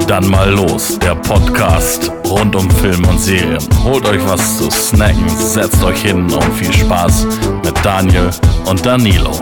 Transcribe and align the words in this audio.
Dann 0.00 0.28
mal 0.28 0.50
los, 0.50 0.98
der 0.98 1.14
Podcast 1.14 2.10
rund 2.24 2.56
um 2.56 2.70
Film 2.70 3.04
und 3.06 3.18
Serien. 3.18 3.58
Holt 3.84 4.06
euch 4.06 4.24
was 4.26 4.58
zu 4.58 4.70
snacken, 4.70 5.28
setzt 5.28 5.82
euch 5.84 6.02
hin 6.02 6.32
und 6.32 6.54
viel 6.54 6.72
Spaß 6.72 7.26
mit 7.64 7.74
Daniel 7.84 8.30
und 8.66 8.84
Danilo. 8.84 9.40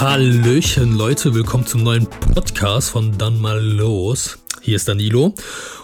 Hallöchen 0.00 0.96
Leute, 0.96 1.34
willkommen 1.34 1.66
zum 1.66 1.82
neuen 1.82 2.06
Podcast 2.06 2.90
von 2.90 3.16
Dann 3.16 3.40
mal 3.40 3.60
los. 3.60 4.38
Hier 4.64 4.76
ist 4.76 4.88
Danilo. 4.88 5.34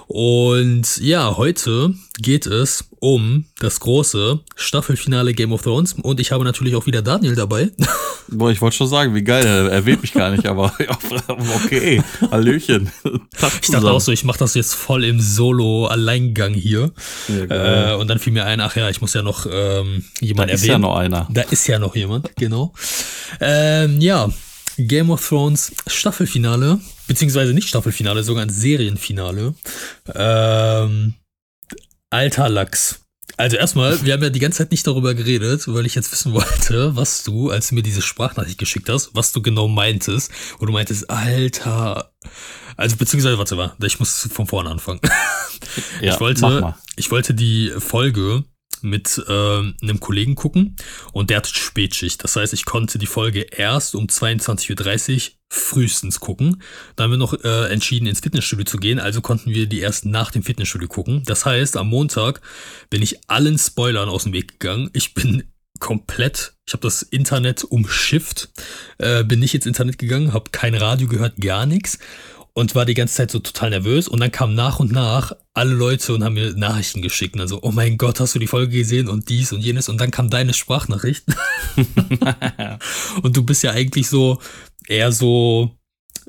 Und 0.06 0.96
ja, 1.02 1.36
heute 1.36 1.92
geht 2.18 2.46
es 2.46 2.88
um 2.98 3.44
das 3.58 3.78
große 3.80 4.40
Staffelfinale 4.56 5.34
Game 5.34 5.52
of 5.52 5.60
Thrones. 5.60 5.92
Und 6.00 6.18
ich 6.18 6.32
habe 6.32 6.44
natürlich 6.44 6.74
auch 6.74 6.86
wieder 6.86 7.02
Daniel 7.02 7.34
dabei. 7.34 7.72
Boah, 8.28 8.50
ich 8.50 8.62
wollte 8.62 8.78
schon 8.78 8.86
sagen, 8.86 9.14
wie 9.14 9.22
geil, 9.22 9.44
er 9.44 9.70
erwähnt 9.70 10.00
mich 10.00 10.14
gar 10.14 10.30
nicht, 10.30 10.46
aber 10.46 10.72
okay, 11.62 12.02
Hallöchen. 12.30 12.90
Ich 13.60 13.68
dachte 13.68 13.90
auch 13.90 14.00
so, 14.00 14.12
ich 14.12 14.24
mache 14.24 14.38
das 14.38 14.54
jetzt 14.54 14.74
voll 14.74 15.04
im 15.04 15.20
Solo-Alleingang 15.20 16.54
hier. 16.54 16.90
Ja, 17.28 17.92
äh, 17.92 17.96
und 17.96 18.08
dann 18.08 18.18
fiel 18.18 18.32
mir 18.32 18.46
ein, 18.46 18.60
ach 18.60 18.76
ja, 18.76 18.88
ich 18.88 19.02
muss 19.02 19.12
ja 19.12 19.20
noch 19.20 19.44
ähm, 19.44 20.06
jemand 20.22 20.48
erwähnen. 20.48 20.48
Da 20.48 20.54
ist 20.54 20.66
ja 20.66 20.78
noch 20.78 20.96
einer. 20.96 21.28
Da 21.30 21.42
ist 21.42 21.66
ja 21.66 21.78
noch 21.78 21.94
jemand, 21.94 22.34
genau. 22.36 22.72
Ähm, 23.40 24.00
ja, 24.00 24.30
Game 24.78 25.10
of 25.10 25.28
Thrones 25.28 25.72
Staffelfinale, 25.86 26.80
beziehungsweise 27.10 27.52
nicht 27.52 27.66
Staffelfinale, 27.66 28.22
sogar 28.22 28.44
ein 28.44 28.50
Serienfinale. 28.50 29.52
Ähm, 30.14 31.14
alter 32.08 32.48
Lachs. 32.48 33.00
Also 33.36 33.56
erstmal, 33.56 34.04
wir 34.04 34.12
haben 34.12 34.22
ja 34.22 34.30
die 34.30 34.38
ganze 34.38 34.58
Zeit 34.58 34.70
nicht 34.70 34.86
darüber 34.86 35.14
geredet, 35.14 35.66
weil 35.66 35.86
ich 35.86 35.96
jetzt 35.96 36.12
wissen 36.12 36.32
wollte, 36.32 36.94
was 36.94 37.24
du, 37.24 37.50
als 37.50 37.70
du 37.70 37.74
mir 37.74 37.82
diese 37.82 38.00
Sprachnachricht 38.00 38.58
geschickt 38.58 38.88
hast, 38.88 39.10
was 39.12 39.32
du 39.32 39.42
genau 39.42 39.66
meintest. 39.66 40.30
Und 40.60 40.68
du 40.68 40.72
meintest, 40.72 41.10
Alter. 41.10 42.12
Also 42.76 42.94
beziehungsweise, 42.94 43.38
warte 43.38 43.56
mal, 43.56 43.74
ich 43.84 43.98
muss 43.98 44.28
von 44.32 44.46
vorne 44.46 44.70
anfangen. 44.70 45.00
Ja, 46.00 46.14
ich 46.14 46.20
wollte, 46.20 46.74
ich 46.96 47.10
wollte 47.10 47.34
die 47.34 47.70
Folge 47.78 48.44
mit 48.82 49.22
äh, 49.26 49.32
einem 49.32 50.00
Kollegen 50.00 50.34
gucken 50.34 50.76
und 51.12 51.30
der 51.30 51.38
hat 51.38 51.46
Spätschicht. 51.46 52.22
Das 52.22 52.36
heißt, 52.36 52.52
ich 52.52 52.64
konnte 52.64 52.98
die 52.98 53.06
Folge 53.06 53.40
erst 53.40 53.94
um 53.94 54.06
22.30 54.06 55.14
Uhr 55.14 55.32
frühestens 55.52 56.20
gucken. 56.20 56.62
Dann 56.96 57.04
haben 57.04 57.10
wir 57.12 57.18
noch 57.18 57.34
äh, 57.44 57.72
entschieden, 57.72 58.06
ins 58.06 58.20
Fitnessstudio 58.20 58.64
zu 58.64 58.78
gehen, 58.78 58.98
also 58.98 59.20
konnten 59.20 59.50
wir 59.50 59.66
die 59.66 59.80
erst 59.80 60.06
nach 60.06 60.30
dem 60.30 60.42
Fitnessstudio 60.42 60.88
gucken. 60.88 61.22
Das 61.24 61.44
heißt, 61.44 61.76
am 61.76 61.88
Montag 61.88 62.40
bin 62.88 63.02
ich 63.02 63.18
allen 63.28 63.58
Spoilern 63.58 64.08
aus 64.08 64.24
dem 64.24 64.32
Weg 64.32 64.58
gegangen. 64.60 64.90
Ich 64.92 65.14
bin 65.14 65.44
komplett, 65.80 66.54
ich 66.66 66.74
habe 66.74 66.82
das 66.82 67.02
Internet 67.02 67.64
umschifft, 67.64 68.50
äh, 68.98 69.24
bin 69.24 69.40
nicht 69.40 69.54
ins 69.54 69.66
Internet 69.66 69.98
gegangen, 69.98 70.32
habe 70.32 70.50
kein 70.52 70.74
Radio 70.74 71.08
gehört, 71.08 71.36
gar 71.38 71.66
nichts 71.66 71.98
und 72.60 72.74
war 72.74 72.84
die 72.84 72.94
ganze 72.94 73.14
Zeit 73.14 73.30
so 73.30 73.38
total 73.38 73.70
nervös. 73.70 74.06
Und 74.06 74.20
dann 74.20 74.30
kamen 74.30 74.54
nach 74.54 74.78
und 74.80 74.92
nach 74.92 75.32
alle 75.54 75.72
Leute 75.72 76.14
und 76.14 76.22
haben 76.22 76.34
mir 76.34 76.52
Nachrichten 76.52 77.00
geschickt. 77.00 77.34
Und 77.34 77.40
also, 77.40 77.60
oh 77.62 77.72
mein 77.72 77.96
Gott, 77.96 78.20
hast 78.20 78.34
du 78.34 78.38
die 78.38 78.46
Folge 78.46 78.76
gesehen 78.76 79.08
und 79.08 79.30
dies 79.30 79.52
und 79.52 79.60
jenes. 79.60 79.88
Und 79.88 79.98
dann 79.98 80.10
kam 80.10 80.28
deine 80.28 80.52
Sprachnachricht. 80.52 81.24
und 83.22 83.36
du 83.36 83.42
bist 83.44 83.62
ja 83.62 83.70
eigentlich 83.70 84.08
so 84.08 84.40
eher 84.86 85.10
so, 85.10 85.74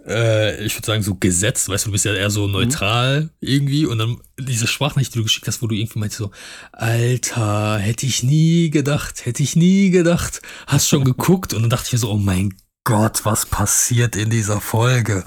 äh, 0.07 0.63
ich 0.63 0.73
würde 0.75 0.85
sagen, 0.85 1.03
so 1.03 1.15
gesetzt, 1.15 1.67
weißt 1.67 1.85
du, 1.85 1.89
du 1.89 1.91
bist 1.91 2.05
ja 2.05 2.13
eher 2.13 2.29
so 2.29 2.47
mhm. 2.47 2.53
neutral 2.53 3.21
mhm. 3.23 3.29
irgendwie. 3.41 3.85
Und 3.85 3.97
dann 3.97 4.17
diese 4.39 4.67
Sprachnachricht, 4.67 5.13
die 5.13 5.19
du 5.19 5.25
geschickt 5.25 5.47
hast, 5.47 5.61
wo 5.61 5.67
du 5.67 5.75
irgendwie 5.75 5.99
meinst 5.99 6.15
so, 6.15 6.31
Alter, 6.71 7.77
hätte 7.77 8.05
ich 8.05 8.23
nie 8.23 8.69
gedacht, 8.69 9.25
hätte 9.25 9.43
ich 9.43 9.57
nie 9.57 9.89
gedacht, 9.89 10.41
hast 10.65 10.87
schon 10.87 11.03
geguckt. 11.05 11.53
Und 11.53 11.63
dann 11.63 11.69
dachte 11.69 11.87
ich 11.87 11.93
mir 11.93 11.99
so, 11.99 12.09
oh 12.09 12.17
mein 12.17 12.55
Gott, 12.85 13.25
was 13.25 13.45
passiert 13.45 14.15
in 14.15 14.29
dieser 14.29 14.61
Folge? 14.61 15.25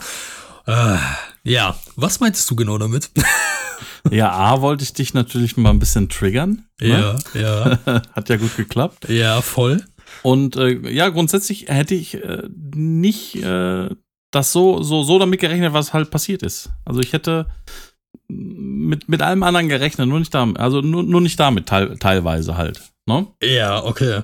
Äh, 0.67 0.97
ja, 1.43 1.79
was 1.97 2.21
meintest 2.21 2.51
du 2.51 2.57
genau 2.57 2.79
damit? 2.79 3.11
ja, 4.11 4.33
A 4.33 4.61
wollte 4.61 4.85
ich 4.85 4.93
dich 4.93 5.15
natürlich 5.15 5.57
mal 5.57 5.71
ein 5.71 5.79
bisschen 5.79 6.09
triggern. 6.09 6.65
Ne? 6.81 7.17
Ja, 7.35 7.41
ja. 7.41 8.03
Hat 8.13 8.29
ja 8.29 8.37
gut 8.37 8.57
geklappt. 8.57 9.09
Ja, 9.09 9.43
voll. 9.43 9.85
Und 10.23 10.57
äh, 10.57 10.91
ja, 10.91 11.09
grundsätzlich 11.09 11.67
hätte 11.69 11.95
ich 11.95 12.23
äh, 12.23 12.49
nicht 12.75 13.37
äh, 13.37 13.91
das 14.31 14.53
so, 14.53 14.83
so, 14.83 15.03
so 15.03 15.19
damit 15.19 15.41
gerechnet, 15.41 15.73
was 15.73 15.93
halt 15.93 16.11
passiert 16.11 16.43
ist. 16.43 16.71
Also 16.85 17.01
ich 17.01 17.13
hätte 17.13 17.47
mit, 18.29 19.09
mit 19.09 19.23
allem 19.23 19.43
anderen 19.43 19.69
gerechnet, 19.69 20.09
nur 20.09 20.19
nicht 20.19 20.35
damit, 20.35 20.59
also 20.59 20.81
nur, 20.81 21.03
nur 21.03 21.21
nicht 21.21 21.39
damit 21.39 21.67
teil, 21.67 21.97
teilweise 21.99 22.57
halt. 22.57 22.81
Ne? 23.07 23.27
Ja, 23.43 23.85
okay. 23.85 24.23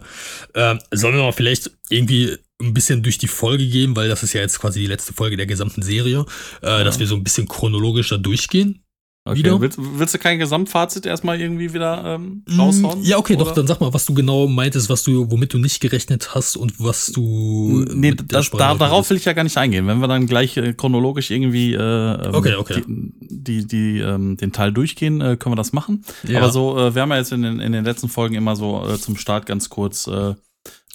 Ähm, 0.55 0.79
sollen 0.91 1.17
wir 1.17 1.23
mal 1.23 1.33
vielleicht 1.33 1.71
irgendwie 1.91 2.39
ein 2.61 2.75
bisschen 2.75 3.03
durch 3.03 3.19
die 3.19 3.29
Folge 3.29 3.67
gehen, 3.67 3.97
weil 3.97 4.09
das 4.09 4.23
ist 4.23 4.33
ja 4.33 4.41
jetzt 4.41 4.61
quasi 4.61 4.81
die 4.81 4.87
letzte 4.87 5.13
Folge 5.13 5.37
der 5.37 5.47
gesamten 5.47 5.83
Serie, 5.83 6.25
äh, 6.63 6.67
ja. 6.67 6.85
dass 6.85 6.99
wir 6.99 7.07
so 7.07 7.17
ein 7.17 7.25
bisschen 7.25 7.49
chronologisch 7.49 8.09
da 8.11 8.19
durchgehen. 8.19 8.83
Okay. 9.23 9.39
Wieder. 9.39 9.61
Willst, 9.61 9.79
willst, 9.79 10.15
du 10.15 10.19
kein 10.19 10.39
Gesamtfazit 10.39 11.05
erstmal 11.05 11.39
irgendwie 11.39 11.75
wieder 11.75 12.15
ähm, 12.15 12.43
mm, 12.49 12.59
raushauen? 12.59 13.03
Ja, 13.03 13.19
okay, 13.19 13.35
oder? 13.35 13.45
doch, 13.45 13.53
dann 13.53 13.67
sag 13.67 13.79
mal, 13.79 13.93
was 13.93 14.07
du 14.07 14.15
genau 14.15 14.47
meintest, 14.47 14.89
was 14.89 15.03
du, 15.03 15.31
womit 15.31 15.53
du 15.53 15.59
nicht 15.59 15.81
gerechnet 15.81 16.35
hast 16.35 16.57
und 16.57 16.81
was 16.81 17.07
du. 17.07 17.85
Nee, 17.93 18.15
das, 18.15 18.51
da, 18.51 18.75
darauf 18.75 19.11
will 19.11 19.19
ich 19.19 19.27
ja 19.27 19.35
gar 19.35 19.45
nicht 19.45 19.59
eingehen. 19.59 19.87
Wenn 19.87 19.99
wir 19.99 20.09
dann 20.09 20.27
gleich 20.27 20.57
äh, 20.57 20.73
chronologisch 20.73 21.31
irgendwie 21.31 21.75
äh, 21.75 21.79
ähm, 21.79 22.35
okay, 22.35 22.55
okay. 22.55 22.83
die, 22.87 23.13
die, 23.21 23.67
die 23.67 23.99
ähm, 23.99 24.39
den 24.39 24.53
Teil 24.53 24.73
durchgehen, 24.73 25.21
äh, 25.21 25.37
können 25.37 25.53
wir 25.53 25.57
das 25.57 25.75
machen. 25.75 26.03
Ja. 26.27 26.39
Aber 26.39 26.51
so, 26.51 26.79
äh, 26.79 26.95
wir 26.95 27.03
haben 27.03 27.11
ja 27.11 27.19
jetzt 27.19 27.33
in 27.33 27.43
den, 27.43 27.61
in 27.61 27.73
den 27.73 27.85
letzten 27.85 28.09
Folgen 28.09 28.37
immer 28.37 28.57
so 28.57 28.89
äh, 28.89 28.99
zum 28.99 29.19
Start 29.19 29.45
ganz 29.45 29.69
kurz 29.69 30.09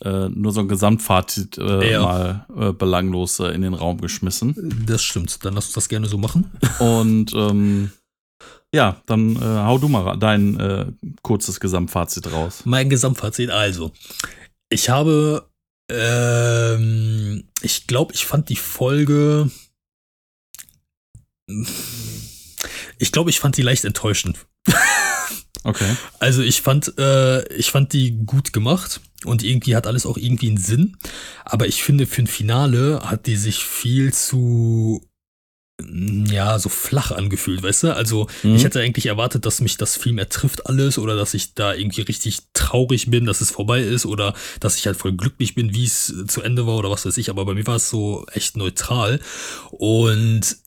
äh, 0.03 0.29
nur 0.29 0.51
so 0.51 0.61
ein 0.61 0.67
Gesamtfazit 0.67 1.57
äh, 1.57 1.91
ja. 1.91 2.01
mal 2.01 2.45
äh, 2.57 2.73
belanglos 2.73 3.39
äh, 3.39 3.47
in 3.47 3.61
den 3.61 3.73
Raum 3.73 4.01
geschmissen. 4.01 4.83
Das 4.85 5.03
stimmt. 5.03 5.44
Dann 5.45 5.53
lass 5.53 5.67
uns 5.67 5.75
das 5.75 5.89
gerne 5.89 6.07
so 6.07 6.17
machen. 6.17 6.51
Und 6.79 7.33
ähm, 7.33 7.91
ja, 8.73 9.01
dann 9.06 9.38
äh, 9.38 9.39
hau 9.39 9.78
du 9.78 9.88
mal 9.88 10.17
dein 10.17 10.59
äh, 10.59 10.85
kurzes 11.22 11.59
Gesamtfazit 11.59 12.31
raus. 12.31 12.63
Mein 12.66 12.89
Gesamtfazit, 12.89 13.50
also. 13.50 13.94
Ich 14.69 14.89
habe, 14.89 15.47
ähm, 15.89 17.45
ich 17.62 17.88
glaube, 17.88 18.13
ich 18.13 18.25
fand 18.25 18.50
die 18.50 18.57
Folge. 18.57 19.50
Ich 22.97 23.12
glaube, 23.12 23.29
ich 23.29 23.39
fand 23.39 23.56
die 23.56 23.62
leicht 23.62 23.85
enttäuschend. 23.85 24.45
Okay. 25.66 25.96
Also 26.20 26.44
ich 26.44 26.62
fand, 26.62 26.94
äh, 27.00 27.46
ich 27.56 27.72
fand 27.72 27.92
die 27.92 28.24
gut 28.24 28.53
gemacht 28.53 29.02
und 29.26 29.44
irgendwie 29.44 29.76
hat 29.76 29.88
alles 29.88 30.06
auch 30.06 30.16
irgendwie 30.16 30.48
einen 30.48 30.58
Sinn. 30.58 30.98
Aber 31.44 31.68
ich 31.68 31.84
finde, 31.84 32.06
für 32.06 32.22
ein 32.22 32.28
Finale 32.28 33.02
hat 33.03 33.26
die 33.26 33.36
sich 33.36 33.66
viel 33.66 34.14
zu 34.14 35.02
mm, 35.81 36.28
ja, 36.28 36.59
so 36.59 36.70
flach 36.70 37.12
angefühlt, 37.12 37.64
weißt 37.64 37.84
du? 37.84 37.96
Also, 37.96 38.28
mhm. 38.44 38.56
ich 38.56 38.64
hätte 38.64 38.80
eigentlich 38.80 39.08
erwartet, 39.08 39.48
dass 39.48 39.59
mich 39.59 39.78
das 39.78 39.98
viel 39.98 40.14
mehr 40.14 40.30
trifft 40.30 40.68
alles 40.68 41.00
oder 41.00 41.16
dass 41.16 41.34
ich 41.34 41.56
da 41.56 41.74
irgendwie 41.74 42.02
richtig 42.02 42.42
traurig 42.54 43.09
bin, 43.09 43.25
dass 43.25 43.42
es 43.42 43.50
vorbei 43.50 43.81
ist 43.81 44.06
oder 44.06 44.36
dass 44.59 44.78
ich 44.78 44.86
halt 44.86 44.98
voll 44.98 45.14
glücklich 45.14 45.56
bin, 45.56 45.74
wie 45.74 45.86
es 45.86 46.14
zu 46.28 46.44
Ende 46.44 46.68
war 46.68 46.75
oder 46.78 46.92
was 46.92 47.08
weiß 47.08 47.18
ich. 47.18 47.31
Aber 47.31 47.44
bei 47.44 47.56
mir 47.56 47.66
war 47.66 47.78
es 47.78 47.90
so 47.90 48.28
echt 48.34 48.56
neutral 48.56 49.20
und 49.72 50.58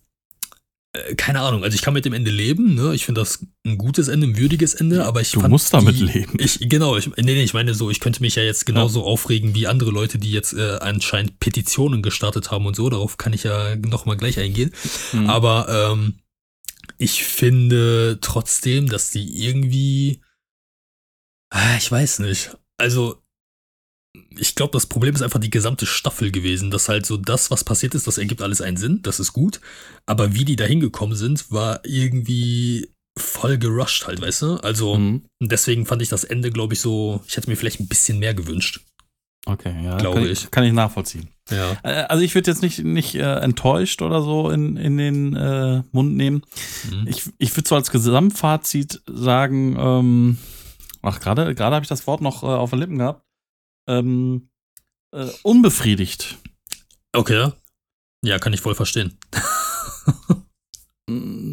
keine 1.17 1.41
Ahnung, 1.41 1.65
also 1.65 1.75
ich 1.75 1.83
kann 1.83 1.95
mit 1.95 2.05
dem 2.05 2.13
Ende 2.13 2.31
leben, 2.31 2.75
ne? 2.75 2.95
Ich 2.95 3.05
finde 3.05 3.21
das 3.21 3.45
ein 3.65 3.79
gutes 3.79 4.09
Ende, 4.09 4.27
ein 4.27 4.37
würdiges 4.37 4.75
Ende, 4.75 5.05
aber 5.05 5.21
ich 5.21 5.33
Du 5.33 5.41
musst 5.41 5.73
damit 5.75 5.97
die, 5.97 6.05
leben. 6.05 6.39
Ich, 6.39 6.59
genau, 6.61 6.97
ich, 6.97 7.09
nee, 7.17 7.23
nee, 7.23 7.43
ich 7.43 7.55
meine 7.55 7.75
so, 7.75 7.91
ich 7.91 8.01
könnte 8.01 8.21
mich 8.23 8.37
ja 8.37 8.43
jetzt 8.43 8.67
genauso 8.67 9.01
ja. 9.01 9.07
aufregen 9.07 9.55
wie 9.55 9.67
andere 9.67 9.91
Leute, 9.91 10.19
die 10.19 10.31
jetzt 10.31 10.53
äh, 10.53 10.79
anscheinend 10.81 11.41
Petitionen 11.41 12.03
gestartet 12.03 12.51
haben 12.51 12.67
und 12.67 12.77
so, 12.77 12.89
darauf 12.91 13.17
kann 13.17 13.33
ich 13.33 13.45
ja 13.45 13.77
nochmal 13.77 14.17
gleich 14.17 14.39
eingehen. 14.39 14.73
Mhm. 15.13 15.29
Aber 15.29 15.93
ähm, 15.93 16.19
ich 16.99 17.25
finde 17.25 18.19
trotzdem, 18.21 18.89
dass 18.89 19.11
die 19.11 19.45
irgendwie, 19.47 20.21
ah, 21.51 21.77
ich 21.77 21.91
weiß 21.91 22.21
nicht, 22.21 22.57
also 22.77 23.23
ich 24.39 24.55
glaube, 24.55 24.73
das 24.73 24.87
Problem 24.87 25.15
ist 25.15 25.23
einfach 25.23 25.41
die 25.41 25.51
gesamte 25.51 25.87
Staffel 25.87 26.31
gewesen, 26.31 26.71
dass 26.71 26.89
halt 26.89 27.07
so 27.07 27.17
das, 27.17 27.51
was 27.51 27.65
passiert 27.65 27.95
ist, 27.95 28.07
das 28.07 28.19
ergibt 28.19 28.43
alles 28.43 28.61
einen 28.61 28.77
Sinn, 28.77 29.01
das 29.03 29.21
ist 29.21 29.33
gut. 29.33 29.61
Aber 30.07 30.35
wie 30.35 30.45
die 30.45 30.57
da 30.57 30.65
hingekommen 30.65 31.17
sind, 31.17 31.51
war 31.51 31.81
irgendwie 31.85 32.89
voll 33.19 33.59
gerusht 33.59 34.07
halt, 34.07 34.21
weißt 34.21 34.43
du? 34.43 34.55
Also, 34.57 34.97
mhm. 34.97 35.25
deswegen 35.41 35.87
fand 35.87 36.03
ich 36.03 36.09
das 36.09 36.25
Ende, 36.25 36.51
glaube 36.51 36.75
ich, 36.75 36.81
so, 36.81 37.21
ich 37.27 37.37
hätte 37.37 37.51
mir 37.51 37.57
vielleicht 37.57 37.81
ein 37.81 37.89
bisschen 37.89 38.19
mehr 38.19 38.35
gewünscht. 38.35 38.81
Okay, 39.47 39.75
ja. 39.83 39.97
Glaube 39.97 40.21
kann 40.21 40.31
ich. 40.31 40.51
Kann 40.51 40.65
ich 40.65 40.73
nachvollziehen. 40.73 41.29
Ja. 41.51 41.77
Äh, 41.83 42.05
also 42.09 42.23
ich 42.23 42.35
würde 42.35 42.51
jetzt 42.51 42.63
nicht, 42.63 42.85
nicht 42.85 43.15
äh, 43.15 43.41
enttäuscht 43.41 44.03
oder 44.03 44.21
so 44.23 44.51
in, 44.51 44.77
in 44.77 44.99
den 44.99 45.35
äh, 45.35 45.83
Mund 45.93 46.17
nehmen. 46.17 46.43
Mhm. 46.91 47.07
Ich, 47.09 47.23
ich 47.39 47.57
würde 47.57 47.69
so 47.69 47.75
als 47.75 47.91
Gesamtfazit 47.91 49.01
sagen, 49.07 49.77
ähm, 49.79 50.39
ach, 51.01 51.21
gerade 51.21 51.55
gerade 51.55 51.77
habe 51.77 51.85
ich 51.85 51.89
das 51.89 52.07
Wort 52.07 52.21
noch 52.21 52.43
äh, 52.43 52.47
auf 52.47 52.71
den 52.71 52.81
Lippen 52.81 52.99
gehabt 52.99 53.23
ähm, 53.89 54.51
äh, 55.13 55.27
unbefriedigt. 55.43 56.39
Okay. 57.13 57.51
Ja, 58.23 58.39
kann 58.39 58.53
ich 58.53 58.61
voll 58.61 58.75
verstehen. 58.75 59.19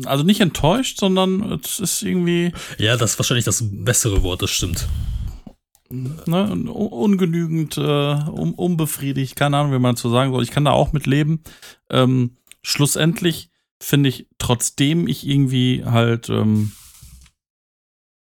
also 0.05 0.23
nicht 0.23 0.41
enttäuscht, 0.41 0.99
sondern 0.99 1.59
es 1.63 1.79
ist 1.79 2.01
irgendwie. 2.03 2.51
Ja, 2.77 2.97
das 2.97 3.11
ist 3.11 3.19
wahrscheinlich 3.19 3.45
das 3.45 3.63
bessere 3.63 4.23
Wort, 4.23 4.41
das 4.41 4.51
stimmt. 4.51 4.87
ne, 5.89 6.51
ungenügend, 6.71 7.77
äh, 7.77 7.81
un 7.81 8.53
unbefriedigt, 8.53 9.35
keine 9.35 9.57
Ahnung, 9.57 9.73
wie 9.73 9.79
man 9.79 9.95
dazu 9.95 10.09
sagen 10.09 10.31
soll. 10.31 10.43
Ich 10.43 10.51
kann 10.51 10.65
da 10.65 10.71
auch 10.71 10.93
mit 10.93 11.05
leben. 11.05 11.41
Ähm, 11.89 12.37
schlussendlich 12.63 13.49
finde 13.81 14.09
ich, 14.09 14.27
trotzdem 14.37 15.07
ich 15.07 15.27
irgendwie 15.27 15.85
halt 15.85 16.29
ähm, 16.29 16.71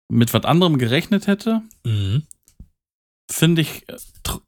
mit 0.08 0.34
was 0.34 0.44
anderem 0.44 0.78
gerechnet 0.78 1.26
hätte, 1.26 1.62
mhm. 1.84 2.24
Finde 3.30 3.62
ich 3.62 3.88
äh, 3.88 3.96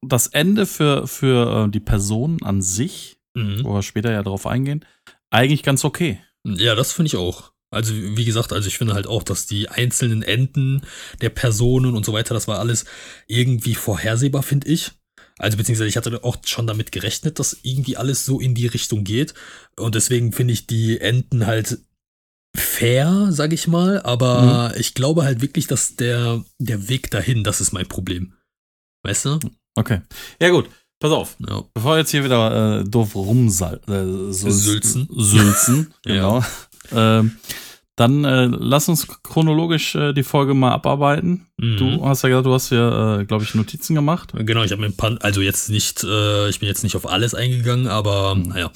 das 0.03 0.27
Ende 0.29 0.67
für, 0.67 1.07
für 1.07 1.67
äh, 1.67 1.71
die 1.71 1.81
Person 1.81 2.39
an 2.43 2.63
sich, 2.63 3.19
mhm. 3.35 3.65
wo 3.65 3.75
wir 3.75 3.83
später 3.83 4.13
ja 4.13 4.23
drauf 4.23 4.47
eingehen, 4.47 4.85
eigentlich 5.31 5.63
ganz 5.63 5.85
okay. 5.85 6.21
Ja, 6.45 6.75
das 6.75 6.93
finde 6.93 7.09
ich 7.09 7.17
auch. 7.17 7.53
Also, 7.71 7.93
wie 7.95 8.25
gesagt, 8.25 8.53
also 8.53 8.69
ich 8.69 8.79
finde 8.79 8.95
halt 8.95 9.07
auch, 9.07 9.23
dass 9.23 9.47
die 9.47 9.69
einzelnen 9.69 10.23
Enden 10.23 10.83
der 11.21 11.31
Personen 11.31 11.97
und 11.97 12.07
so 12.07 12.13
weiter, 12.13 12.33
das 12.33 12.47
war 12.47 12.61
alles 12.61 12.85
irgendwie 13.27 13.75
vorhersehbar, 13.75 14.43
finde 14.43 14.69
ich. 14.69 14.93
Also 15.39 15.59
beziehungsweise 15.59 15.89
ich 15.89 15.97
hatte 15.97 16.25
auch 16.25 16.39
schon 16.47 16.67
damit 16.67 16.93
gerechnet, 16.93 17.39
dass 17.39 17.59
irgendwie 17.63 17.97
alles 17.97 18.25
so 18.25 18.41
in 18.41 18.55
die 18.55 18.67
Richtung 18.67 19.05
geht. 19.05 19.35
Und 19.77 19.95
deswegen 19.95 20.33
finde 20.33 20.55
ich 20.55 20.67
die 20.67 20.99
Enden 21.01 21.47
halt 21.47 21.79
fair, 22.57 23.29
sag 23.31 23.53
ich 23.53 23.67
mal. 23.67 24.01
Aber 24.03 24.73
mhm. 24.73 24.81
ich 24.81 24.95
glaube 24.95 25.25
halt 25.25 25.43
wirklich, 25.43 25.67
dass 25.67 25.97
der, 25.97 26.43
der 26.59 26.89
Weg 26.89 27.11
dahin, 27.11 27.45
das 27.45 27.61
ist 27.61 27.73
mein 27.73 27.87
Problem. 27.87 28.36
Weißt 29.03 29.25
du? 29.25 29.39
Okay. 29.75 30.01
Ja, 30.41 30.51
gut. 30.51 30.69
Pass 30.99 31.13
auf. 31.13 31.37
Ja. 31.47 31.63
Bevor 31.75 31.99
jetzt 31.99 32.11
hier 32.11 32.25
wieder 32.25 32.81
äh, 32.81 32.85
doof 32.85 33.15
rumsal 33.15 33.81
äh, 33.89 34.33
so 34.33 34.51
sülzen. 34.51 35.09
Sülzen, 35.15 35.93
genau. 36.05 36.43
Ja. 36.91 37.19
Ähm, 37.19 37.37
dann 37.97 38.27
äh, 38.27 38.45
lass 38.47 38.91
uns 38.91 39.07
chronologisch 39.23 39.95
äh, 39.95 40.13
die 40.13 40.23
Folge 40.23 40.53
mal 40.53 40.73
abarbeiten. 40.73 41.47
Mhm. 41.57 41.77
Du 41.79 42.05
hast 42.07 42.23
ja 42.23 42.29
gesagt, 42.29 42.47
du 42.47 42.53
hast 42.53 42.71
ja, 42.71 43.21
äh, 43.21 43.25
glaube 43.25 43.45
ich, 43.45 43.55
Notizen 43.55 43.95
gemacht. 43.95 44.33
Genau, 44.35 44.63
ich 44.63 44.71
habe 44.71 44.83
mir 44.83 44.89
ein 44.89 44.97
paar, 44.97 45.17
also 45.23 45.41
jetzt 45.41 45.71
nicht, 45.71 46.05
äh, 46.05 46.51
ich 46.51 46.61
bin 46.61 46.69
jetzt 46.69 46.83
nicht 46.83 46.95
auf 46.95 47.09
alles 47.09 47.35
eingegangen, 47.35 47.89
aber 47.89 48.35
mhm. 48.35 48.49
naja. 48.49 48.71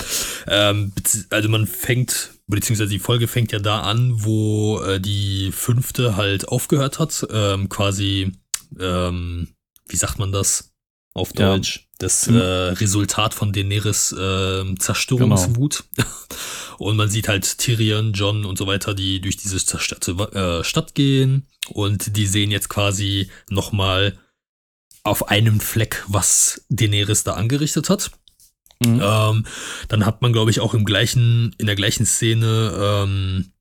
Ähm, 0.47 0.93
also 1.29 1.49
man 1.51 1.67
fängt, 1.67 2.31
beziehungsweise 2.47 2.91
die 2.91 2.99
Folge 2.99 3.29
fängt 3.29 3.53
ja 3.53 3.59
da 3.59 3.83
an, 3.83 4.25
wo 4.25 4.81
äh, 4.81 5.01
die 5.01 5.53
fünfte 5.53 6.17
halt 6.17 6.49
aufgehört 6.49 6.99
hat. 6.99 7.27
Ähm, 7.31 7.69
quasi, 7.69 8.33
ähm, 8.79 9.49
wie 9.91 9.97
sagt 9.97 10.19
man 10.19 10.33
das 10.33 10.73
auf 11.15 11.33
Deutsch? 11.33 11.77
Ja. 11.77 11.83
Das 11.99 12.27
äh, 12.27 12.33
Resultat 12.33 13.35
von 13.35 13.53
Daenerys 13.53 14.13
äh, 14.13 14.75
Zerstörungswut. 14.79 15.85
Genau. 15.95 16.09
Und 16.79 16.97
man 16.97 17.11
sieht 17.11 17.29
halt 17.29 17.59
Tyrion, 17.59 18.15
John 18.15 18.47
und 18.47 18.57
so 18.57 18.67
weiter, 18.67 18.95
die 18.95 19.21
durch 19.21 19.37
diese 19.37 19.63
zerstörte 19.63 20.13
äh, 20.13 20.65
Stadt 20.65 20.95
gehen. 20.95 21.47
Und 21.69 22.17
die 22.17 22.27
sehen 22.27 22.51
jetzt 22.51 22.71
quasi 22.71 23.29
nochmal 23.51 24.19
auf 25.03 25.29
einem 25.29 25.61
Fleck, 25.61 26.03
was 26.09 26.65
Daenerys 26.71 27.23
da 27.23 27.35
angerichtet 27.35 27.91
hat. 27.91 28.11
Mhm. 28.83 29.01
Ähm, 29.03 29.47
dann 29.89 30.07
hat 30.07 30.23
man, 30.23 30.33
glaube 30.33 30.51
ich, 30.51 30.61
auch 30.61 30.73
im 30.73 30.87
gleichen, 30.87 31.55
in 31.59 31.67
der 31.67 31.77
gleichen 31.77 32.07
Szene 32.07 32.73
ähm, 33.05 33.53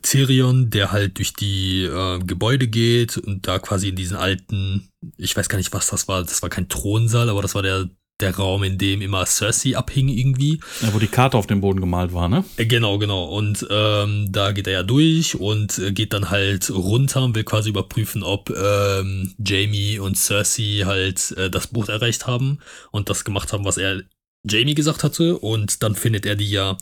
Tyrion, 0.00 0.70
der 0.70 0.90
halt 0.90 1.18
durch 1.18 1.34
die 1.34 1.82
äh, 1.84 2.18
Gebäude 2.20 2.66
geht 2.66 3.18
und 3.18 3.46
da 3.46 3.58
quasi 3.58 3.88
in 3.88 3.96
diesen 3.96 4.16
alten, 4.16 4.88
ich 5.16 5.36
weiß 5.36 5.48
gar 5.48 5.58
nicht, 5.58 5.72
was 5.72 5.88
das 5.88 6.08
war, 6.08 6.22
das 6.22 6.42
war 6.42 6.48
kein 6.48 6.68
Thronsaal, 6.68 7.28
aber 7.28 7.42
das 7.42 7.54
war 7.54 7.62
der 7.62 7.88
der 8.22 8.36
Raum, 8.36 8.62
in 8.62 8.78
dem 8.78 9.02
immer 9.02 9.26
Cersei 9.26 9.76
abhing 9.76 10.08
irgendwie. 10.08 10.60
Ja, 10.80 10.94
wo 10.94 10.98
die 10.98 11.08
Karte 11.08 11.36
auf 11.36 11.46
dem 11.46 11.60
Boden 11.60 11.80
gemalt 11.80 12.14
war, 12.14 12.28
ne? 12.28 12.44
Äh, 12.56 12.66
genau, 12.66 12.98
genau. 12.98 13.24
Und 13.24 13.66
ähm, 13.68 14.28
da 14.30 14.52
geht 14.52 14.66
er 14.66 14.72
ja 14.72 14.82
durch 14.82 15.34
und 15.34 15.78
äh, 15.78 15.92
geht 15.92 16.12
dann 16.12 16.30
halt 16.30 16.70
runter 16.70 17.24
und 17.24 17.34
will 17.34 17.44
quasi 17.44 17.70
überprüfen, 17.70 18.22
ob 18.22 18.50
ähm, 18.50 19.34
Jamie 19.44 19.98
und 19.98 20.16
Cersei 20.16 20.84
halt 20.84 21.32
äh, 21.32 21.50
das 21.50 21.66
Boot 21.66 21.88
erreicht 21.88 22.26
haben 22.26 22.58
und 22.90 23.10
das 23.10 23.24
gemacht 23.24 23.52
haben, 23.52 23.64
was 23.64 23.76
er 23.76 24.02
Jamie 24.48 24.74
gesagt 24.74 25.04
hatte. 25.04 25.36
Und 25.38 25.82
dann 25.82 25.94
findet 25.94 26.24
er 26.24 26.36
die 26.36 26.50
ja 26.50 26.76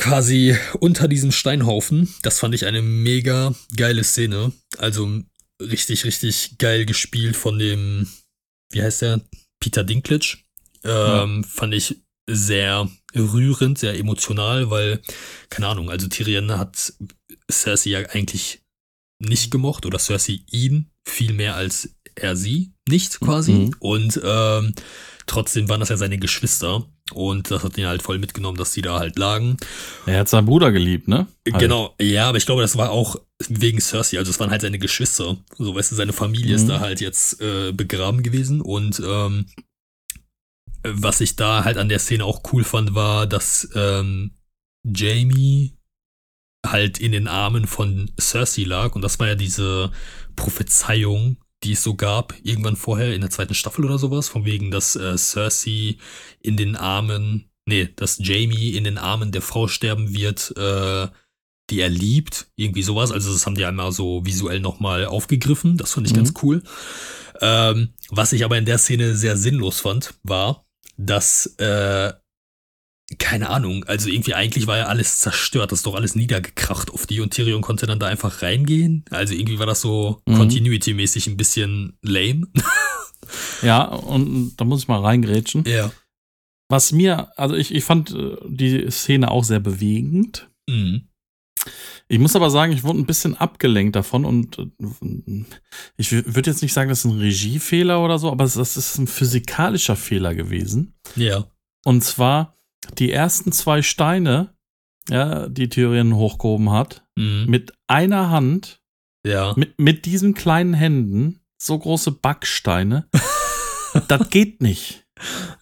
quasi 0.00 0.56
unter 0.80 1.08
diesem 1.08 1.30
Steinhaufen. 1.30 2.12
Das 2.22 2.38
fand 2.38 2.54
ich 2.54 2.64
eine 2.64 2.80
mega 2.80 3.54
geile 3.76 4.02
Szene. 4.02 4.50
Also 4.78 5.20
richtig, 5.60 6.04
richtig 6.04 6.56
geil 6.58 6.86
gespielt 6.86 7.36
von 7.36 7.58
dem, 7.58 8.08
wie 8.72 8.82
heißt 8.82 9.02
der? 9.02 9.20
Peter 9.60 9.84
Dinklage. 9.84 10.38
Ähm, 10.84 11.42
ja. 11.42 11.48
Fand 11.48 11.74
ich 11.74 12.00
sehr 12.26 12.88
rührend, 13.14 13.78
sehr 13.78 13.98
emotional, 13.98 14.70
weil, 14.70 15.02
keine 15.50 15.66
Ahnung, 15.66 15.90
also 15.90 16.08
Tyrion 16.08 16.50
hat 16.56 16.94
Cersei 17.50 17.90
ja 17.90 17.98
eigentlich 18.08 18.62
nicht 19.18 19.50
gemocht 19.50 19.84
oder 19.84 19.98
Cersei 19.98 20.40
ihn 20.50 20.90
viel 21.06 21.34
mehr 21.34 21.56
als 21.56 21.90
er 22.14 22.36
sie 22.36 22.72
nicht 22.88 23.20
quasi. 23.20 23.52
Mhm. 23.52 23.76
Und 23.80 24.20
ähm, 24.24 24.74
trotzdem 25.26 25.68
waren 25.68 25.80
das 25.80 25.90
ja 25.90 25.98
seine 25.98 26.18
Geschwister. 26.18 26.86
Und 27.12 27.50
das 27.50 27.62
hat 27.64 27.78
ihn 27.78 27.86
halt 27.86 28.02
voll 28.02 28.18
mitgenommen, 28.18 28.56
dass 28.56 28.72
die 28.72 28.82
da 28.82 28.98
halt 28.98 29.18
lagen. 29.18 29.56
Er 30.06 30.20
hat 30.20 30.28
seinen 30.28 30.46
Bruder 30.46 30.72
geliebt, 30.72 31.08
ne? 31.08 31.26
Halt. 31.50 31.60
Genau, 31.60 31.94
ja, 32.00 32.28
aber 32.28 32.38
ich 32.38 32.46
glaube, 32.46 32.62
das 32.62 32.76
war 32.76 32.90
auch 32.90 33.16
wegen 33.48 33.80
Cersei. 33.80 34.18
Also 34.18 34.30
es 34.30 34.40
waren 34.40 34.50
halt 34.50 34.62
seine 34.62 34.78
Geschwister. 34.78 35.36
So, 35.56 35.74
weißt 35.74 35.92
du, 35.92 35.96
seine 35.96 36.12
Familie 36.12 36.50
mhm. 36.50 36.56
ist 36.56 36.68
da 36.68 36.80
halt 36.80 37.00
jetzt 37.00 37.40
äh, 37.40 37.72
begraben 37.72 38.22
gewesen. 38.22 38.60
Und 38.60 39.00
ähm, 39.04 39.46
was 40.82 41.20
ich 41.20 41.36
da 41.36 41.64
halt 41.64 41.76
an 41.76 41.88
der 41.88 41.98
Szene 41.98 42.24
auch 42.24 42.42
cool 42.52 42.64
fand, 42.64 42.94
war, 42.94 43.26
dass 43.26 43.68
ähm, 43.74 44.32
Jamie 44.84 45.76
halt 46.66 46.98
in 46.98 47.12
den 47.12 47.28
Armen 47.28 47.66
von 47.66 48.10
Cersei 48.18 48.64
lag. 48.64 48.94
Und 48.94 49.02
das 49.02 49.18
war 49.18 49.28
ja 49.28 49.34
diese 49.34 49.90
Prophezeiung, 50.36 51.38
die 51.62 51.72
es 51.72 51.82
so 51.82 51.94
gab, 51.94 52.34
irgendwann 52.42 52.76
vorher 52.76 53.14
in 53.14 53.20
der 53.20 53.30
zweiten 53.30 53.54
Staffel 53.54 53.84
oder 53.84 53.98
sowas, 53.98 54.28
von 54.28 54.44
wegen, 54.44 54.70
dass 54.70 54.96
äh, 54.96 55.16
Cersei 55.16 55.98
in 56.40 56.56
den 56.56 56.76
Armen, 56.76 57.50
nee, 57.66 57.88
dass 57.96 58.18
Jamie 58.18 58.70
in 58.70 58.84
den 58.84 58.98
Armen 58.98 59.32
der 59.32 59.42
Frau 59.42 59.68
sterben 59.68 60.14
wird, 60.14 60.54
äh, 60.56 61.08
die 61.68 61.80
er 61.80 61.88
liebt, 61.88 62.48
irgendwie 62.56 62.82
sowas. 62.82 63.12
Also 63.12 63.32
das 63.32 63.46
haben 63.46 63.54
die 63.54 63.64
einmal 63.64 63.92
so 63.92 64.24
visuell 64.24 64.60
nochmal 64.60 65.04
aufgegriffen, 65.04 65.76
das 65.76 65.92
fand 65.92 66.06
ich 66.06 66.12
mhm. 66.12 66.18
ganz 66.18 66.34
cool. 66.42 66.62
Ähm, 67.40 67.94
was 68.10 68.32
ich 68.32 68.44
aber 68.44 68.58
in 68.58 68.64
der 68.66 68.78
Szene 68.78 69.14
sehr 69.14 69.36
sinnlos 69.36 69.80
fand, 69.80 70.14
war, 70.22 70.66
dass 70.96 71.46
äh, 71.58 72.12
keine 73.18 73.50
Ahnung, 73.50 73.84
also 73.84 74.08
irgendwie 74.08 74.34
eigentlich 74.34 74.66
war 74.66 74.78
ja 74.78 74.86
alles 74.86 75.18
zerstört, 75.18 75.72
das 75.72 75.80
ist 75.80 75.86
doch 75.86 75.94
alles 75.94 76.14
niedergekracht 76.14 76.92
auf 76.92 77.06
die 77.06 77.20
und 77.20 77.34
Tyrion 77.34 77.60
konnte 77.60 77.86
dann 77.86 77.98
da 77.98 78.06
einfach 78.06 78.42
reingehen. 78.42 79.04
Also 79.10 79.34
irgendwie 79.34 79.58
war 79.58 79.66
das 79.66 79.80
so 79.80 80.22
mhm. 80.26 80.34
Continuity-mäßig 80.36 81.26
ein 81.28 81.36
bisschen 81.36 81.98
lame. 82.02 82.46
ja, 83.62 83.84
und 83.84 84.56
da 84.56 84.64
muss 84.64 84.82
ich 84.82 84.88
mal 84.88 85.00
reingrätschen. 85.00 85.64
Ja. 85.66 85.90
Was 86.68 86.92
mir, 86.92 87.36
also 87.36 87.56
ich, 87.56 87.74
ich 87.74 87.82
fand 87.82 88.12
äh, 88.12 88.36
die 88.46 88.88
Szene 88.90 89.30
auch 89.30 89.42
sehr 89.42 89.60
bewegend. 89.60 90.48
Mhm. 90.68 91.08
Ich 92.06 92.18
muss 92.18 92.36
aber 92.36 92.50
sagen, 92.50 92.72
ich 92.72 92.84
wurde 92.84 93.00
ein 93.00 93.06
bisschen 93.06 93.36
abgelenkt 93.36 93.96
davon 93.96 94.24
und 94.24 94.58
äh, 94.58 95.44
ich 95.96 96.12
würde 96.12 96.50
jetzt 96.50 96.62
nicht 96.62 96.72
sagen, 96.72 96.88
das 96.88 97.04
ist 97.04 97.10
ein 97.10 97.18
Regiefehler 97.18 98.02
oder 98.04 98.18
so, 98.18 98.30
aber 98.30 98.44
das 98.44 98.56
ist 98.56 98.98
ein 98.98 99.06
physikalischer 99.06 99.96
Fehler 99.96 100.34
gewesen. 100.34 100.94
Ja. 101.16 101.46
Und 101.84 102.02
zwar, 102.02 102.56
die 102.98 103.12
ersten 103.12 103.52
zwei 103.52 103.82
Steine, 103.82 104.54
ja, 105.08 105.48
die 105.48 105.68
Tyrion 105.68 106.14
hochgehoben 106.14 106.70
hat, 106.70 107.04
mhm. 107.16 107.46
mit 107.48 107.72
einer 107.86 108.30
Hand, 108.30 108.82
ja. 109.24 109.54
mit, 109.56 109.78
mit 109.78 110.06
diesen 110.06 110.34
kleinen 110.34 110.74
Händen, 110.74 111.40
so 111.58 111.78
große 111.78 112.12
Backsteine, 112.12 113.08
das 114.08 114.30
geht 114.30 114.62
nicht. 114.62 115.04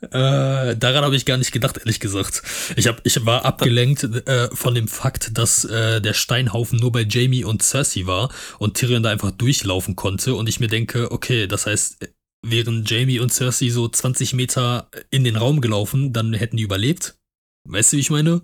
Äh, 0.01 0.77
daran 0.77 1.05
habe 1.05 1.17
ich 1.17 1.25
gar 1.25 1.37
nicht 1.37 1.51
gedacht, 1.51 1.79
ehrlich 1.79 1.99
gesagt. 1.99 2.43
Ich, 2.77 2.87
hab, 2.87 3.01
ich 3.05 3.25
war 3.27 3.45
abgelenkt 3.45 4.05
äh, 4.05 4.49
von 4.55 4.75
dem 4.75 4.87
Fakt, 4.87 5.37
dass 5.37 5.65
äh, 5.65 6.01
der 6.01 6.15
Steinhaufen 6.15 6.79
nur 6.79 6.93
bei 6.93 7.03
Jamie 7.03 7.45
und 7.45 7.63
Cersei 7.63 8.07
war 8.07 8.31
und 8.59 8.77
Tyrion 8.77 9.03
da 9.03 9.11
einfach 9.11 9.33
durchlaufen 9.33 9.97
konnte 9.97 10.35
und 10.35 10.49
ich 10.49 10.61
mir 10.61 10.69
denke, 10.69 11.11
okay, 11.11 11.49
das 11.49 11.67
heißt, 11.67 12.09
wären 12.43 12.85
Jamie 12.87 13.19
und 13.19 13.33
Cersei 13.33 13.69
so 13.71 13.89
20 13.89 14.35
Meter 14.35 14.91
in 15.11 15.25
den 15.25 15.37
Raum 15.37 15.61
gelaufen, 15.61 16.13
dann 16.13 16.33
hätten 16.35 16.57
die 16.57 16.63
überlebt. 16.63 17.19
Weißt 17.65 17.93
du, 17.93 17.97
wie 17.97 18.01
ich 18.01 18.11
meine? 18.11 18.43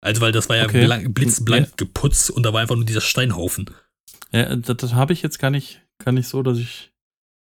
Also, 0.00 0.20
weil 0.20 0.32
das 0.32 0.48
war 0.48 0.56
ja 0.56 0.64
okay. 0.64 0.84
blank, 0.84 1.14
blitzblank 1.14 1.66
ja. 1.68 1.74
geputzt 1.76 2.30
und 2.30 2.44
da 2.44 2.52
war 2.52 2.60
einfach 2.60 2.76
nur 2.76 2.84
dieser 2.84 3.00
Steinhaufen. 3.00 3.70
Ja, 4.32 4.54
das, 4.56 4.76
das 4.76 4.94
habe 4.94 5.12
ich 5.12 5.22
jetzt 5.22 5.38
gar 5.38 5.50
nicht, 5.50 5.82
gar 6.04 6.12
nicht 6.12 6.28
so, 6.28 6.42
dass 6.42 6.58
ich, 6.58 6.92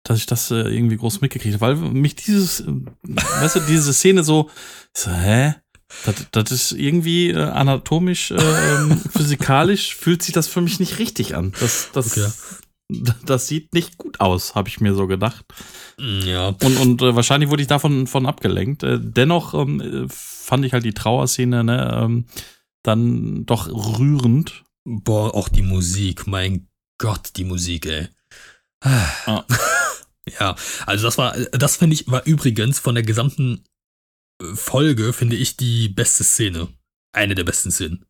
dass 0.05 0.19
ich 0.19 0.27
das 0.27 0.51
äh, 0.51 0.57
irgendwie 0.57 0.97
groß 0.97 1.21
mitgekriegt 1.21 1.61
habe, 1.61 1.81
weil 1.83 1.91
mich 1.91 2.17
dieses, 2.17 2.61
äh, 2.61 2.73
weißt 3.03 3.57
du, 3.57 3.61
diese 3.61 3.93
Szene 3.93 4.25
so, 4.25 4.51
so 4.95 5.11
hä? 5.11 5.55
Das, 6.05 6.15
das 6.31 6.53
ist 6.53 6.73
irgendwie 6.73 7.31
äh, 7.31 7.37
anatomisch, 7.37 8.31
äh, 8.31 8.39
physikalisch 9.11 9.97
fühlt 9.97 10.23
sich 10.23 10.33
das 10.33 10.47
für 10.47 10.61
mich 10.61 10.79
nicht 10.79 10.99
richtig 10.99 11.35
an. 11.35 11.53
Das, 11.59 11.91
das, 11.93 12.17
okay 12.17 12.31
das 13.27 13.49
sieht 13.49 13.75
nicht 13.75 13.99
gut 13.99 14.21
aus, 14.21 14.55
habe 14.55 14.69
ich 14.69 14.81
mir 14.81 14.95
so 14.95 15.07
gedacht. 15.07 15.45
Mm, 15.99 16.21
ja. 16.21 16.49
Und, 16.49 16.77
und 16.79 17.03
äh, 17.03 17.15
wahrscheinlich 17.15 17.51
wurde 17.51 17.63
ich 17.63 17.69
davon 17.69 18.07
von 18.07 18.27
abgelenkt. 18.27 18.83
Äh, 18.83 18.99
dennoch 19.01 19.55
ähm, 19.55 20.07
fand 20.09 20.65
ich 20.65 20.73
halt 20.73 20.85
die 20.85 20.95
Trauerszene 20.95 21.65
ne, 21.65 22.01
ähm, 22.03 22.27
dann 22.83 23.47
doch 23.47 23.69
rührend. 23.69 24.65
Boah, 24.85 25.35
auch 25.35 25.49
die 25.49 25.63
Musik, 25.63 26.27
mein 26.27 26.69
Gott, 26.99 27.33
die 27.37 27.45
Musik, 27.45 27.87
ey. 27.87 28.09
Ah. 28.81 29.45
Ja, 30.39 30.55
also 30.87 31.07
das 31.07 31.19
war, 31.19 31.37
das 31.53 31.77
finde 31.77 31.95
ich, 31.95 32.09
war 32.09 32.25
übrigens 32.25 32.79
von 32.79 32.95
der 32.95 33.03
gesamten 33.03 33.65
Folge, 34.55 35.13
finde 35.13 35.37
ich, 35.37 35.57
die 35.57 35.89
beste 35.89 36.25
Szene. 36.25 36.69
Eine 37.13 37.35
der 37.35 37.45
besten 37.45 37.71
Szenen. 37.71 38.05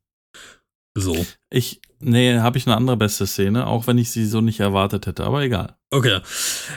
So. 0.94 1.26
Ich, 1.50 1.80
nee, 2.00 2.38
habe 2.38 2.58
ich 2.58 2.66
eine 2.66 2.76
andere 2.76 2.96
beste 2.96 3.26
Szene, 3.26 3.66
auch 3.66 3.86
wenn 3.86 3.98
ich 3.98 4.10
sie 4.10 4.26
so 4.26 4.40
nicht 4.40 4.60
erwartet 4.60 5.06
hätte, 5.06 5.24
aber 5.24 5.42
egal. 5.42 5.76
Okay. 5.90 6.20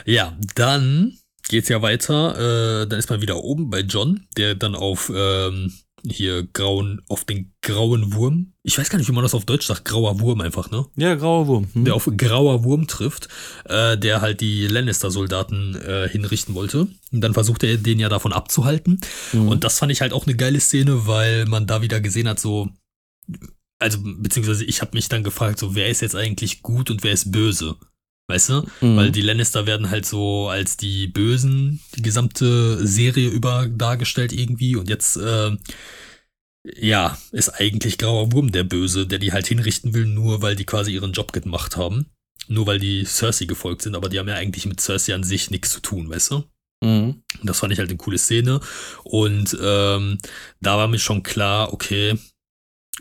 Ja, 0.05 0.37
dann 0.55 1.17
geht's 1.49 1.69
ja 1.69 1.81
weiter. 1.81 2.81
Äh, 2.83 2.87
dann 2.87 2.99
ist 2.99 3.09
man 3.09 3.21
wieder 3.21 3.43
oben 3.43 3.69
bei 3.69 3.81
John, 3.81 4.27
der 4.37 4.55
dann 4.55 4.75
auf 4.75 5.11
ähm, 5.13 5.73
hier 6.05 6.43
grauen, 6.43 7.01
auf 7.07 7.23
den 7.23 7.53
grauen 7.61 8.13
Wurm. 8.13 8.53
Ich 8.63 8.77
weiß 8.77 8.89
gar 8.89 8.97
nicht, 8.97 9.07
wie 9.07 9.13
man 9.13 9.23
das 9.23 9.33
auf 9.33 9.45
Deutsch 9.45 9.67
sagt. 9.67 9.85
Grauer 9.85 10.19
Wurm 10.19 10.41
einfach, 10.41 10.69
ne? 10.69 10.85
Ja, 10.95 11.15
grauer 11.15 11.47
Wurm. 11.47 11.67
Hm. 11.73 11.85
Der 11.85 11.95
auf 11.95 12.09
grauer 12.17 12.63
Wurm 12.63 12.87
trifft, 12.87 13.29
äh, 13.65 13.97
der 13.97 14.21
halt 14.21 14.41
die 14.41 14.67
Lannister-Soldaten 14.67 15.75
äh, 15.75 16.09
hinrichten 16.09 16.55
wollte. 16.55 16.87
Und 17.11 17.21
dann 17.21 17.33
versucht 17.33 17.63
er 17.63 17.77
den 17.77 17.99
ja 17.99 18.09
davon 18.09 18.33
abzuhalten. 18.33 18.99
Mhm. 19.31 19.47
Und 19.47 19.63
das 19.63 19.79
fand 19.79 19.91
ich 19.91 20.01
halt 20.01 20.13
auch 20.13 20.25
eine 20.27 20.35
geile 20.35 20.59
Szene, 20.59 21.07
weil 21.07 21.45
man 21.45 21.67
da 21.67 21.81
wieder 21.81 22.01
gesehen 22.01 22.27
hat, 22.27 22.39
so, 22.39 22.69
also 23.83 23.99
beziehungsweise 24.01 24.63
ich 24.63 24.81
habe 24.81 24.91
mich 24.93 25.09
dann 25.09 25.23
gefragt, 25.23 25.59
so, 25.59 25.75
wer 25.75 25.89
ist 25.89 26.01
jetzt 26.01 26.15
eigentlich 26.15 26.61
gut 26.61 26.89
und 26.89 27.03
wer 27.03 27.11
ist 27.11 27.31
böse? 27.31 27.75
Weißt 28.27 28.49
du? 28.49 28.61
Mhm. 28.81 28.95
Weil 28.95 29.11
die 29.11 29.21
Lannister 29.21 29.65
werden 29.65 29.89
halt 29.89 30.05
so 30.05 30.47
als 30.47 30.77
die 30.77 31.07
Bösen 31.07 31.81
die 31.95 32.01
gesamte 32.01 32.87
Serie 32.87 33.27
über 33.27 33.67
dargestellt 33.67 34.31
irgendwie 34.31 34.77
und 34.77 34.87
jetzt, 34.87 35.17
äh, 35.17 35.51
ja, 36.63 37.17
ist 37.31 37.49
eigentlich 37.49 37.97
Grauer 37.97 38.31
Wurm 38.31 38.53
der 38.53 38.63
Böse, 38.63 39.05
der 39.05 39.19
die 39.19 39.33
halt 39.33 39.47
hinrichten 39.47 39.93
will, 39.93 40.05
nur 40.05 40.41
weil 40.41 40.55
die 40.55 40.65
quasi 40.65 40.93
ihren 40.93 41.11
Job 41.11 41.33
gemacht 41.33 41.75
haben. 41.75 42.05
Nur 42.47 42.67
weil 42.67 42.79
die 42.79 43.03
Cersei 43.05 43.45
gefolgt 43.45 43.81
sind, 43.81 43.95
aber 43.95 44.09
die 44.09 44.19
haben 44.19 44.27
ja 44.27 44.35
eigentlich 44.35 44.65
mit 44.65 44.79
Cersei 44.79 45.13
an 45.13 45.23
sich 45.23 45.51
nichts 45.51 45.71
zu 45.71 45.81
tun, 45.81 46.09
weißt 46.09 46.31
du? 46.31 46.43
Mhm. 46.81 47.23
Das 47.43 47.59
fand 47.59 47.73
ich 47.73 47.79
halt 47.79 47.89
eine 47.89 47.97
coole 47.97 48.17
Szene. 48.17 48.59
Und 49.03 49.57
ähm, 49.61 50.17
da 50.61 50.77
war 50.77 50.87
mir 50.87 50.99
schon 50.99 51.23
klar, 51.23 51.73
okay, 51.73 52.17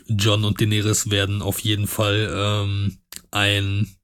John 0.07 0.43
und 0.43 0.59
Daenerys 0.59 1.09
werden 1.09 1.41
auf 1.41 1.59
jeden 1.59 1.87
Fall 1.87 2.29
ähm, 2.35 2.97
ein 3.31 3.95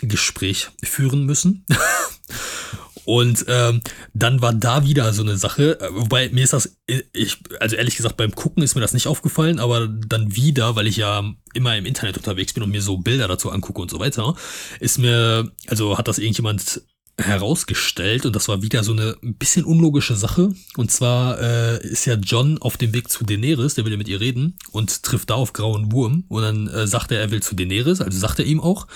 Gespräch 0.00 0.68
führen 0.82 1.24
müssen. 1.24 1.64
Und 3.04 3.44
ähm, 3.48 3.80
dann 4.14 4.42
war 4.42 4.52
da 4.52 4.84
wieder 4.84 5.12
so 5.12 5.22
eine 5.22 5.36
Sache, 5.36 5.80
äh, 5.80 5.88
wobei 5.90 6.28
mir 6.28 6.44
ist 6.44 6.52
das, 6.52 6.76
ich, 7.12 7.38
also 7.58 7.74
ehrlich 7.74 7.96
gesagt, 7.96 8.16
beim 8.16 8.32
Gucken 8.32 8.62
ist 8.62 8.74
mir 8.74 8.80
das 8.80 8.94
nicht 8.94 9.08
aufgefallen, 9.08 9.58
aber 9.58 9.88
dann 9.88 10.36
wieder, 10.36 10.76
weil 10.76 10.86
ich 10.86 10.98
ja 10.98 11.24
immer 11.52 11.76
im 11.76 11.84
Internet 11.86 12.16
unterwegs 12.16 12.52
bin 12.52 12.62
und 12.62 12.70
mir 12.70 12.82
so 12.82 12.98
Bilder 12.98 13.26
dazu 13.26 13.50
angucke 13.50 13.82
und 13.82 13.90
so 13.90 13.98
weiter, 13.98 14.36
ist 14.78 14.98
mir, 14.98 15.50
also 15.66 15.98
hat 15.98 16.06
das 16.06 16.18
irgendjemand 16.18 16.82
herausgestellt 17.18 18.24
und 18.26 18.34
das 18.34 18.48
war 18.48 18.62
wieder 18.62 18.82
so 18.82 18.92
eine 18.92 19.16
ein 19.22 19.34
bisschen 19.34 19.64
unlogische 19.64 20.16
Sache. 20.16 20.52
Und 20.76 20.90
zwar 20.90 21.40
äh, 21.40 21.86
ist 21.86 22.06
ja 22.06 22.14
John 22.14 22.58
auf 22.58 22.76
dem 22.76 22.94
Weg 22.94 23.10
zu 23.10 23.24
Daenerys, 23.24 23.74
der 23.74 23.84
will 23.84 23.92
ja 23.92 23.98
mit 23.98 24.08
ihr 24.08 24.20
reden 24.20 24.56
und 24.70 25.02
trifft 25.02 25.30
da 25.30 25.34
auf 25.34 25.52
Grauen 25.52 25.92
Wurm 25.92 26.24
und 26.28 26.42
dann 26.42 26.68
äh, 26.68 26.86
sagt 26.86 27.12
er, 27.12 27.20
er 27.20 27.30
will 27.30 27.42
zu 27.42 27.54
Daenerys, 27.54 28.00
also 28.00 28.18
sagt 28.18 28.38
er 28.38 28.46
ihm 28.46 28.60
auch. 28.60 28.86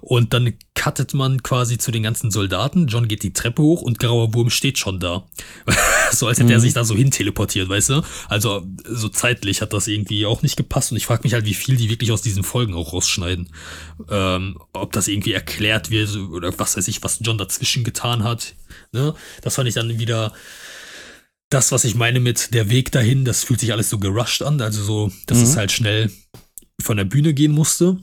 Und 0.00 0.32
dann 0.32 0.54
cuttet 0.74 1.12
man 1.14 1.42
quasi 1.42 1.78
zu 1.78 1.90
den 1.90 2.02
ganzen 2.02 2.30
Soldaten. 2.30 2.86
John 2.86 3.08
geht 3.08 3.22
die 3.22 3.32
Treppe 3.32 3.62
hoch 3.62 3.82
und 3.82 3.98
Grauer 3.98 4.32
Wurm 4.34 4.50
steht 4.50 4.78
schon 4.78 5.00
da. 5.00 5.26
so 6.12 6.26
als 6.26 6.38
hätte 6.38 6.46
mhm. 6.46 6.52
er 6.52 6.60
sich 6.60 6.74
da 6.74 6.84
so 6.84 6.94
hin 6.94 7.10
teleportiert, 7.10 7.68
weißt 7.68 7.90
du? 7.90 8.02
Also 8.28 8.66
so 8.84 9.08
zeitlich 9.08 9.60
hat 9.60 9.72
das 9.72 9.88
irgendwie 9.88 10.26
auch 10.26 10.42
nicht 10.42 10.56
gepasst. 10.56 10.92
Und 10.92 10.96
ich 10.96 11.06
frage 11.06 11.22
mich 11.24 11.34
halt, 11.34 11.44
wie 11.44 11.54
viel 11.54 11.76
die 11.76 11.90
wirklich 11.90 12.12
aus 12.12 12.22
diesen 12.22 12.44
Folgen 12.44 12.74
auch 12.74 12.92
rausschneiden. 12.92 13.50
Ähm, 14.10 14.58
ob 14.72 14.92
das 14.92 15.08
irgendwie 15.08 15.32
erklärt 15.32 15.90
wird 15.90 16.14
oder 16.16 16.56
was 16.58 16.76
weiß 16.76 16.88
ich, 16.88 17.02
was 17.02 17.18
John 17.20 17.38
dazwischen 17.38 17.84
getan 17.84 18.24
hat. 18.24 18.54
Ne? 18.92 19.14
Das 19.42 19.56
fand 19.56 19.68
ich 19.68 19.74
dann 19.74 19.98
wieder 19.98 20.32
das, 21.50 21.72
was 21.72 21.84
ich 21.84 21.94
meine 21.94 22.20
mit 22.20 22.54
der 22.54 22.70
Weg 22.70 22.92
dahin. 22.92 23.24
Das 23.24 23.44
fühlt 23.44 23.60
sich 23.60 23.72
alles 23.72 23.90
so 23.90 23.98
gerusht 23.98 24.42
an. 24.42 24.60
Also 24.60 24.82
so, 24.82 25.12
dass 25.26 25.38
mhm. 25.38 25.44
es 25.44 25.56
halt 25.56 25.72
schnell 25.72 26.10
von 26.80 26.96
der 26.96 27.04
Bühne 27.04 27.34
gehen 27.34 27.52
musste. 27.52 27.98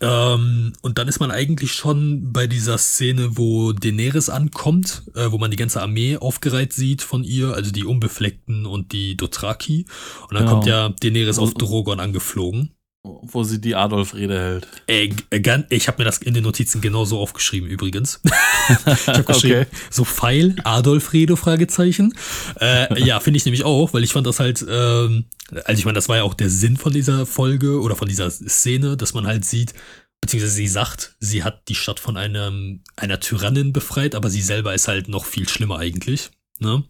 Ähm, 0.00 0.72
und 0.82 0.98
dann 0.98 1.08
ist 1.08 1.18
man 1.18 1.30
eigentlich 1.30 1.72
schon 1.72 2.32
bei 2.32 2.46
dieser 2.46 2.78
Szene, 2.78 3.36
wo 3.38 3.72
Daenerys 3.72 4.28
ankommt, 4.28 5.02
äh, 5.14 5.30
wo 5.30 5.38
man 5.38 5.50
die 5.50 5.56
ganze 5.56 5.80
Armee 5.80 6.16
aufgereiht 6.18 6.72
sieht 6.72 7.02
von 7.02 7.24
ihr, 7.24 7.54
also 7.54 7.72
die 7.72 7.84
Unbefleckten 7.84 8.66
und 8.66 8.92
die 8.92 9.16
Dothraki. 9.16 9.86
Und 10.28 10.34
dann 10.34 10.44
ja. 10.44 10.50
kommt 10.50 10.66
ja 10.66 10.88
Daenerys 11.00 11.38
auf 11.38 11.54
Drogon 11.54 12.00
angeflogen. 12.00 12.74
Wo 13.04 13.44
sie 13.44 13.60
die 13.60 13.74
Adolf-Rede 13.74 14.38
hält. 14.38 14.68
Ey, 14.86 15.14
äh, 15.30 15.62
ich 15.70 15.88
habe 15.88 15.98
mir 15.98 16.04
das 16.04 16.18
in 16.18 16.34
den 16.34 16.42
Notizen 16.42 16.80
genauso 16.80 17.18
aufgeschrieben, 17.20 17.68
übrigens. 17.68 18.20
ich 18.86 19.06
habe 19.06 19.24
geschrieben, 19.24 19.60
okay. 19.62 19.76
so 19.90 20.04
Pfeil, 20.04 20.56
Adolf-Rede, 20.64 21.36
Fragezeichen. 21.36 22.12
Äh, 22.60 23.02
ja, 23.02 23.20
finde 23.20 23.38
ich 23.38 23.44
nämlich 23.44 23.64
auch, 23.64 23.94
weil 23.94 24.04
ich 24.04 24.12
fand 24.12 24.26
das 24.26 24.40
halt, 24.40 24.64
ähm, 24.68 25.26
also 25.64 25.78
ich 25.78 25.84
meine, 25.84 25.94
das 25.94 26.08
war 26.08 26.16
ja 26.16 26.22
auch 26.24 26.34
der 26.34 26.50
Sinn 26.50 26.76
von 26.76 26.92
dieser 26.92 27.24
Folge 27.24 27.80
oder 27.80 27.96
von 27.96 28.08
dieser 28.08 28.30
Szene, 28.30 28.96
dass 28.96 29.14
man 29.14 29.26
halt 29.26 29.44
sieht, 29.44 29.74
beziehungsweise 30.20 30.54
sie 30.54 30.68
sagt, 30.68 31.16
sie 31.20 31.44
hat 31.44 31.68
die 31.68 31.76
Stadt 31.76 32.00
von 32.00 32.16
einem, 32.16 32.82
einer 32.96 33.20
Tyrannin 33.20 33.72
befreit, 33.72 34.16
aber 34.16 34.28
sie 34.28 34.42
selber 34.42 34.74
ist 34.74 34.88
halt 34.88 35.08
noch 35.08 35.24
viel 35.24 35.48
schlimmer 35.48 35.78
eigentlich. 35.78 36.30
Ne? 36.58 36.84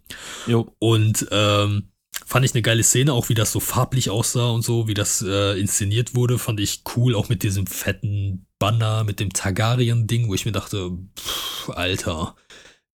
Jo. 0.47 0.75
Und 0.79 1.27
ähm, 1.31 1.91
fand 2.27 2.45
ich 2.45 2.55
eine 2.55 2.63
geile 2.63 2.83
Szene, 2.83 3.13
auch 3.13 3.29
wie 3.29 3.35
das 3.35 3.53
so 3.53 3.61
farblich 3.61 4.11
aussah 4.11 4.51
und 4.51 4.63
so, 4.63 4.89
wie 4.89 4.95
das 4.95 5.23
äh, 5.23 5.59
inszeniert 5.59 6.15
wurde, 6.15 6.39
fand 6.39 6.61
ich 6.61 6.83
cool, 6.97 7.15
auch 7.15 7.29
mit 7.29 7.43
diesem 7.43 7.67
fetten 7.67 8.47
Banner, 8.59 9.05
mit 9.05 9.21
dem 9.21 9.33
Targaryen-Ding, 9.33 10.29
wo 10.29 10.35
ich 10.35 10.45
mir 10.45 10.53
dachte, 10.53 10.91
pff, 11.19 11.71
Alter, 11.71 12.37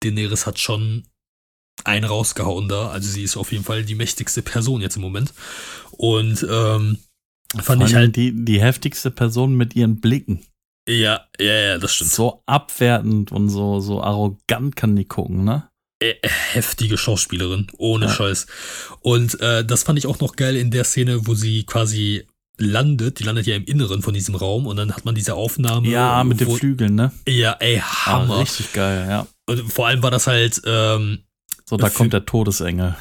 Daenerys 0.02 0.46
hat 0.46 0.60
schon 0.60 1.04
einen 1.84 2.06
rausgehauen 2.06 2.68
da, 2.68 2.90
also 2.90 3.10
sie 3.10 3.24
ist 3.24 3.38
auf 3.38 3.52
jeden 3.52 3.64
Fall 3.64 3.84
die 3.84 3.96
mächtigste 3.96 4.42
Person 4.42 4.82
jetzt 4.82 4.96
im 4.96 5.02
Moment. 5.02 5.34
Und 5.92 6.46
ähm, 6.50 7.00
fand 7.58 7.84
ich 7.84 7.96
halt 7.96 8.16
die, 8.16 8.34
die 8.34 8.62
heftigste 8.62 9.12
Person 9.12 9.56
mit 9.56 9.76
ihren 9.76 10.00
Blicken. 10.00 10.46
Ja, 10.88 11.28
ja, 11.40 11.54
ja, 11.54 11.78
das 11.78 11.94
stimmt. 11.94 12.12
So 12.12 12.44
abwertend 12.46 13.32
und 13.32 13.50
so, 13.50 13.80
so 13.80 14.02
arrogant 14.02 14.76
kann 14.76 14.96
die 14.96 15.06
gucken, 15.06 15.44
ne? 15.44 15.70
Äh, 16.02 16.16
heftige 16.24 16.98
Schauspielerin, 16.98 17.68
ohne 17.78 18.06
ja. 18.06 18.12
Scheiß. 18.12 18.48
Und 19.02 19.40
äh, 19.42 19.66
das 19.66 19.84
fand 19.84 20.00
ich 20.00 20.08
auch 20.08 20.20
noch 20.20 20.38
geil 20.38 20.56
in 20.56 20.72
der 20.72 20.86
Szene, 20.86 21.28
wo 21.28 21.34
sie 21.34 21.64
quasi 21.64 22.26
landet. 22.58 23.20
Die 23.20 23.24
landet 23.24 23.48
ja 23.48 23.56
im 23.56 23.66
Inneren 23.66 24.02
von 24.02 24.14
diesem 24.14 24.36
Raum 24.36 24.66
und 24.66 24.78
dann 24.78 24.96
hat 24.96 25.06
man 25.06 25.16
diese 25.16 25.34
Aufnahme. 25.34 25.88
Ja, 25.90 26.24
mit 26.24 26.40
wo, 26.46 26.52
den 26.52 26.58
Flügeln, 26.58 26.96
ne? 26.96 27.12
Ja, 27.28 27.54
ey, 27.60 27.82
Hammer. 27.84 28.36
Ah, 28.36 28.40
richtig 28.40 28.72
geil, 28.74 29.08
ja. 29.10 29.28
Und 29.46 29.72
vor 29.72 29.88
allem 29.88 30.02
war 30.04 30.12
das 30.12 30.28
halt. 30.28 30.62
Ähm, 30.66 31.20
so, 31.66 31.78
da 31.78 31.90
kommt 31.90 32.14
der 32.14 32.26
Todesengel. 32.26 32.96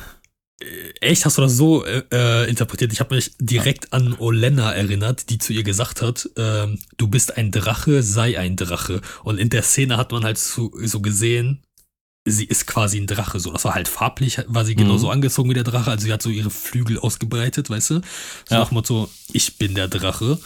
Äh, 0.60 0.66
echt, 1.00 1.24
hast 1.24 1.38
du 1.38 1.42
das 1.42 1.56
so 1.56 1.84
äh, 1.84 2.02
äh, 2.12 2.48
interpretiert? 2.48 2.92
Ich 2.92 3.00
habe 3.00 3.14
mich 3.14 3.32
direkt 3.38 3.92
an 3.92 4.14
Olenna 4.18 4.72
erinnert, 4.72 5.30
die 5.30 5.38
zu 5.38 5.52
ihr 5.52 5.62
gesagt 5.62 6.02
hat, 6.02 6.28
ähm, 6.36 6.78
du 6.96 7.08
bist 7.08 7.36
ein 7.36 7.50
Drache, 7.50 8.02
sei 8.02 8.38
ein 8.38 8.56
Drache. 8.56 9.00
Und 9.22 9.38
in 9.38 9.50
der 9.50 9.62
Szene 9.62 9.96
hat 9.96 10.10
man 10.10 10.24
halt 10.24 10.38
so, 10.38 10.72
so 10.82 11.00
gesehen, 11.00 11.62
sie 12.30 12.44
ist 12.44 12.66
quasi 12.66 12.98
ein 12.98 13.06
Drache. 13.06 13.40
So, 13.40 13.52
das 13.52 13.64
war 13.64 13.74
halt 13.74 13.88
farblich, 13.88 14.40
war 14.46 14.64
sie 14.64 14.74
genauso 14.74 15.06
mhm. 15.06 15.12
angezogen 15.12 15.50
wie 15.50 15.54
der 15.54 15.64
Drache. 15.64 15.90
Also 15.90 16.06
sie 16.06 16.12
hat 16.12 16.22
so 16.22 16.30
ihre 16.30 16.50
Flügel 16.50 16.98
ausgebreitet, 16.98 17.70
weißt 17.70 17.90
du? 17.90 17.94
So 18.48 18.54
ja. 18.54 18.58
nach 18.60 18.70
Motto, 18.70 19.10
ich 19.32 19.58
bin 19.58 19.74
der 19.74 19.88
Drache. 19.88 20.38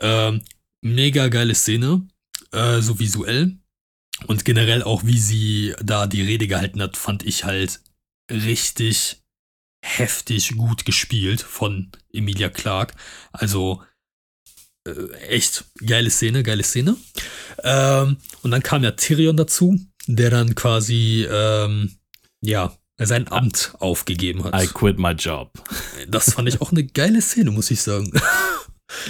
Ähm, 0.00 0.42
mega 0.82 1.28
geile 1.28 1.54
Szene, 1.54 2.06
äh, 2.52 2.80
so 2.80 2.98
visuell. 2.98 3.56
Und 4.26 4.44
generell 4.44 4.82
auch, 4.82 5.04
wie 5.04 5.18
sie 5.18 5.74
da 5.82 6.06
die 6.06 6.22
Rede 6.22 6.46
gehalten 6.46 6.82
hat, 6.82 6.96
fand 6.96 7.24
ich 7.24 7.44
halt 7.44 7.80
richtig 8.30 9.22
heftig 9.82 10.56
gut 10.56 10.84
gespielt 10.84 11.40
von 11.40 11.90
Emilia 12.12 12.50
Clark. 12.50 12.94
Also 13.32 13.82
äh, 14.86 15.12
echt 15.28 15.64
geile 15.84 16.10
Szene, 16.10 16.42
geile 16.42 16.62
Szene. 16.62 16.96
Ähm, 17.62 18.18
und 18.42 18.50
dann 18.50 18.62
kam 18.62 18.84
ja 18.84 18.92
Tyrion 18.92 19.36
dazu 19.36 19.78
der 20.16 20.30
dann 20.30 20.54
quasi, 20.54 21.26
ähm, 21.30 21.96
ja, 22.40 22.72
sein 22.98 23.28
Amt 23.28 23.74
aufgegeben 23.78 24.44
hat. 24.44 24.62
I 24.62 24.66
quit 24.66 24.98
my 24.98 25.12
job. 25.12 25.52
Das 26.08 26.34
fand 26.34 26.48
ich 26.48 26.60
auch 26.60 26.70
eine 26.70 26.84
geile 26.84 27.22
Szene, 27.22 27.50
muss 27.50 27.70
ich 27.70 27.82
sagen. 27.82 28.12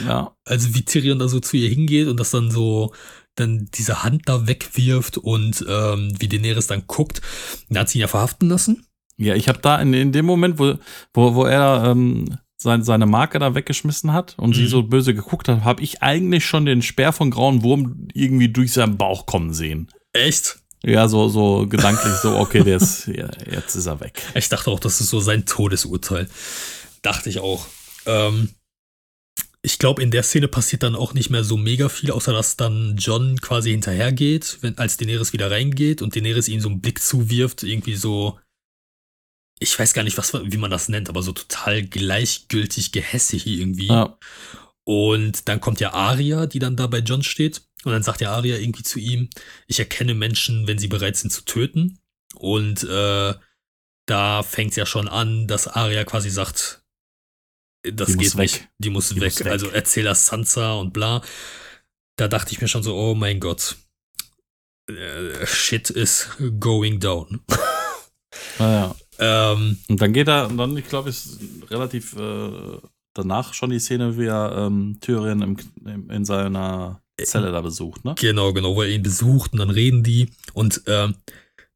Ja. 0.06 0.36
Also 0.44 0.74
wie 0.74 0.84
Tyrion 0.84 1.18
da 1.18 1.26
so 1.26 1.40
zu 1.40 1.56
ihr 1.56 1.70
hingeht 1.70 2.06
und 2.06 2.20
das 2.20 2.30
dann 2.30 2.50
so 2.50 2.92
dann 3.34 3.68
diese 3.74 4.02
Hand 4.02 4.22
da 4.26 4.46
wegwirft 4.46 5.16
und 5.18 5.64
ähm, 5.66 6.12
wie 6.18 6.28
Daenerys 6.28 6.66
dann 6.66 6.84
guckt. 6.86 7.22
Da 7.70 7.80
hat 7.80 7.88
sie 7.88 7.98
ihn 7.98 8.02
ja 8.02 8.08
verhaften 8.08 8.48
lassen. 8.48 8.86
Ja, 9.16 9.34
ich 9.34 9.48
habe 9.48 9.60
da 9.60 9.80
in, 9.80 9.92
in 9.94 10.12
dem 10.12 10.26
Moment, 10.26 10.58
wo, 10.58 10.78
wo, 11.14 11.34
wo 11.34 11.44
er 11.44 11.84
ähm, 11.86 12.38
sein, 12.56 12.82
seine 12.82 13.06
Marke 13.06 13.38
da 13.38 13.54
weggeschmissen 13.54 14.12
hat 14.12 14.38
und 14.38 14.50
mhm. 14.50 14.54
sie 14.54 14.66
so 14.66 14.82
böse 14.82 15.14
geguckt 15.14 15.48
hat, 15.48 15.64
habe 15.64 15.82
ich 15.82 16.02
eigentlich 16.02 16.44
schon 16.44 16.66
den 16.66 16.82
Speer 16.82 17.12
von 17.12 17.30
Grauen 17.30 17.62
Wurm 17.62 18.08
irgendwie 18.12 18.48
durch 18.48 18.72
seinen 18.72 18.96
Bauch 18.96 19.26
kommen 19.26 19.54
sehen. 19.54 19.88
Echt? 20.12 20.58
Ja, 20.82 21.08
so, 21.08 21.28
so 21.28 21.66
gedanklich 21.66 22.14
so, 22.14 22.38
okay, 22.38 22.64
der 22.64 22.78
ist, 22.78 23.06
ja, 23.06 23.28
jetzt 23.50 23.74
ist 23.74 23.86
er 23.86 24.00
weg. 24.00 24.22
Ich 24.34 24.48
dachte 24.48 24.70
auch, 24.70 24.80
das 24.80 25.00
ist 25.00 25.10
so 25.10 25.20
sein 25.20 25.44
Todesurteil. 25.44 26.28
Dachte 27.02 27.28
ich 27.28 27.40
auch. 27.40 27.66
Ähm, 28.06 28.50
ich 29.62 29.78
glaube, 29.78 30.02
in 30.02 30.10
der 30.10 30.22
Szene 30.22 30.48
passiert 30.48 30.82
dann 30.82 30.96
auch 30.96 31.12
nicht 31.12 31.28
mehr 31.28 31.44
so 31.44 31.58
mega 31.58 31.90
viel, 31.90 32.10
außer 32.10 32.32
dass 32.32 32.56
dann 32.56 32.96
John 32.96 33.38
quasi 33.40 33.70
hinterhergeht, 33.70 34.58
wenn, 34.62 34.78
als 34.78 34.96
Daenerys 34.96 35.34
wieder 35.34 35.50
reingeht 35.50 36.00
und 36.00 36.16
Daenerys 36.16 36.48
ihm 36.48 36.60
so 36.60 36.70
einen 36.70 36.80
Blick 36.80 37.02
zuwirft, 37.02 37.62
irgendwie 37.62 37.96
so, 37.96 38.38
ich 39.58 39.78
weiß 39.78 39.92
gar 39.92 40.02
nicht, 40.02 40.16
was, 40.16 40.32
wie 40.32 40.56
man 40.56 40.70
das 40.70 40.88
nennt, 40.88 41.10
aber 41.10 41.22
so 41.22 41.32
total 41.32 41.82
gleichgültig 41.82 42.92
gehässig 42.92 43.46
irgendwie. 43.46 43.88
Ja. 43.88 44.16
Und 44.84 45.46
dann 45.48 45.60
kommt 45.60 45.80
ja 45.80 45.92
Aria, 45.92 46.46
die 46.46 46.58
dann 46.58 46.76
da 46.76 46.86
bei 46.86 47.00
John 47.00 47.22
steht. 47.22 47.62
Und 47.84 47.92
dann 47.92 48.02
sagt 48.02 48.20
ja 48.20 48.32
Aria 48.32 48.58
irgendwie 48.58 48.82
zu 48.82 48.98
ihm, 48.98 49.30
ich 49.66 49.78
erkenne 49.78 50.14
Menschen, 50.14 50.66
wenn 50.66 50.78
sie 50.78 50.88
bereit 50.88 51.16
sind 51.16 51.30
zu 51.30 51.42
töten. 51.44 51.98
Und 52.34 52.84
äh, 52.84 53.34
da 54.06 54.42
fängt 54.42 54.70
es 54.70 54.76
ja 54.76 54.86
schon 54.86 55.08
an, 55.08 55.46
dass 55.46 55.68
Aria 55.68 56.04
quasi 56.04 56.30
sagt, 56.30 56.82
das 57.82 58.08
die 58.08 58.16
geht 58.18 58.34
nicht, 58.34 58.68
die, 58.78 58.90
muss, 58.90 59.08
die 59.08 59.20
weg. 59.20 59.32
muss. 59.38 59.46
Also 59.46 59.70
erzähl 59.70 60.04
das 60.04 60.26
Sansa 60.26 60.74
und 60.74 60.92
bla. 60.92 61.22
Da 62.16 62.28
dachte 62.28 62.52
ich 62.52 62.60
mir 62.60 62.68
schon 62.68 62.82
so, 62.82 62.94
oh 62.94 63.14
mein 63.14 63.40
Gott. 63.40 63.76
Äh, 64.88 65.46
shit 65.46 65.88
is 65.88 66.28
going 66.58 67.00
down. 67.00 67.40
Naja. 68.58 68.94
Ah, 69.18 69.52
ähm, 69.52 69.78
und 69.88 70.00
dann 70.00 70.12
geht 70.12 70.28
er, 70.28 70.48
und 70.48 70.56
dann, 70.56 70.76
ich 70.76 70.88
glaube, 70.88 71.08
ist 71.08 71.40
relativ 71.70 72.16
äh, 72.16 72.78
danach 73.14 73.54
schon 73.54 73.70
die 73.70 73.80
Szene, 73.80 74.16
wie 74.18 74.26
er 74.26 74.54
ähm, 74.56 74.98
Tyrion 75.00 75.42
im, 75.42 76.10
in 76.10 76.24
seiner 76.24 77.02
Zelle 77.24 77.52
da 77.52 77.60
besucht, 77.60 78.04
ne? 78.04 78.14
Genau, 78.18 78.52
genau, 78.52 78.74
wo 78.74 78.82
er 78.82 78.88
ihn 78.88 79.02
besucht 79.02 79.52
und 79.52 79.58
dann 79.58 79.70
reden 79.70 80.02
die. 80.02 80.30
Und 80.52 80.82
ähm, 80.86 81.14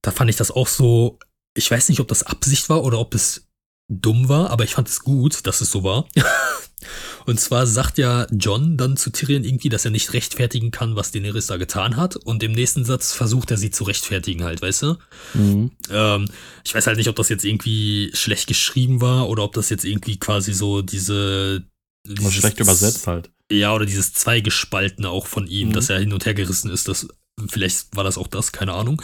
da 0.02 0.10
fand 0.10 0.30
ich 0.30 0.36
das 0.36 0.50
auch 0.50 0.68
so, 0.68 1.18
ich 1.54 1.70
weiß 1.70 1.88
nicht, 1.88 2.00
ob 2.00 2.08
das 2.08 2.24
Absicht 2.24 2.68
war 2.68 2.84
oder 2.84 2.98
ob 2.98 3.14
es 3.14 3.48
dumm 3.88 4.28
war, 4.28 4.50
aber 4.50 4.64
ich 4.64 4.74
fand 4.74 4.88
es 4.88 5.00
gut, 5.00 5.46
dass 5.46 5.60
es 5.60 5.70
so 5.70 5.84
war. 5.84 6.06
und 7.26 7.38
zwar 7.38 7.66
sagt 7.66 7.98
ja 7.98 8.26
John 8.30 8.76
dann 8.76 8.96
zu 8.96 9.10
Tyrion 9.10 9.44
irgendwie, 9.44 9.68
dass 9.68 9.84
er 9.84 9.90
nicht 9.90 10.12
rechtfertigen 10.12 10.70
kann, 10.70 10.96
was 10.96 11.12
Daenerys 11.12 11.46
da 11.46 11.56
getan 11.56 11.96
hat. 11.96 12.16
Und 12.16 12.42
im 12.42 12.52
nächsten 12.52 12.84
Satz 12.84 13.12
versucht 13.12 13.50
er 13.50 13.56
sie 13.56 13.70
zu 13.70 13.84
rechtfertigen 13.84 14.44
halt, 14.44 14.62
weißt 14.62 14.82
du? 14.82 14.96
Mhm. 15.34 15.70
Ähm, 15.90 16.26
ich 16.64 16.74
weiß 16.74 16.86
halt 16.86 16.96
nicht, 16.96 17.08
ob 17.08 17.16
das 17.16 17.28
jetzt 17.28 17.44
irgendwie 17.44 18.10
schlecht 18.14 18.46
geschrieben 18.46 19.00
war 19.00 19.28
oder 19.28 19.42
ob 19.42 19.52
das 19.52 19.70
jetzt 19.70 19.84
irgendwie 19.84 20.18
quasi 20.18 20.52
so 20.52 20.82
diese... 20.82 21.64
Dieses, 22.06 22.34
schlecht 22.34 22.60
übersetzt 22.60 23.06
halt. 23.06 23.30
Ja, 23.50 23.74
oder 23.74 23.86
dieses 23.86 24.12
Zweigespaltene 24.14 25.08
auch 25.08 25.26
von 25.26 25.46
ihm, 25.46 25.68
mhm. 25.68 25.72
dass 25.74 25.90
er 25.90 25.98
hin 25.98 26.12
und 26.12 26.24
her 26.24 26.34
gerissen 26.34 26.70
ist, 26.70 26.88
das 26.88 27.08
Vielleicht 27.48 27.96
war 27.96 28.04
das 28.04 28.16
auch 28.16 28.28
das, 28.28 28.52
keine 28.52 28.74
Ahnung. 28.74 29.02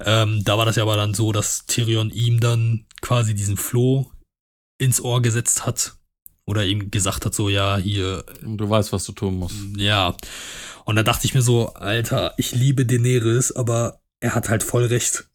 Ähm, 0.00 0.42
da 0.44 0.56
war 0.56 0.64
das 0.64 0.76
ja 0.76 0.82
aber 0.82 0.96
dann 0.96 1.12
so, 1.12 1.32
dass 1.32 1.66
Tyrion 1.66 2.10
ihm 2.10 2.40
dann 2.40 2.86
quasi 3.02 3.34
diesen 3.34 3.58
Floh 3.58 4.10
ins 4.78 5.00
Ohr 5.00 5.20
gesetzt 5.20 5.66
hat 5.66 5.96
oder 6.46 6.64
ihm 6.64 6.90
gesagt 6.90 7.26
hat, 7.26 7.34
so, 7.34 7.48
ja, 7.48 7.76
hier. 7.76 8.24
Du 8.42 8.70
weißt, 8.70 8.92
was 8.92 9.04
du 9.04 9.12
tun 9.12 9.38
musst. 9.38 9.56
Ja. 9.76 10.16
Und 10.84 10.96
da 10.96 11.02
dachte 11.02 11.26
ich 11.26 11.34
mir 11.34 11.42
so, 11.42 11.74
Alter, 11.74 12.32
ich 12.38 12.52
liebe 12.52 12.86
Daenerys, 12.86 13.52
aber 13.52 14.00
er 14.20 14.34
hat 14.34 14.48
halt 14.48 14.62
voll 14.62 14.86
recht. 14.86 15.28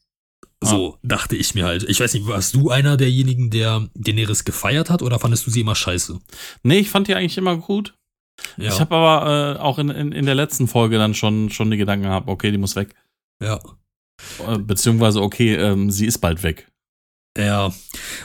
So 0.63 0.93
ah. 0.93 0.99
dachte 1.03 1.35
ich 1.35 1.53
mir 1.53 1.65
halt. 1.65 1.83
Ich 1.83 1.99
weiß 1.99 2.13
nicht, 2.13 2.27
warst 2.27 2.55
du 2.55 2.69
einer 2.69 2.97
derjenigen, 2.97 3.51
der 3.51 3.87
Daenerys 3.93 4.45
gefeiert 4.45 4.89
hat 4.89 5.01
oder 5.01 5.19
fandest 5.19 5.45
du 5.45 5.51
sie 5.51 5.61
immer 5.61 5.75
scheiße? 5.75 6.19
Nee, 6.63 6.79
ich 6.79 6.89
fand 6.89 7.07
die 7.07 7.15
eigentlich 7.15 7.37
immer 7.37 7.57
gut. 7.57 7.93
Ja. 8.57 8.69
Ich 8.69 8.79
habe 8.79 8.95
aber 8.95 9.55
äh, 9.55 9.59
auch 9.59 9.79
in, 9.79 9.89
in, 9.89 10.11
in 10.11 10.25
der 10.25 10.35
letzten 10.35 10.67
Folge 10.67 10.97
dann 10.97 11.13
schon, 11.13 11.49
schon 11.49 11.71
die 11.71 11.77
Gedanken 11.77 12.05
gehabt, 12.05 12.27
okay, 12.27 12.51
die 12.51 12.57
muss 12.57 12.75
weg. 12.75 12.93
Ja. 13.41 13.59
Äh, 14.47 14.57
beziehungsweise, 14.59 15.21
okay, 15.21 15.55
ähm, 15.55 15.91
sie 15.91 16.05
ist 16.05 16.19
bald 16.19 16.43
weg. 16.43 16.67
Ja, 17.37 17.73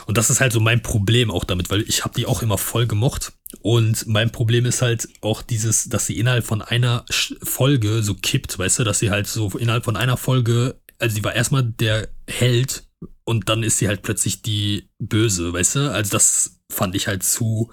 und 0.06 0.18
das 0.18 0.30
ist 0.30 0.40
halt 0.40 0.52
so 0.52 0.58
mein 0.58 0.82
Problem 0.82 1.30
auch 1.30 1.44
damit, 1.44 1.70
weil 1.70 1.82
ich 1.82 2.04
habe 2.04 2.14
die 2.14 2.26
auch 2.26 2.42
immer 2.42 2.58
voll 2.58 2.86
gemocht. 2.86 3.32
Und 3.60 4.06
mein 4.08 4.32
Problem 4.32 4.66
ist 4.66 4.82
halt 4.82 5.08
auch 5.20 5.42
dieses, 5.42 5.88
dass 5.88 6.06
sie 6.06 6.18
innerhalb 6.18 6.44
von 6.44 6.60
einer 6.60 7.04
Folge 7.42 8.02
so 8.02 8.14
kippt, 8.14 8.58
weißt 8.58 8.80
du, 8.80 8.84
dass 8.84 8.98
sie 8.98 9.10
halt 9.10 9.28
so 9.28 9.50
innerhalb 9.50 9.84
von 9.84 9.96
einer 9.96 10.16
Folge, 10.16 10.80
also 10.98 11.14
sie 11.14 11.22
war 11.22 11.34
erstmal 11.34 11.62
der 11.62 12.08
Held 12.26 12.84
und 13.24 13.48
dann 13.48 13.62
ist 13.62 13.78
sie 13.78 13.86
halt 13.86 14.02
plötzlich 14.02 14.42
die 14.42 14.88
Böse, 14.98 15.52
weißt 15.52 15.76
du? 15.76 15.92
Also 15.92 16.10
das 16.10 16.60
fand 16.72 16.96
ich 16.96 17.06
halt 17.06 17.22
zu 17.22 17.72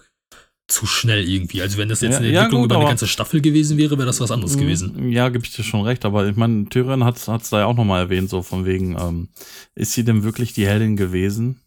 zu 0.68 0.86
schnell 0.86 1.28
irgendwie. 1.28 1.62
Also 1.62 1.78
wenn 1.78 1.90
das 1.90 2.02
jetzt 2.02 2.14
ja, 2.14 2.18
eine 2.20 2.28
Entwicklung 2.28 2.62
ja, 2.62 2.68
gut, 2.68 2.72
über 2.72 2.80
eine 2.80 2.90
ganze 2.90 3.08
Staffel 3.08 3.42
gewesen 3.42 3.78
wäre, 3.78 3.98
wäre 3.98 4.06
das 4.06 4.22
was 4.22 4.32
anderes 4.32 4.58
gewesen. 4.58 5.12
Ja, 5.12 5.30
gebe 5.30 5.46
ich 5.46 5.54
dir 5.54 5.64
schon 5.64 5.82
recht, 5.82 6.06
aber 6.06 6.28
ich 6.28 6.36
meine, 6.36 6.66
Tyrion 6.66 7.04
hat 7.04 7.18
es 7.18 7.50
da 7.50 7.60
ja 7.60 7.66
auch 7.66 7.76
nochmal 7.76 8.04
erwähnt, 8.04 8.30
so 8.30 8.42
von 8.42 8.66
wegen, 8.66 8.98
ähm, 9.00 9.30
ist 9.76 9.94
sie 9.94 10.04
denn 10.04 10.24
wirklich 10.24 10.54
die 10.54 10.66
Heldin 10.66 10.96
gewesen? 10.96 11.60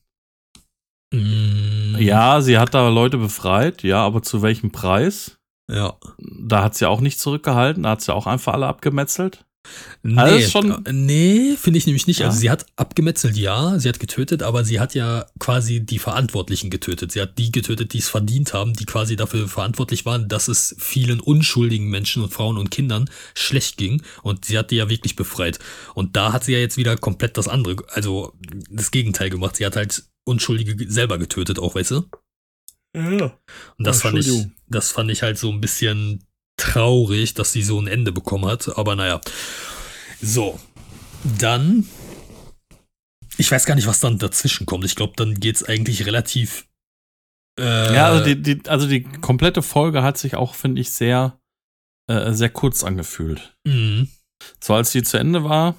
Mm. 1.13 1.97
Ja, 1.99 2.41
sie 2.41 2.59
hat 2.59 2.75
da 2.75 2.89
Leute 2.89 3.19
befreit, 3.19 3.83
ja, 3.83 4.03
aber 4.03 4.23
zu 4.23 4.43
welchem 4.43 4.71
Preis? 4.71 5.39
Ja. 5.71 5.97
Da 6.19 6.63
hat 6.63 6.75
sie 6.75 6.89
auch 6.89 7.01
nicht 7.01 7.21
zurückgehalten, 7.21 7.83
da 7.83 7.91
hat 7.91 8.03
sie 8.03 8.15
auch 8.15 8.27
einfach 8.27 8.55
alle 8.55 8.67
abgemetzelt. 8.67 9.45
Nee, 10.03 10.21
also 10.21 10.51
schon 10.51 10.85
nee 10.91 11.57
finde 11.57 11.79
ich 11.79 11.87
nämlich 11.87 12.07
nicht. 12.07 12.21
Ja. 12.21 12.27
Also 12.27 12.39
sie 12.39 12.51
hat 12.51 12.67
abgemetzelt, 12.77 13.37
ja, 13.37 13.79
sie 13.79 13.89
hat 13.89 14.01
getötet, 14.01 14.43
aber 14.43 14.65
sie 14.65 14.81
hat 14.81 14.95
ja 14.95 15.27
quasi 15.39 15.81
die 15.81 15.99
Verantwortlichen 15.99 16.71
getötet. 16.71 17.13
Sie 17.13 17.21
hat 17.21 17.39
die 17.39 17.51
getötet, 17.51 17.93
die 17.93 17.99
es 17.99 18.09
verdient 18.09 18.55
haben, 18.55 18.75
die 18.75 18.85
quasi 18.85 19.17
dafür 19.17 19.49
verantwortlich 19.49 20.07
waren, 20.07 20.29
dass 20.29 20.49
es 20.49 20.77
vielen 20.79 21.21
unschuldigen 21.21 21.89
Menschen 21.89 22.23
und 22.23 22.33
Frauen 22.33 22.59
und 22.59 22.71
Kindern 22.71 23.11
schlecht 23.35 23.77
ging. 23.77 24.03
Und 24.23 24.45
sie 24.45 24.59
hat 24.59 24.71
die 24.71 24.77
ja 24.77 24.89
wirklich 24.89 25.17
befreit. 25.17 25.59
Und 25.95 26.17
da 26.17 26.33
hat 26.33 26.45
sie 26.45 26.53
ja 26.53 26.59
jetzt 26.59 26.77
wieder 26.77 26.97
komplett 26.97 27.37
das 27.37 27.49
andere, 27.49 27.77
also 27.89 28.33
das 28.71 28.91
Gegenteil 28.91 29.31
gemacht. 29.31 29.57
Sie 29.57 29.67
hat 29.67 29.77
halt 29.77 30.05
Unschuldige 30.25 30.91
selber 30.91 31.19
getötet, 31.19 31.61
auch, 31.61 31.77
weißt 31.77 31.93
du? 31.93 32.03
Ja. 32.97 33.39
Und 33.79 33.87
das 33.87 34.03
fand 34.03 34.19
ich, 34.19 34.47
das 34.69 34.91
fand 34.91 35.11
ich 35.11 35.23
halt 35.23 35.39
so 35.39 35.51
ein 35.51 35.61
bisschen 35.61 36.26
traurig, 36.57 37.35
dass 37.35 37.53
sie 37.53 37.63
so 37.63 37.79
ein 37.81 37.87
Ende 37.87 38.13
bekommen 38.13 38.47
hat. 38.47 38.77
Aber 38.77 38.97
naja. 38.97 39.21
So. 40.21 40.59
Dann. 41.39 41.87
Ich 43.39 43.51
weiß 43.51 43.67
gar 43.67 43.75
nicht, 43.75 43.87
was 43.87 44.01
dann 44.01 44.19
dazwischen 44.19 44.67
kommt. 44.67 44.85
Ich 44.85 44.97
glaube, 44.97 45.13
dann 45.17 45.35
geht 45.35 45.57
es 45.57 45.65
eigentlich 45.65 46.07
relativ. 46.07 46.67
Äh, 47.59 47.95
ja, 47.95 48.07
also 48.09 48.25
die, 48.25 48.41
die, 48.41 48.69
also 48.69 48.87
die 48.87 49.03
komplette 49.03 49.63
Folge 49.63 50.03
hat 50.03 50.19
sich 50.19 50.37
auch, 50.37 50.55
finde 50.55 50.81
ich, 50.81 50.91
sehr, 50.91 51.39
äh, 52.09 52.33
sehr 52.33 52.51
kurz 52.51 52.85
angefühlt. 52.85 53.57
Mhm. 53.67 54.09
So 54.63 54.75
als 54.75 54.93
sie 54.93 55.03
zu 55.03 55.19
Ende 55.19 55.45
war 55.45 55.77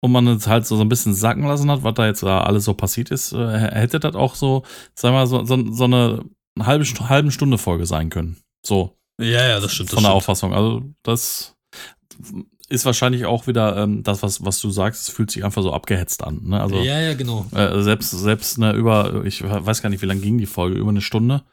und 0.00 0.12
man 0.12 0.26
es 0.28 0.46
halt 0.46 0.66
so, 0.66 0.80
ein 0.80 0.88
bisschen 0.88 1.14
sacken 1.14 1.44
lassen 1.44 1.70
hat, 1.70 1.82
was 1.82 1.94
da 1.94 2.06
jetzt 2.06 2.22
da 2.22 2.42
alles 2.42 2.64
so 2.64 2.74
passiert 2.74 3.10
ist, 3.10 3.32
äh, 3.32 3.58
hätte 3.58 4.00
das 4.00 4.14
auch 4.14 4.34
so, 4.34 4.64
sagen 4.94 5.14
wir 5.14 5.20
mal, 5.20 5.26
so, 5.26 5.44
so, 5.44 5.72
so 5.72 5.84
eine 5.84 6.24
halbe, 6.60 6.84
halbe 7.08 7.30
Stunde 7.30 7.58
Folge 7.58 7.86
sein 7.86 8.10
können. 8.10 8.40
So. 8.64 8.97
Ja, 9.20 9.46
ja, 9.46 9.60
das 9.60 9.72
stimmt. 9.72 9.90
Das 9.90 9.94
von 9.94 10.04
der 10.04 10.12
Auffassung. 10.12 10.54
Also, 10.54 10.82
das 11.02 11.56
ist 12.68 12.84
wahrscheinlich 12.84 13.24
auch 13.24 13.46
wieder 13.46 13.76
ähm, 13.76 14.02
das, 14.02 14.22
was, 14.22 14.44
was 14.44 14.60
du 14.60 14.70
sagst, 14.70 15.08
es 15.08 15.14
fühlt 15.14 15.30
sich 15.30 15.44
einfach 15.44 15.62
so 15.62 15.72
abgehetzt 15.72 16.22
an. 16.22 16.40
Ne? 16.44 16.60
Also, 16.60 16.76
ja, 16.76 17.00
ja, 17.00 17.14
genau. 17.14 17.46
Äh, 17.52 17.82
selbst, 17.82 18.10
selbst 18.10 18.58
ne, 18.58 18.72
über, 18.72 19.24
ich 19.24 19.42
weiß 19.42 19.82
gar 19.82 19.88
nicht, 19.90 20.02
wie 20.02 20.06
lange 20.06 20.20
ging 20.20 20.38
die 20.38 20.46
Folge, 20.46 20.78
über 20.78 20.90
eine 20.90 21.00
Stunde. 21.00 21.44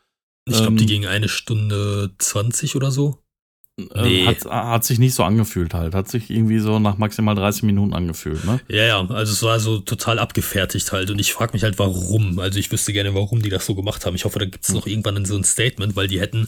Ich 0.47 0.55
glaube, 0.55 0.71
ähm, 0.71 0.77
die 0.77 0.85
ging 0.85 1.05
eine 1.05 1.29
Stunde 1.29 2.11
20 2.17 2.75
oder 2.75 2.91
so. 2.91 3.24
Äh, 3.77 4.01
nee. 4.03 4.25
Hat, 4.25 4.45
hat 4.45 4.85
sich 4.85 4.99
nicht 4.99 5.13
so 5.13 5.23
angefühlt 5.23 5.73
halt. 5.73 5.95
Hat 5.95 6.07
sich 6.07 6.29
irgendwie 6.29 6.59
so 6.59 6.79
nach 6.79 6.97
maximal 6.97 7.35
30 7.35 7.63
Minuten 7.63 7.93
angefühlt, 7.93 8.45
ne? 8.45 8.61
Ja, 8.69 8.83
ja, 8.85 8.99
also 9.09 9.33
es 9.33 9.43
war 9.43 9.59
so 9.59 9.79
total 9.79 10.17
abgefertigt 10.19 10.91
halt. 10.93 11.09
Und 11.09 11.19
ich 11.19 11.33
frage 11.33 11.53
mich 11.53 11.63
halt, 11.63 11.77
warum. 11.77 12.39
Also 12.39 12.57
ich 12.57 12.71
wüsste 12.71 12.93
gerne, 12.93 13.13
warum 13.13 13.41
die 13.41 13.49
das 13.49 13.65
so 13.65 13.75
gemacht 13.75 14.05
haben. 14.05 14.15
Ich 14.15 14.23
hoffe, 14.23 14.39
da 14.39 14.45
gibt 14.45 14.63
es 14.63 14.69
hm. 14.69 14.75
noch 14.75 14.87
irgendwann 14.87 15.25
so 15.25 15.35
ein 15.35 15.43
Statement, 15.43 15.95
weil 15.97 16.07
die 16.07 16.21
hätten, 16.21 16.47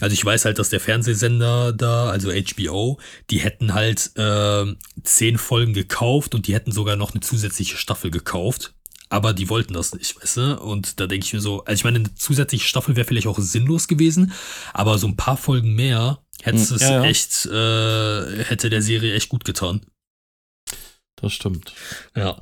also 0.00 0.14
ich 0.14 0.24
weiß 0.24 0.46
halt, 0.46 0.58
dass 0.58 0.70
der 0.70 0.80
Fernsehsender 0.80 1.74
da, 1.74 2.08
also 2.08 2.30
HBO, 2.30 2.98
die 3.28 3.40
hätten 3.40 3.74
halt 3.74 4.10
äh, 4.16 4.64
zehn 5.02 5.36
Folgen 5.36 5.74
gekauft 5.74 6.34
und 6.34 6.46
die 6.46 6.54
hätten 6.54 6.72
sogar 6.72 6.96
noch 6.96 7.12
eine 7.12 7.20
zusätzliche 7.20 7.76
Staffel 7.76 8.10
gekauft 8.10 8.74
aber 9.12 9.34
die 9.34 9.50
wollten 9.50 9.74
das 9.74 9.94
nicht, 9.94 10.18
weißt 10.18 10.36
du? 10.38 10.60
Und 10.62 10.98
da 10.98 11.06
denke 11.06 11.26
ich 11.26 11.34
mir 11.34 11.40
so, 11.40 11.62
also 11.64 11.74
ich 11.74 11.84
meine, 11.84 11.98
eine 11.98 12.14
zusätzliche 12.14 12.66
Staffel 12.66 12.96
wäre 12.96 13.06
vielleicht 13.06 13.26
auch 13.26 13.38
sinnlos 13.38 13.86
gewesen, 13.86 14.32
aber 14.72 14.96
so 14.96 15.06
ein 15.06 15.16
paar 15.16 15.36
Folgen 15.36 15.74
mehr 15.74 16.22
hätte 16.42 16.58
hm, 16.58 16.76
es 16.76 16.82
ja, 16.82 16.90
ja. 16.90 17.04
echt, 17.04 17.46
äh, 17.46 18.44
hätte 18.44 18.68
der 18.68 18.82
Serie 18.82 19.14
echt 19.14 19.28
gut 19.28 19.44
getan. 19.44 19.80
Das 21.16 21.32
stimmt. 21.32 21.72
Ja. 22.16 22.38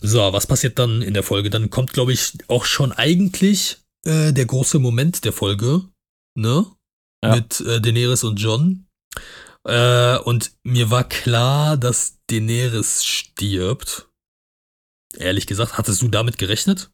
So, 0.00 0.18
was 0.32 0.46
passiert 0.46 0.78
dann 0.78 1.02
in 1.02 1.14
der 1.14 1.22
Folge? 1.22 1.50
Dann 1.50 1.70
kommt, 1.70 1.92
glaube 1.92 2.12
ich, 2.12 2.32
auch 2.48 2.64
schon 2.66 2.92
eigentlich 2.92 3.78
äh, 4.04 4.32
der 4.32 4.44
große 4.44 4.78
Moment 4.78 5.24
der 5.24 5.32
Folge, 5.32 5.82
ne? 6.34 6.66
Ja. 7.24 7.36
Mit 7.36 7.60
äh, 7.60 7.80
Daenerys 7.80 8.22
und 8.22 8.36
John. 8.36 8.86
Äh, 9.66 10.18
und 10.18 10.52
mir 10.62 10.90
war 10.90 11.08
klar, 11.08 11.76
dass 11.78 12.18
Daenerys 12.28 13.04
stirbt. 13.04 14.08
Ehrlich 15.16 15.46
gesagt, 15.46 15.78
hattest 15.78 16.02
du 16.02 16.08
damit 16.08 16.36
gerechnet? 16.36 16.90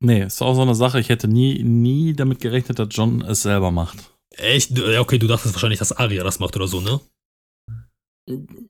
Nee, 0.00 0.24
ist 0.24 0.42
auch 0.42 0.54
so 0.54 0.62
eine 0.62 0.74
Sache. 0.74 1.00
Ich 1.00 1.08
hätte 1.08 1.26
nie, 1.26 1.62
nie 1.62 2.12
damit 2.12 2.40
gerechnet, 2.40 2.78
dass 2.78 2.88
John 2.90 3.22
es 3.22 3.42
selber 3.42 3.70
macht. 3.70 4.15
Echt? 4.36 4.78
Okay, 4.78 5.18
du 5.18 5.26
dachtest 5.26 5.54
wahrscheinlich, 5.54 5.78
dass 5.78 5.92
Arya 5.92 6.24
das 6.24 6.38
macht 6.38 6.56
oder 6.56 6.66
so, 6.66 6.80
ne? 6.80 7.00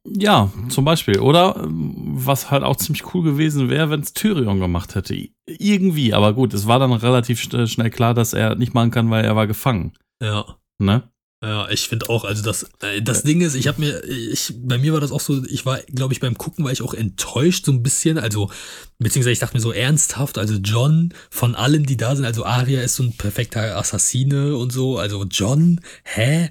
Ja, 0.05 0.53
zum 0.69 0.85
Beispiel. 0.85 1.19
Oder 1.19 1.57
was 1.67 2.51
halt 2.51 2.63
auch 2.63 2.77
ziemlich 2.77 3.15
cool 3.15 3.23
gewesen 3.23 3.71
wäre, 3.71 3.89
wenn 3.91 4.01
es 4.01 4.13
Tyrion 4.13 4.61
gemacht 4.61 4.95
hätte. 4.95 5.17
Irgendwie, 5.47 6.13
aber 6.13 6.35
gut, 6.35 6.53
es 6.53 6.67
war 6.67 6.79
dann 6.79 6.93
relativ 6.93 7.41
schnell 7.41 7.91
klar, 7.91 8.13
dass 8.13 8.35
er 8.35 8.55
nicht 8.55 8.75
machen 8.75 8.91
kann, 8.91 9.11
weil 9.11 9.25
er 9.25 9.35
war 9.35 9.47
gefangen. 9.47 9.95
Ja. 10.23 10.59
Ne? 10.79 11.11
Ja, 11.43 11.69
ich 11.69 11.87
finde 11.89 12.09
auch, 12.09 12.25
also 12.25 12.43
das, 12.43 12.63
äh, 12.81 13.03
das 13.03 13.23
Ding 13.23 13.43
ist, 13.43 13.55
ich 13.55 13.69
habe 13.69 13.79
mir, 13.81 14.03
ich, 14.05 14.55
bei 14.57 14.79
mir 14.79 14.95
war 14.95 15.01
das 15.01 15.13
auch 15.13 15.21
so, 15.21 15.45
ich 15.45 15.67
war, 15.67 15.79
glaube 15.83 16.15
ich, 16.15 16.21
beim 16.21 16.39
Gucken 16.39 16.65
war 16.65 16.73
ich 16.73 16.81
auch 16.81 16.95
enttäuscht 16.95 17.67
so 17.67 17.73
ein 17.73 17.83
bisschen, 17.83 18.17
also, 18.19 18.51
beziehungsweise 18.99 19.33
ich 19.33 19.39
dachte 19.41 19.55
mir 19.55 19.61
so 19.61 19.71
ernsthaft, 19.71 20.39
also 20.39 20.55
John 20.55 21.13
von 21.29 21.55
allen, 21.55 21.85
die 21.85 21.99
da 21.99 22.17
sind, 22.17 22.25
also 22.25 22.47
Arya 22.47 22.81
ist 22.81 22.97
so 22.97 23.03
ein 23.03 23.13
perfekter 23.19 23.77
Assassine 23.77 24.57
und 24.57 24.73
so, 24.73 24.97
also 24.99 25.25
John, 25.31 25.81
hä? 26.05 26.49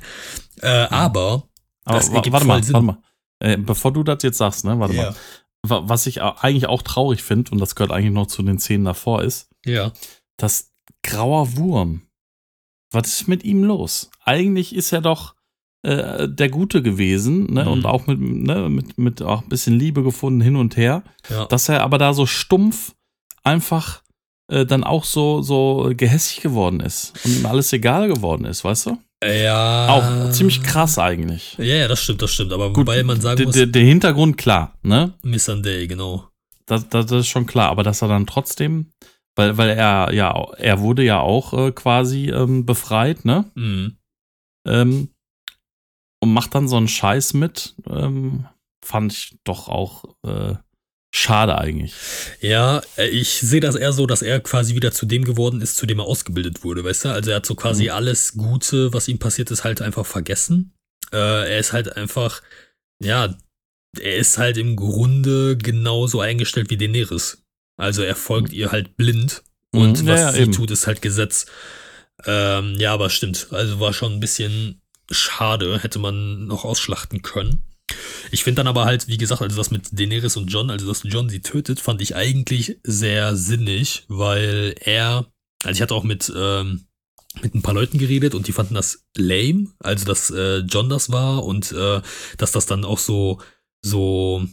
Äh, 0.62 0.68
aber, 0.68 1.48
Aber 1.84 1.98
das 1.98 2.10
ergibt 2.10 2.34
warte 2.34 2.46
mal, 2.46 2.64
Sinn. 2.64 2.74
warte 2.76 2.86
mal. 2.86 2.98
Äh, 3.40 3.58
bevor 3.58 3.92
du 3.92 4.04
das 4.04 4.22
jetzt 4.22 4.38
sagst, 4.38 4.66
ne, 4.66 4.80
warte 4.80 4.94
Ja. 4.96 5.04
mal. 5.04 5.16
Wa- 5.68 5.84
Was 5.90 6.06
ich 6.06 6.22
eigentlich 6.22 6.68
auch 6.68 6.84
traurig 6.84 7.24
finde, 7.24 7.50
und 7.50 7.58
das 7.60 7.74
gehört 7.74 7.92
eigentlich 7.92 8.14
noch 8.14 8.28
zu 8.28 8.44
den 8.44 8.60
Szenen 8.60 8.86
davor, 8.86 9.24
ist, 9.24 9.50
Ja. 9.66 9.92
dass 10.38 10.70
grauer 11.04 11.58
Wurm. 11.58 12.04
Was 12.96 13.08
ist 13.08 13.28
mit 13.28 13.44
ihm 13.44 13.64
los? 13.64 14.10
Eigentlich 14.24 14.76
ist 14.76 14.92
er 14.92 15.02
doch 15.02 15.36
äh, 15.84 16.28
der 16.28 16.50
Gute 16.50 16.82
gewesen, 16.82 17.54
ne? 17.54 17.64
Mhm. 17.64 17.72
Und 17.72 17.86
auch 17.86 18.08
mit, 18.08 18.20
ne, 18.20 18.70
mit, 18.70 18.98
mit 18.98 19.22
auch 19.22 19.44
ein 19.44 19.50
bisschen 19.50 19.78
Liebe 19.78 20.02
gefunden 20.02 20.42
hin 20.42 20.56
und 20.56 20.78
her. 20.78 21.04
Ja. 21.30 21.46
Dass 21.46 21.70
er 21.70 21.84
aber 21.84 21.98
da 21.98 22.14
so 22.14 22.26
stumpf 22.26 22.96
einfach 23.44 24.02
äh, 24.48 24.66
dann 24.66 24.84
auch 24.84 25.04
so, 25.04 25.42
so 25.42 25.92
gehässig 25.96 26.42
geworden 26.42 26.80
ist 26.80 27.14
und 27.24 27.38
ihm 27.38 27.46
alles 27.46 27.72
egal 27.74 28.08
geworden 28.08 28.46
ist, 28.46 28.64
weißt 28.64 28.88
du? 28.88 28.98
Ja. 29.24 29.88
Auch 29.90 30.32
ziemlich 30.32 30.62
krass 30.62 31.00
eigentlich. 31.00 31.56
Ja, 31.58 31.76
ja, 31.76 31.88
das 31.88 32.02
stimmt, 32.02 32.22
das 32.22 32.32
stimmt. 32.32 32.54
Aber 32.54 32.70
Gut, 32.70 32.88
wobei 32.88 33.04
man 33.04 33.22
sagen 33.22 33.44
muss, 33.44 33.56
der, 33.56 33.66
der 33.66 33.84
Hintergrund 33.84 34.38
klar, 34.38 34.78
ne? 34.84 35.14
Miss 35.24 35.46
Sunday, 35.46 35.88
genau. 35.88 36.30
Das, 36.66 36.90
das, 36.90 37.06
das 37.08 37.22
ist 37.22 37.28
schon 37.28 37.46
klar, 37.46 37.70
aber 37.70 37.84
dass 37.84 38.02
er 38.02 38.08
dann 38.08 38.28
trotzdem, 38.28 38.92
weil, 39.36 39.58
weil 39.58 39.70
er 39.70 40.14
ja, 40.14 40.52
er 40.58 40.80
wurde 40.80 41.04
ja 41.04 41.20
auch 41.20 41.54
äh, 41.54 41.72
quasi 41.72 42.30
ähm, 42.30 42.66
befreit, 42.66 43.26
ne? 43.26 43.52
Mhm. 43.56 43.98
Ähm, 44.68 45.10
und 46.22 46.34
macht 46.34 46.56
dann 46.56 46.68
so 46.68 46.78
einen 46.78 46.88
Scheiß 46.88 47.34
mit, 47.34 47.76
ähm, 47.88 48.46
fand 48.84 49.14
ich 49.14 49.38
doch 49.44 49.70
auch 49.70 50.06
äh, 50.26 50.56
schade 51.14 51.58
eigentlich. 51.58 51.94
Ja, 52.42 52.82
äh, 52.98 53.08
ich 53.08 53.30
sehe 53.30 53.60
das 53.60 53.76
eher 53.76 53.94
so, 53.94 54.08
dass 54.08 54.22
er 54.22 54.40
quasi 54.40 54.76
wieder 54.76 54.92
zu 54.92 55.06
dem 55.06 55.24
geworden 55.24 55.62
ist, 55.62 55.76
zu 55.78 55.86
dem 55.86 56.00
er 56.00 56.06
ausgebildet 56.06 56.64
wurde, 56.64 56.84
weißt 56.84 57.06
du? 57.06 57.10
Also 57.10 57.30
er 57.32 57.38
hat 57.38 57.46
so 57.46 57.56
quasi 57.56 57.86
Mhm. 57.86 57.90
alles 57.92 58.34
Gute, 58.34 58.92
was 58.94 59.08
ihm 59.08 59.20
passiert 59.20 59.52
ist, 59.52 59.64
halt 59.64 59.82
einfach 59.82 60.06
vergessen. 60.06 60.74
Äh, 61.12 61.18
er 61.18 61.60
ist 61.60 61.74
halt 61.74 61.96
einfach, 61.96 62.42
ja, 63.04 63.36
er 64.00 64.18
ist 64.18 64.38
halt 64.38 64.58
im 64.58 64.76
Grunde 64.76 65.58
genauso 65.58 66.20
eingestellt 66.22 66.70
wie 66.70 66.78
Daenerys. 66.78 67.45
Also 67.78 68.02
er 68.04 68.16
folgt 68.16 68.54
ihr 68.54 68.72
halt 68.72 68.96
blind 68.98 69.44
und 69.72 70.04
Mhm, 70.04 70.08
was 70.08 70.20
ja, 70.20 70.28
ja, 70.28 70.32
sie 70.34 70.42
eben. 70.42 70.52
tut, 70.54 70.72
ist 70.72 70.88
halt 70.88 71.02
Gesetz. 71.02 71.46
Ähm, 72.26 72.76
ja, 72.78 72.94
aber 72.94 73.10
stimmt. 73.10 73.48
Also 73.52 73.80
war 73.80 73.94
schon 73.94 74.14
ein 74.14 74.20
bisschen 74.20 74.82
schade, 75.12 75.80
hätte 75.84 76.00
man 76.00 76.46
noch 76.48 76.64
ausschlachten 76.66 77.22
können. 77.22 77.64
Ich 78.32 78.44
finde 78.44 78.58
dann 78.60 78.68
aber 78.68 78.86
halt, 78.86 79.08
wie 79.08 79.18
gesagt, 79.18 79.42
also 79.42 79.56
das 79.56 79.70
mit 79.70 79.90
Daenerys 79.92 80.38
und 80.38 80.48
John, 80.48 80.72
also 80.72 80.88
dass 80.88 81.04
John 81.04 81.30
sie 81.30 81.42
tötet, 81.42 81.80
fand 81.80 82.02
ich 82.02 82.16
eigentlich 82.16 82.80
sehr 82.84 83.36
sinnig, 83.36 84.06
weil 84.08 84.74
er, 84.80 85.28
also 85.64 85.76
ich 85.78 85.82
hatte 85.82 85.94
auch 85.94 86.04
mit, 86.04 86.32
ähm, 86.36 86.86
mit 87.42 87.54
ein 87.54 87.62
paar 87.62 87.76
Leuten 87.76 88.00
geredet 88.00 88.34
und 88.34 88.48
die 88.48 88.54
fanden 88.54 88.74
das 88.74 89.04
lame, 89.16 89.68
also 89.80 90.06
dass 90.06 90.32
äh, 90.32 90.60
John 90.60 90.90
das 90.90 91.12
war 91.12 91.44
und 91.44 91.74
äh, 91.74 92.02
dass 92.38 92.52
das 92.54 92.66
dann 92.66 92.86
auch 92.86 92.98
so, 92.98 93.40
so 93.82 94.48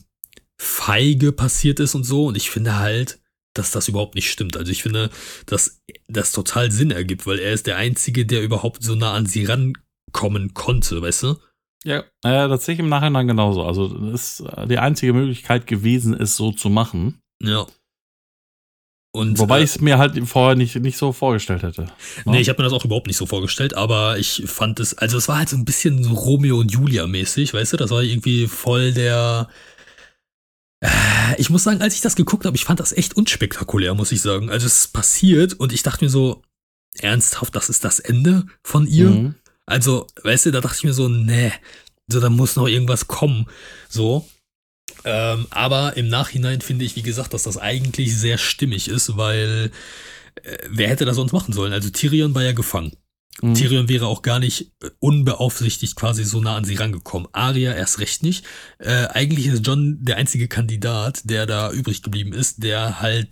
feige 0.63 1.33
passiert 1.33 1.81
ist 1.81 1.95
und 1.95 2.05
so. 2.05 2.27
Und 2.27 2.37
ich 2.37 2.51
finde 2.51 2.79
halt, 2.79 3.21
dass 3.55 3.73
das 3.73 3.89
überhaupt 3.89 4.15
nicht 4.15 4.31
stimmt. 4.31 4.57
Also 4.57 4.71
ich 4.71 4.83
finde, 4.83 5.11
dass 5.47 5.83
das 6.09 6.33
total 6.33 6.71
Sinn 6.71 6.91
ergibt, 6.91 7.27
weil 7.27 7.39
er 7.39 7.53
ist 7.53 7.67
der 7.67 7.77
Einzige, 7.77 8.25
der 8.25 8.43
überhaupt 8.43 8.83
so 8.83 8.95
nah 8.95 9.13
an 9.13 9.27
sie 9.27 9.45
rankommen 9.45 10.55
konnte, 10.55 11.03
weißt 11.03 11.25
du? 11.25 11.37
Ja, 11.85 12.05
äh, 12.23 12.49
das 12.49 12.65
sehe 12.65 12.75
ich 12.75 12.81
im 12.81 12.89
Nachhinein 12.89 13.27
genauso. 13.27 13.65
Also, 13.65 13.89
das 13.89 14.39
ist 14.39 14.41
äh, 14.47 14.69
die 14.69 14.79
einzige 14.79 15.13
Möglichkeit 15.13 15.67
gewesen, 15.67 16.15
es 16.15 16.37
so 16.37 16.53
zu 16.53 16.71
machen. 16.71 17.21
Ja. 17.43 17.67
Und, 19.15 19.39
Wobei 19.39 19.61
äh, 19.61 19.65
ich 19.65 19.71
es 19.71 19.81
mir 19.81 19.99
halt 19.99 20.17
vorher 20.27 20.55
nicht, 20.55 20.77
nicht 20.77 20.97
so 20.97 21.13
vorgestellt 21.13 21.63
hätte. 21.65 21.87
Nee, 22.25 22.41
ich 22.41 22.49
habe 22.49 22.63
mir 22.63 22.69
das 22.69 22.73
auch 22.73 22.85
überhaupt 22.85 23.09
nicht 23.09 23.17
so 23.17 23.27
vorgestellt, 23.27 23.75
aber 23.75 24.17
ich 24.19 24.45
fand 24.47 24.81
es, 24.81 24.97
also 24.97 25.19
es 25.19 25.29
war 25.29 25.39
halt 25.39 25.51
so 25.51 25.57
ein 25.57 25.67
bisschen 25.67 26.03
so 26.03 26.15
Romeo 26.15 26.59
und 26.59 26.73
Julia 26.73 27.07
mäßig, 27.07 27.53
weißt 27.53 27.75
du, 27.75 27.77
das 27.77 27.91
war 27.91 28.03
irgendwie 28.03 28.47
voll 28.47 28.93
der. 28.93 29.49
Ich 31.39 31.49
muss 31.49 31.63
sagen, 31.63 31.81
als 31.81 31.95
ich 31.95 32.01
das 32.01 32.17
geguckt 32.17 32.45
habe, 32.45 32.57
ich 32.57 32.65
fand 32.65 32.81
das 32.81 32.93
echt 32.93 33.17
unspektakulär, 33.17 33.95
muss 33.95 34.13
ich 34.13 34.21
sagen. 34.21 34.51
Also 34.51 34.67
es 34.67 34.79
ist 34.79 34.93
passiert 34.93 35.55
und 35.55 35.73
ich 35.73 35.83
dachte 35.83 36.05
mir 36.05 36.11
so, 36.11 36.43
ernsthaft, 36.99 37.55
das 37.55 37.69
ist 37.69 37.85
das 37.85 38.01
Ende 38.01 38.47
von 38.63 38.87
ihr? 38.87 39.11
Mhm. 39.11 39.35
Also, 39.67 40.07
weißt 40.23 40.47
du, 40.47 40.51
da 40.51 40.61
dachte 40.61 40.77
ich 40.79 40.85
mir 40.85 40.93
so, 40.93 41.09
nee, 41.09 41.53
so, 42.09 42.21
da 42.21 42.29
muss 42.29 42.57
noch 42.57 42.67
irgendwas 42.67 43.07
kommen. 43.07 43.47
So. 43.89 44.29
Ähm, 45.05 45.47
aber 45.51 45.97
im 45.97 46.09
Nachhinein 46.09 46.61
finde 46.61 46.85
ich, 46.85 46.97
wie 46.97 47.03
gesagt, 47.03 47.33
dass 47.33 47.45
das 47.45 47.59
eigentlich 47.59 48.17
sehr 48.17 48.39
stimmig 48.39 48.89
ist, 48.89 49.17
weil 49.17 49.71
äh, 50.43 50.59
wer 50.69 50.89
hätte 50.89 51.05
das 51.05 51.17
sonst 51.17 51.33
machen 51.33 51.53
sollen? 51.53 51.73
Also 51.73 51.91
Tyrion 51.91 52.35
war 52.35 52.43
ja 52.43 52.53
gefangen. 52.53 52.93
Mhm. 53.41 53.55
Tyrion 53.55 53.89
wäre 53.89 54.07
auch 54.07 54.23
gar 54.23 54.39
nicht 54.39 54.73
äh, 54.83 54.91
unbeaufsichtigt 54.99 55.97
quasi 55.97 56.25
so 56.25 56.41
nah 56.41 56.57
an 56.57 56.65
sie 56.65 56.75
rangekommen. 56.75 57.29
Arya 57.33 57.73
erst 57.75 57.99
recht 57.99 58.23
nicht. 58.23 58.45
Äh, 58.79 59.07
eigentlich 59.07 59.47
ist 59.47 59.67
John 59.67 59.99
der 60.01 60.17
einzige 60.17 60.49
Kandidat, 60.49 61.23
der 61.25 61.47
da 61.47 61.73
übrig 61.73 62.03
geblieben 62.03 62.33
ist, 62.33 62.63
der 62.63 63.01
halt 63.01 63.29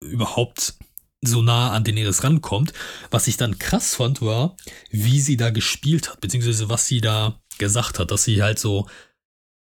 überhaupt 0.00 0.74
so 1.22 1.42
nah 1.42 1.72
an 1.72 1.84
Daenerys 1.84 2.22
rankommt. 2.22 2.72
Was 3.10 3.26
ich 3.26 3.36
dann 3.36 3.58
krass 3.58 3.94
fand, 3.94 4.22
war, 4.22 4.56
wie 4.90 5.20
sie 5.20 5.36
da 5.36 5.50
gespielt 5.50 6.10
hat, 6.10 6.20
beziehungsweise 6.20 6.68
was 6.68 6.86
sie 6.86 7.00
da 7.00 7.40
gesagt 7.58 7.98
hat, 7.98 8.10
dass 8.10 8.24
sie 8.24 8.42
halt 8.42 8.58
so 8.58 8.86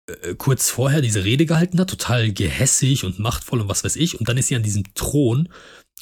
äh, 0.07 0.35
kurz 0.35 0.69
vorher 0.69 1.01
diese 1.01 1.23
Rede 1.23 1.45
gehalten 1.45 1.79
hat, 1.79 1.89
total 1.89 2.31
gehässig 2.31 3.03
und 3.03 3.19
machtvoll 3.19 3.61
und 3.61 3.69
was 3.69 3.83
weiß 3.83 3.95
ich, 3.95 4.19
und 4.19 4.27
dann 4.27 4.37
ist 4.37 4.47
sie 4.47 4.55
an 4.55 4.63
diesem 4.63 4.83
Thron 4.95 5.49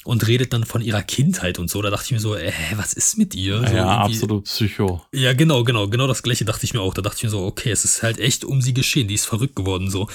und 0.04 0.26
redet 0.26 0.52
dann 0.52 0.64
von 0.64 0.82
ihrer 0.82 1.02
Kindheit 1.02 1.58
und 1.58 1.70
so. 1.70 1.80
Da 1.82 1.90
dachte 1.90 2.04
ich 2.06 2.12
mir 2.12 2.20
so, 2.20 2.34
äh, 2.34 2.52
was 2.76 2.92
ist 2.92 3.16
mit 3.18 3.34
ihr? 3.34 3.58
So 3.66 3.74
ja, 3.74 3.86
absolut 3.98 4.44
Psycho. 4.44 5.02
ja, 5.12 5.32
genau, 5.32 5.64
genau, 5.64 5.88
genau 5.88 6.06
das 6.06 6.22
gleiche 6.22 6.44
dachte 6.44 6.64
ich 6.64 6.74
mir 6.74 6.80
auch. 6.80 6.94
Da 6.94 7.02
dachte 7.02 7.16
ich 7.18 7.22
mir 7.24 7.30
so, 7.30 7.44
okay, 7.44 7.70
es 7.70 7.84
ist 7.84 8.02
halt 8.02 8.18
echt 8.18 8.44
um 8.44 8.60
sie 8.60 8.74
geschehen, 8.74 9.08
die 9.08 9.14
ist 9.14 9.24
verrückt 9.26 9.56
geworden 9.56 9.90
so. 9.90 10.08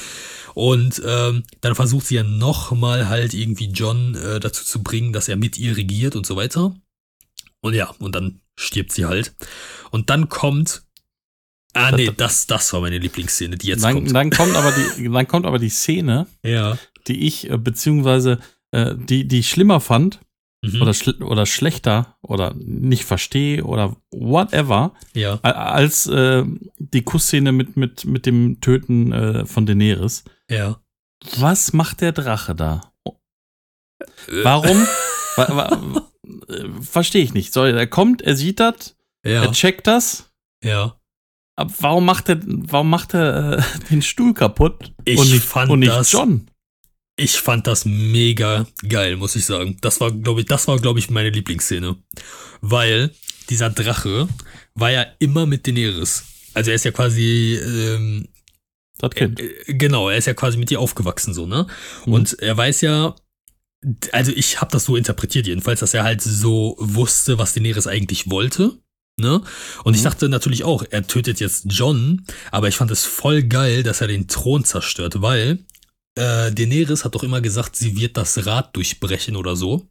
Und 0.54 1.02
ähm, 1.06 1.44
dann 1.62 1.76
versucht 1.76 2.08
sie 2.08 2.16
ja 2.16 2.24
nochmal 2.24 3.08
halt 3.10 3.34
irgendwie 3.34 3.68
John 3.70 4.16
äh, 4.16 4.40
dazu 4.40 4.64
zu 4.64 4.82
bringen, 4.84 5.14
dass 5.14 5.28
er 5.28 5.36
mit 5.36 5.58
ihr 5.58 5.76
regiert 5.78 6.16
und 6.16 6.26
so 6.26 6.36
weiter. 6.36 6.76
Und 7.62 7.74
ja, 7.74 7.90
und 8.00 8.16
dann 8.16 8.42
stirbt 8.58 8.92
sie 8.92 9.06
halt. 9.06 9.34
Und 9.92 10.10
dann 10.10 10.30
kommt. 10.30 10.84
Ah, 11.74 11.92
nee, 11.92 12.12
das, 12.16 12.48
das 12.48 12.74
war 12.74 12.82
meine 12.82 12.98
Lieblingsszene, 12.98 13.56
die 13.56 13.68
jetzt 13.68 13.84
Dann, 13.84 13.94
kommt. 13.94 14.16
dann 14.16 14.30
kommt 14.32 14.56
aber 14.56 14.72
die, 14.72 15.08
dann 15.12 15.28
kommt 15.28 15.46
aber 15.46 15.60
die 15.60 15.70
Szene, 15.70 16.26
Ja. 16.44 16.78
die 17.08 17.28
ich, 17.28 17.50
äh, 17.50 17.58
beziehungsweise, 17.58 18.40
äh, 18.72 18.96
die, 18.98 19.28
die 19.28 19.40
ich 19.40 19.50
schlimmer 19.50 19.80
fand, 19.80 20.20
Mhm. 20.62 20.82
oder, 20.82 20.94
schl 20.94 21.24
oder 21.24 21.46
schlechter, 21.46 22.18
oder 22.22 22.54
nicht 22.58 23.06
verstehe, 23.06 23.64
oder 23.64 23.96
whatever, 24.12 24.94
ja. 25.14 25.40
als 25.40 26.06
äh, 26.08 26.44
die 26.78 27.02
Kussszene 27.02 27.54
mit, 27.54 27.78
mit, 27.78 28.04
mit 28.04 28.26
dem 28.26 28.60
Töten 28.60 29.14
äh, 29.14 29.46
von 29.46 29.66
Daenerys. 29.66 30.26
Ja. 30.52 30.82
Was 31.38 31.72
macht 31.72 32.02
der 32.02 32.12
Drache 32.12 32.56
da? 32.56 32.92
Äh, 33.08 34.44
Warum? 34.44 34.78
wa, 35.38 35.56
wa, 35.56 36.02
Verstehe 36.82 37.24
ich 37.24 37.34
nicht. 37.34 37.54
So, 37.54 37.64
er 37.64 37.88
kommt, 37.88 38.22
er 38.22 38.36
sieht 38.36 38.60
das, 38.60 38.98
Ja. 39.26 39.44
er 39.46 39.52
checkt 39.54 39.88
das. 39.88 40.30
Ja. 40.62 41.00
Aber 41.56 41.72
warum 41.80 42.06
macht 42.06 42.28
er, 42.30 42.40
warum 42.46 42.90
macht 42.90 43.14
er 43.14 43.60
äh, 43.60 43.62
den 43.90 44.02
Stuhl 44.02 44.34
kaputt? 44.34 44.94
Ich 45.06 45.18
und 45.18 45.30
nicht, 45.32 45.44
fand 45.44 45.72
und 45.72 45.80
nicht 45.80 45.92
das- 45.92 46.12
John. 46.12 46.49
Ich 47.20 47.34
fand 47.34 47.68
das 47.68 47.86
mega 47.86 48.66
geil, 48.88 49.18
muss 49.18 49.36
ich 49.36 49.46
sagen. 49.46 49.78
Das 49.82 50.00
war, 50.00 50.12
glaube 50.12 50.42
ich, 50.42 50.46
das 50.48 50.68
war, 50.68 50.80
glaube 50.80 51.00
ich, 51.00 51.10
meine 51.10 51.30
Lieblingsszene. 51.30 51.98
Weil 52.62 53.12
dieser 53.50 53.70
Drache 53.70 54.28
war 54.76 54.92
ja 54.92 55.06
immer 55.20 55.46
mit 55.46 55.68
Daenerys. 55.68 56.24
Also 56.54 56.72
er 56.72 56.76
ist 56.76 56.86
ja 56.86 56.92
quasi, 56.92 57.60
ähm, 57.64 58.28
Das 59.00 59.12
Kind. 59.12 59.40
äh, 59.40 59.54
genau, 59.68 60.10
er 60.10 60.18
ist 60.18 60.28
ja 60.28 60.34
quasi 60.34 60.58
mit 60.58 60.72
ihr 60.72 60.80
aufgewachsen, 60.80 61.34
so, 61.34 61.46
ne? 61.46 61.68
Mhm. 62.06 62.14
Und 62.14 62.40
er 62.40 62.56
weiß 62.58 62.82
ja, 62.82 63.16
also 64.12 64.32
ich 64.34 64.60
habe 64.62 64.72
das 64.72 64.86
so 64.86 64.96
interpretiert 64.96 65.48
jedenfalls, 65.48 65.80
dass 65.80 65.94
er 65.94 66.04
halt 66.04 66.22
so 66.22 66.76
wusste, 66.80 67.38
was 67.38 67.54
Daenerys 67.54 67.88
eigentlich 67.88 68.30
wollte. 68.30 68.78
Ne? 69.18 69.42
Und 69.84 69.94
ich 69.96 70.02
Mhm. 70.02 70.06
dachte 70.06 70.30
natürlich 70.30 70.64
auch, 70.64 70.84
er 70.90 71.06
tötet 71.06 71.40
jetzt 71.42 71.66
John, 71.70 72.26
aber 72.52 72.70
ich 72.70 72.76
fand 72.76 72.92
es 72.92 73.04
voll 73.06 73.44
geil, 73.44 73.84
dass 73.84 74.00
er 74.02 74.08
den 74.08 74.28
Thron 74.30 74.64
zerstört, 74.64 75.22
weil 75.22 75.60
äh, 76.16 76.52
Daenerys 76.52 77.06
hat 77.06 77.16
doch 77.16 77.24
immer 77.24 77.42
gesagt, 77.42 77.76
sie 77.76 77.98
wird 77.98 78.18
das 78.18 78.46
Rad 78.46 78.76
durchbrechen 78.76 79.36
oder 79.36 79.56
so. 79.56 79.90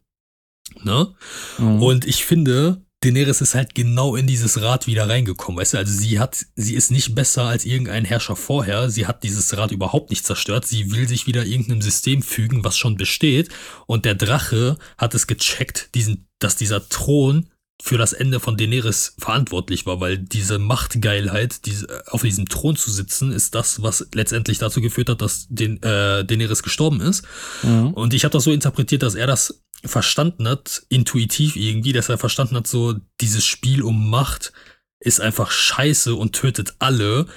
Ne? 0.83 1.13
Mhm. 1.57 1.81
Und 1.81 2.05
ich 2.05 2.25
finde, 2.25 2.83
Daenerys 3.01 3.39
ist 3.39 3.55
halt 3.55 3.75
genau 3.75 4.15
in 4.17 4.27
dieses 4.27 4.61
Rad 4.61 4.85
wieder 4.85 5.07
reingekommen, 5.07 5.59
weißt 5.59 5.75
du? 5.75 5.77
Also 5.77 5.97
sie 5.97 6.19
hat, 6.19 6.45
sie 6.55 6.75
ist 6.75 6.91
nicht 6.91 7.15
besser 7.15 7.43
als 7.43 7.65
irgendein 7.65 8.03
Herrscher 8.03 8.35
vorher. 8.35 8.89
Sie 8.89 9.07
hat 9.07 9.23
dieses 9.23 9.55
Rad 9.55 9.71
überhaupt 9.71 10.09
nicht 10.09 10.25
zerstört. 10.25 10.65
Sie 10.65 10.91
will 10.91 11.07
sich 11.07 11.25
wieder 11.25 11.45
irgendeinem 11.45 11.81
System 11.81 12.21
fügen, 12.21 12.65
was 12.65 12.77
schon 12.77 12.97
besteht. 12.97 13.49
Und 13.87 14.03
der 14.03 14.15
Drache 14.15 14.77
hat 14.97 15.15
es 15.15 15.27
gecheckt, 15.27 15.95
diesen, 15.95 16.27
dass 16.39 16.57
dieser 16.57 16.89
Thron 16.89 17.49
für 17.81 17.97
das 17.97 18.13
Ende 18.13 18.39
von 18.39 18.57
Daenerys 18.57 19.15
verantwortlich 19.17 19.85
war, 19.85 20.01
weil 20.01 20.17
diese 20.17 20.59
Machtgeilheit, 20.59 21.65
diese, 21.65 22.03
auf 22.07 22.21
diesem 22.21 22.47
Thron 22.47 22.75
zu 22.75 22.91
sitzen, 22.91 23.31
ist 23.31 23.55
das, 23.55 23.81
was 23.81 24.07
letztendlich 24.13 24.57
dazu 24.57 24.81
geführt 24.81 25.09
hat, 25.09 25.21
dass 25.21 25.47
den, 25.49 25.81
äh, 25.81 26.25
Daenerys 26.25 26.61
gestorben 26.61 26.99
ist. 26.99 27.23
Mhm. 27.63 27.93
Und 27.93 28.13
ich 28.13 28.25
habe 28.25 28.33
das 28.33 28.43
so 28.43 28.51
interpretiert, 28.51 29.03
dass 29.03 29.15
er 29.15 29.27
das 29.27 29.63
verstanden 29.85 30.47
hat, 30.47 30.83
intuitiv 30.89 31.55
irgendwie, 31.55 31.93
dass 31.93 32.09
er 32.09 32.17
verstanden 32.17 32.57
hat, 32.57 32.67
so 32.67 32.95
dieses 33.21 33.45
Spiel 33.45 33.81
um 33.81 34.09
Macht 34.09 34.51
ist 34.99 35.21
einfach 35.21 35.49
scheiße 35.49 36.15
und 36.15 36.33
tötet 36.33 36.75
alle 36.79 37.27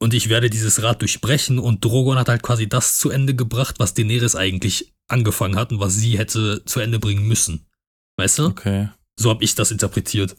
und 0.00 0.14
ich 0.14 0.28
werde 0.28 0.50
dieses 0.50 0.82
Rad 0.82 1.00
durchbrechen 1.00 1.60
und 1.60 1.84
Drogon 1.84 2.18
hat 2.18 2.28
halt 2.28 2.42
quasi 2.42 2.68
das 2.68 2.98
zu 2.98 3.10
Ende 3.10 3.36
gebracht, 3.36 3.76
was 3.78 3.94
Daenerys 3.94 4.34
eigentlich 4.34 4.92
angefangen 5.06 5.54
hat 5.54 5.70
und 5.70 5.78
was 5.78 5.94
sie 5.94 6.18
hätte 6.18 6.64
zu 6.64 6.80
Ende 6.80 6.98
bringen 6.98 7.28
müssen. 7.28 7.66
Weißt 8.16 8.40
du? 8.40 8.46
Okay. 8.46 8.88
So 9.18 9.30
habe 9.30 9.44
ich 9.44 9.54
das 9.54 9.70
interpretiert. 9.70 10.36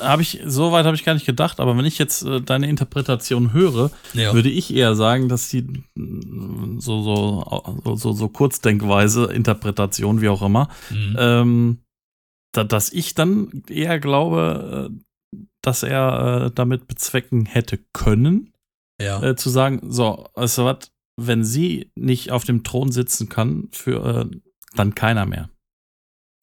Habe 0.00 0.22
ich, 0.22 0.40
so 0.46 0.72
weit 0.72 0.84
habe 0.84 0.96
ich 0.96 1.04
gar 1.04 1.14
nicht 1.14 1.26
gedacht, 1.26 1.60
aber 1.60 1.76
wenn 1.76 1.84
ich 1.84 1.98
jetzt 1.98 2.22
äh, 2.22 2.40
deine 2.40 2.68
Interpretation 2.68 3.52
höre, 3.52 3.92
ja. 4.12 4.34
würde 4.34 4.50
ich 4.50 4.74
eher 4.74 4.96
sagen, 4.96 5.28
dass 5.28 5.48
die 5.48 5.62
mm, 5.94 6.80
so, 6.80 7.02
so, 7.02 7.94
so, 7.94 8.12
so, 8.12 8.28
Kurzdenkweise, 8.28 9.26
Interpretation, 9.26 10.20
wie 10.20 10.28
auch 10.28 10.42
immer, 10.42 10.68
mhm. 10.90 11.16
ähm, 11.18 11.78
da, 12.52 12.64
dass 12.64 12.92
ich 12.92 13.14
dann 13.14 13.62
eher 13.68 14.00
glaube, 14.00 14.90
äh, 14.90 15.38
dass 15.62 15.84
er 15.84 16.46
äh, 16.46 16.50
damit 16.52 16.88
bezwecken 16.88 17.46
hätte 17.46 17.78
können, 17.92 18.52
ja. 19.00 19.22
äh, 19.22 19.36
zu 19.36 19.50
sagen, 19.50 19.80
so, 19.88 20.28
du 20.56 20.64
was, 20.64 20.90
wenn 21.16 21.44
sie 21.44 21.90
nicht 21.94 22.32
auf 22.32 22.44
dem 22.44 22.64
Thron 22.64 22.90
sitzen 22.90 23.28
kann, 23.28 23.68
für 23.72 24.28
äh, 24.30 24.36
dann 24.74 24.94
keiner 24.94 25.26
mehr. 25.26 25.48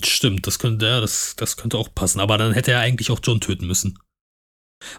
Stimmt, 0.06 0.48
das 0.48 0.60
könnte, 0.60 0.86
ja, 0.86 1.02
das, 1.02 1.36
das 1.38 1.58
könnte 1.58 1.78
auch 1.78 1.94
passen. 1.94 2.20
Aber 2.20 2.38
dann 2.38 2.54
hätte 2.54 2.72
er 2.72 2.80
eigentlich 2.80 3.12
auch 3.12 3.20
John 3.24 3.42
töten 3.42 3.68
müssen. 3.68 3.98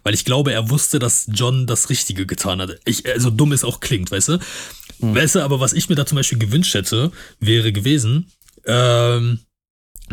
Weil 0.02 0.14
ich 0.14 0.24
glaube, 0.24 0.52
er 0.52 0.70
wusste, 0.70 0.98
dass 0.98 1.28
John 1.32 1.66
das 1.66 1.90
Richtige 1.90 2.26
getan 2.26 2.60
hat. 2.60 2.78
Ich, 2.84 2.98
so 2.98 3.10
also 3.10 3.30
dumm 3.30 3.52
es 3.52 3.64
auch 3.64 3.80
klingt, 3.80 4.10
weißt 4.10 4.28
du? 4.28 4.38
Mhm. 5.00 5.14
Weißt 5.14 5.34
du, 5.34 5.40
aber 5.40 5.60
was 5.60 5.72
ich 5.72 5.88
mir 5.88 5.96
da 5.96 6.06
zum 6.06 6.16
Beispiel 6.16 6.38
gewünscht 6.38 6.74
hätte, 6.74 7.10
wäre 7.40 7.72
gewesen, 7.72 8.30
ähm, 8.64 9.40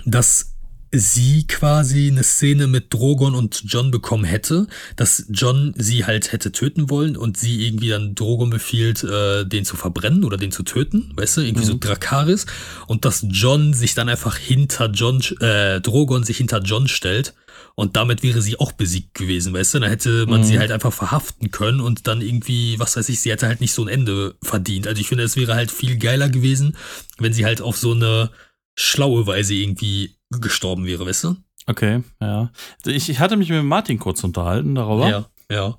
dass 0.05 0.55
sie 0.91 1.45
quasi 1.45 2.07
eine 2.09 2.23
Szene 2.23 2.67
mit 2.67 2.93
Drogon 2.93 3.35
und 3.35 3.63
John 3.65 3.91
bekommen 3.91 4.23
hätte, 4.23 4.67
dass 4.95 5.25
John 5.29 5.73
sie 5.77 6.05
halt 6.05 6.31
hätte 6.31 6.51
töten 6.51 6.89
wollen 6.89 7.15
und 7.15 7.37
sie 7.37 7.65
irgendwie 7.65 7.89
dann 7.89 8.15
Drogon 8.15 8.49
befiehlt, 8.49 9.03
äh, 9.03 9.45
den 9.45 9.65
zu 9.65 9.75
verbrennen 9.75 10.23
oder 10.23 10.37
den 10.37 10.51
zu 10.51 10.63
töten, 10.63 11.11
weißt 11.15 11.37
du, 11.37 11.41
irgendwie 11.41 11.65
mhm. 11.65 11.69
so 11.69 11.77
Drakaris 11.79 12.47
und 12.87 13.05
dass 13.05 13.25
John 13.29 13.73
sich 13.73 13.93
dann 13.93 14.09
einfach 14.09 14.37
hinter 14.37 14.89
John, 14.89 15.21
äh, 15.41 15.79
Drogon 15.79 16.23
sich 16.23 16.37
hinter 16.37 16.61
John 16.61 16.87
stellt 16.87 17.35
und 17.75 17.95
damit 17.95 18.23
wäre 18.23 18.41
sie 18.41 18.59
auch 18.59 18.71
besiegt 18.71 19.13
gewesen, 19.13 19.53
weißt 19.53 19.75
du, 19.75 19.79
dann 19.79 19.89
hätte 19.89 20.25
man 20.25 20.41
mhm. 20.41 20.45
sie 20.45 20.59
halt 20.59 20.71
einfach 20.71 20.93
verhaften 20.93 21.51
können 21.51 21.81
und 21.81 22.07
dann 22.07 22.21
irgendwie, 22.21 22.79
was 22.79 22.97
weiß 22.97 23.09
ich, 23.09 23.19
sie 23.19 23.31
hätte 23.31 23.47
halt 23.47 23.61
nicht 23.61 23.73
so 23.73 23.83
ein 23.83 23.87
Ende 23.87 24.35
verdient. 24.41 24.87
Also 24.87 24.99
ich 24.99 25.07
finde, 25.07 25.23
es 25.23 25.35
wäre 25.35 25.55
halt 25.55 25.71
viel 25.71 25.97
geiler 25.97 26.29
gewesen, 26.29 26.75
wenn 27.19 27.31
sie 27.31 27.45
halt 27.45 27.61
auf 27.61 27.77
so 27.77 27.91
eine 27.91 28.31
schlaue 28.79 29.27
Weise 29.27 29.53
irgendwie 29.55 30.15
gestorben 30.29 30.85
wäre, 30.85 31.05
weißt 31.05 31.25
du? 31.25 31.35
Okay, 31.67 32.01
ja. 32.21 32.51
Ich, 32.85 33.09
ich 33.09 33.19
hatte 33.19 33.37
mich 33.37 33.49
mit 33.49 33.63
Martin 33.63 33.99
kurz 33.99 34.23
unterhalten 34.23 34.75
darüber. 34.75 35.09
Ja, 35.09 35.25
ja. 35.51 35.77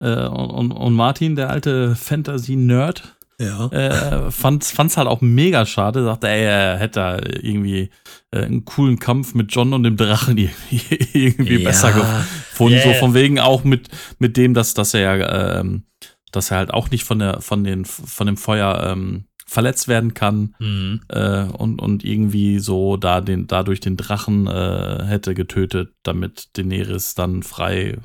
Äh, 0.00 0.28
und, 0.28 0.72
und 0.72 0.94
Martin, 0.94 1.36
der 1.36 1.50
alte 1.50 1.94
Fantasy-Nerd, 1.94 3.16
ja. 3.38 3.66
äh, 3.68 4.30
fand 4.30 4.64
es 4.64 4.96
halt 4.96 5.08
auch 5.08 5.20
mega 5.20 5.64
schade. 5.64 6.04
Sagte, 6.04 6.28
ey, 6.28 6.44
er 6.44 6.78
hätte 6.78 7.00
da 7.00 7.18
irgendwie 7.18 7.90
äh, 8.32 8.44
einen 8.44 8.64
coolen 8.64 8.98
Kampf 8.98 9.34
mit 9.34 9.54
John 9.54 9.72
und 9.72 9.84
dem 9.84 9.96
Drachen 9.96 10.36
irgendwie, 10.70 10.80
irgendwie 11.12 11.58
ja. 11.58 11.68
besser 11.68 11.92
gefunden. 11.92 12.74
Yeah. 12.74 12.94
So 12.94 12.94
von 12.94 13.14
wegen 13.14 13.38
auch 13.38 13.64
mit, 13.64 13.88
mit 14.18 14.36
dem, 14.36 14.52
dass, 14.52 14.74
dass 14.74 14.94
er 14.94 15.60
ähm, 15.60 15.84
dass 16.32 16.50
er 16.50 16.56
halt 16.56 16.74
auch 16.74 16.90
nicht 16.90 17.04
von 17.04 17.18
der, 17.18 17.40
von 17.40 17.62
den, 17.62 17.84
von 17.84 18.26
dem 18.26 18.36
Feuer 18.36 18.90
ähm, 18.90 19.26
verletzt 19.52 19.86
werden 19.86 20.14
kann 20.14 20.54
mhm. 20.58 21.00
äh, 21.08 21.44
und, 21.44 21.78
und 21.78 22.04
irgendwie 22.04 22.58
so 22.58 22.96
da 22.96 23.20
den, 23.20 23.46
dadurch 23.46 23.80
den 23.80 23.98
Drachen 23.98 24.46
äh, 24.46 25.04
hätte 25.04 25.34
getötet, 25.34 25.92
damit 26.02 26.56
Daenerys 26.56 27.14
dann 27.14 27.42
frei 27.42 27.98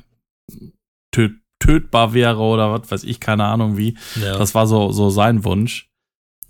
töt, 1.10 1.32
tötbar 1.58 2.12
wäre 2.12 2.38
oder 2.38 2.70
was 2.70 2.90
weiß 2.90 3.04
ich, 3.04 3.18
keine 3.18 3.46
Ahnung 3.46 3.78
wie. 3.78 3.96
Ja. 4.20 4.36
Das 4.36 4.54
war 4.54 4.66
so, 4.66 4.92
so 4.92 5.08
sein 5.08 5.42
Wunsch. 5.44 5.88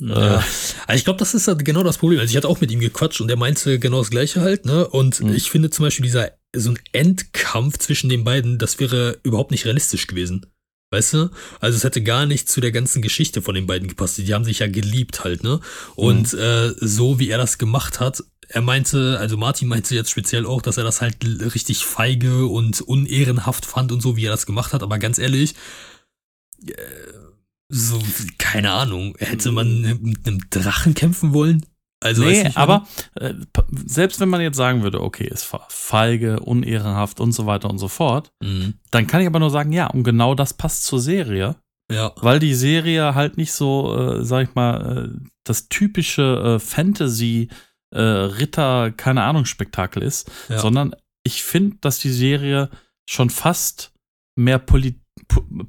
Ja. 0.00 0.42
Äh, 0.88 0.96
ich 0.96 1.04
glaube, 1.04 1.20
das 1.20 1.32
ist 1.32 1.46
halt 1.46 1.64
genau 1.64 1.84
das 1.84 1.98
Problem. 1.98 2.18
Also 2.18 2.32
ich 2.32 2.36
hatte 2.36 2.48
auch 2.48 2.60
mit 2.60 2.72
ihm 2.72 2.80
gequatscht 2.80 3.20
und 3.20 3.30
er 3.30 3.36
meinte 3.36 3.78
genau 3.78 3.98
das 3.98 4.10
Gleiche 4.10 4.40
halt, 4.40 4.66
ne? 4.66 4.86
Und 4.86 5.20
mhm. 5.20 5.32
ich 5.32 5.48
finde 5.48 5.70
zum 5.70 5.84
Beispiel 5.84 6.04
dieser, 6.04 6.32
so 6.54 6.70
ein 6.70 6.78
Endkampf 6.92 7.78
zwischen 7.78 8.08
den 8.08 8.24
beiden, 8.24 8.58
das 8.58 8.80
wäre 8.80 9.18
überhaupt 9.22 9.52
nicht 9.52 9.64
realistisch 9.64 10.08
gewesen. 10.08 10.46
Weißt 10.90 11.12
du? 11.12 11.30
Also 11.60 11.76
es 11.76 11.84
hätte 11.84 12.02
gar 12.02 12.24
nicht 12.24 12.48
zu 12.48 12.60
der 12.60 12.72
ganzen 12.72 13.02
Geschichte 13.02 13.42
von 13.42 13.54
den 13.54 13.66
beiden 13.66 13.88
gepasst. 13.88 14.16
Die 14.18 14.32
haben 14.32 14.44
sich 14.44 14.60
ja 14.60 14.68
geliebt 14.68 15.22
halt, 15.22 15.44
ne? 15.44 15.60
Und 15.96 16.32
mhm. 16.32 16.38
äh, 16.38 16.68
so 16.80 17.18
wie 17.18 17.28
er 17.28 17.36
das 17.36 17.58
gemacht 17.58 18.00
hat, 18.00 18.22
er 18.48 18.62
meinte, 18.62 19.18
also 19.18 19.36
Martin 19.36 19.68
meinte 19.68 19.94
jetzt 19.94 20.10
speziell 20.10 20.46
auch, 20.46 20.62
dass 20.62 20.78
er 20.78 20.84
das 20.84 21.02
halt 21.02 21.16
richtig 21.54 21.84
feige 21.84 22.46
und 22.46 22.80
unehrenhaft 22.80 23.66
fand 23.66 23.92
und 23.92 24.00
so, 24.00 24.16
wie 24.16 24.24
er 24.24 24.30
das 24.30 24.46
gemacht 24.46 24.72
hat. 24.72 24.82
Aber 24.82 24.98
ganz 24.98 25.18
ehrlich, 25.18 25.54
äh, 26.66 26.72
so, 27.68 28.02
keine 28.38 28.72
Ahnung, 28.72 29.14
hätte 29.18 29.52
man 29.52 29.82
mit 30.00 30.26
einem 30.26 30.40
Drachen 30.48 30.94
kämpfen 30.94 31.34
wollen? 31.34 31.66
Also, 32.00 32.24
nee, 32.24 32.48
aber 32.54 32.86
äh, 33.16 33.34
selbst 33.86 34.20
wenn 34.20 34.28
man 34.28 34.40
jetzt 34.40 34.56
sagen 34.56 34.82
würde, 34.82 35.02
okay, 35.02 35.26
ist 35.26 35.52
feige, 35.68 36.40
unehrenhaft 36.40 37.20
und 37.20 37.32
so 37.32 37.46
weiter 37.46 37.68
und 37.68 37.78
so 37.78 37.88
fort, 37.88 38.32
mhm. 38.40 38.74
dann 38.90 39.06
kann 39.08 39.20
ich 39.20 39.26
aber 39.26 39.40
nur 39.40 39.50
sagen, 39.50 39.72
ja, 39.72 39.88
und 39.88 40.04
genau 40.04 40.34
das 40.34 40.54
passt 40.54 40.84
zur 40.84 41.00
Serie. 41.00 41.56
Ja. 41.90 42.12
Weil 42.16 42.38
die 42.38 42.54
Serie 42.54 43.14
halt 43.14 43.36
nicht 43.36 43.52
so, 43.52 43.96
äh, 43.96 44.24
sag 44.24 44.48
ich 44.48 44.54
mal, 44.54 45.08
äh, 45.08 45.26
das 45.44 45.68
typische 45.68 46.56
äh, 46.56 46.58
Fantasy 46.58 47.48
äh, 47.90 48.00
Ritter, 48.00 48.92
keine 48.92 49.24
Ahnung, 49.24 49.46
Spektakel 49.46 50.02
ist, 50.02 50.30
ja. 50.48 50.58
sondern 50.58 50.94
ich 51.24 51.42
finde, 51.42 51.78
dass 51.80 51.98
die 51.98 52.12
Serie 52.12 52.70
schon 53.08 53.30
fast 53.30 53.92
mehr 54.36 54.58
Poli 54.58 55.00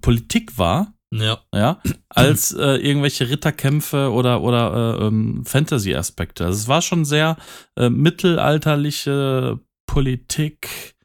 Politik 0.02 0.58
war 0.58 0.94
ja. 1.12 1.40
Ja. 1.54 1.82
Als 2.10 2.52
äh, 2.52 2.76
irgendwelche 2.76 3.30
Ritterkämpfe 3.30 4.12
oder, 4.12 4.42
oder 4.42 5.00
äh, 5.00 5.08
ähm, 5.08 5.44
Fantasy-Aspekte. 5.46 6.46
Also 6.46 6.58
es 6.58 6.68
war 6.68 6.82
schon 6.82 7.06
sehr 7.06 7.38
äh, 7.76 7.90
mittelalterliche 7.90 9.60
Politik 9.88 10.96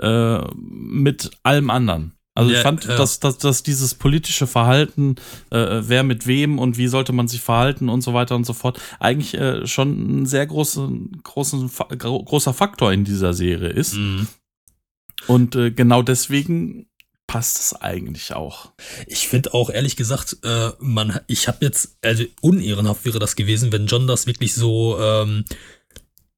äh, 0.00 0.40
mit 0.54 1.30
allem 1.42 1.70
anderen. 1.70 2.18
Also 2.38 2.52
ich 2.52 2.58
fand, 2.58 2.84
ja. 2.84 2.96
dass, 2.96 3.18
dass, 3.18 3.38
dass 3.38 3.64
dieses 3.64 3.96
politische 3.96 4.46
Verhalten, 4.46 5.16
äh, 5.50 5.80
wer 5.82 6.04
mit 6.04 6.28
wem 6.28 6.60
und 6.60 6.78
wie 6.78 6.86
sollte 6.86 7.12
man 7.12 7.26
sich 7.26 7.40
verhalten 7.40 7.88
und 7.88 8.02
so 8.02 8.14
weiter 8.14 8.36
und 8.36 8.46
so 8.46 8.52
fort, 8.52 8.80
eigentlich 9.00 9.34
äh, 9.34 9.66
schon 9.66 10.20
ein 10.20 10.26
sehr 10.26 10.46
großen, 10.46 11.20
großen, 11.24 11.68
großer 11.98 12.54
Faktor 12.54 12.92
in 12.92 13.02
dieser 13.02 13.34
Serie 13.34 13.70
ist. 13.70 13.96
Mhm. 13.96 14.28
Und 15.26 15.56
äh, 15.56 15.72
genau 15.72 16.02
deswegen 16.02 16.87
passt 17.28 17.58
es 17.58 17.80
eigentlich 17.80 18.32
auch. 18.32 18.72
Ich 19.06 19.28
finde 19.28 19.54
auch 19.54 19.70
ehrlich 19.70 19.94
gesagt, 19.94 20.38
äh, 20.42 20.70
man, 20.80 21.20
ich 21.28 21.46
habe 21.46 21.58
jetzt, 21.60 21.96
also 22.02 22.24
unehrenhaft 22.40 23.04
wäre 23.04 23.20
das 23.20 23.36
gewesen, 23.36 23.70
wenn 23.70 23.86
John 23.86 24.08
das 24.08 24.26
wirklich 24.26 24.54
so 24.54 24.98
ähm, 24.98 25.44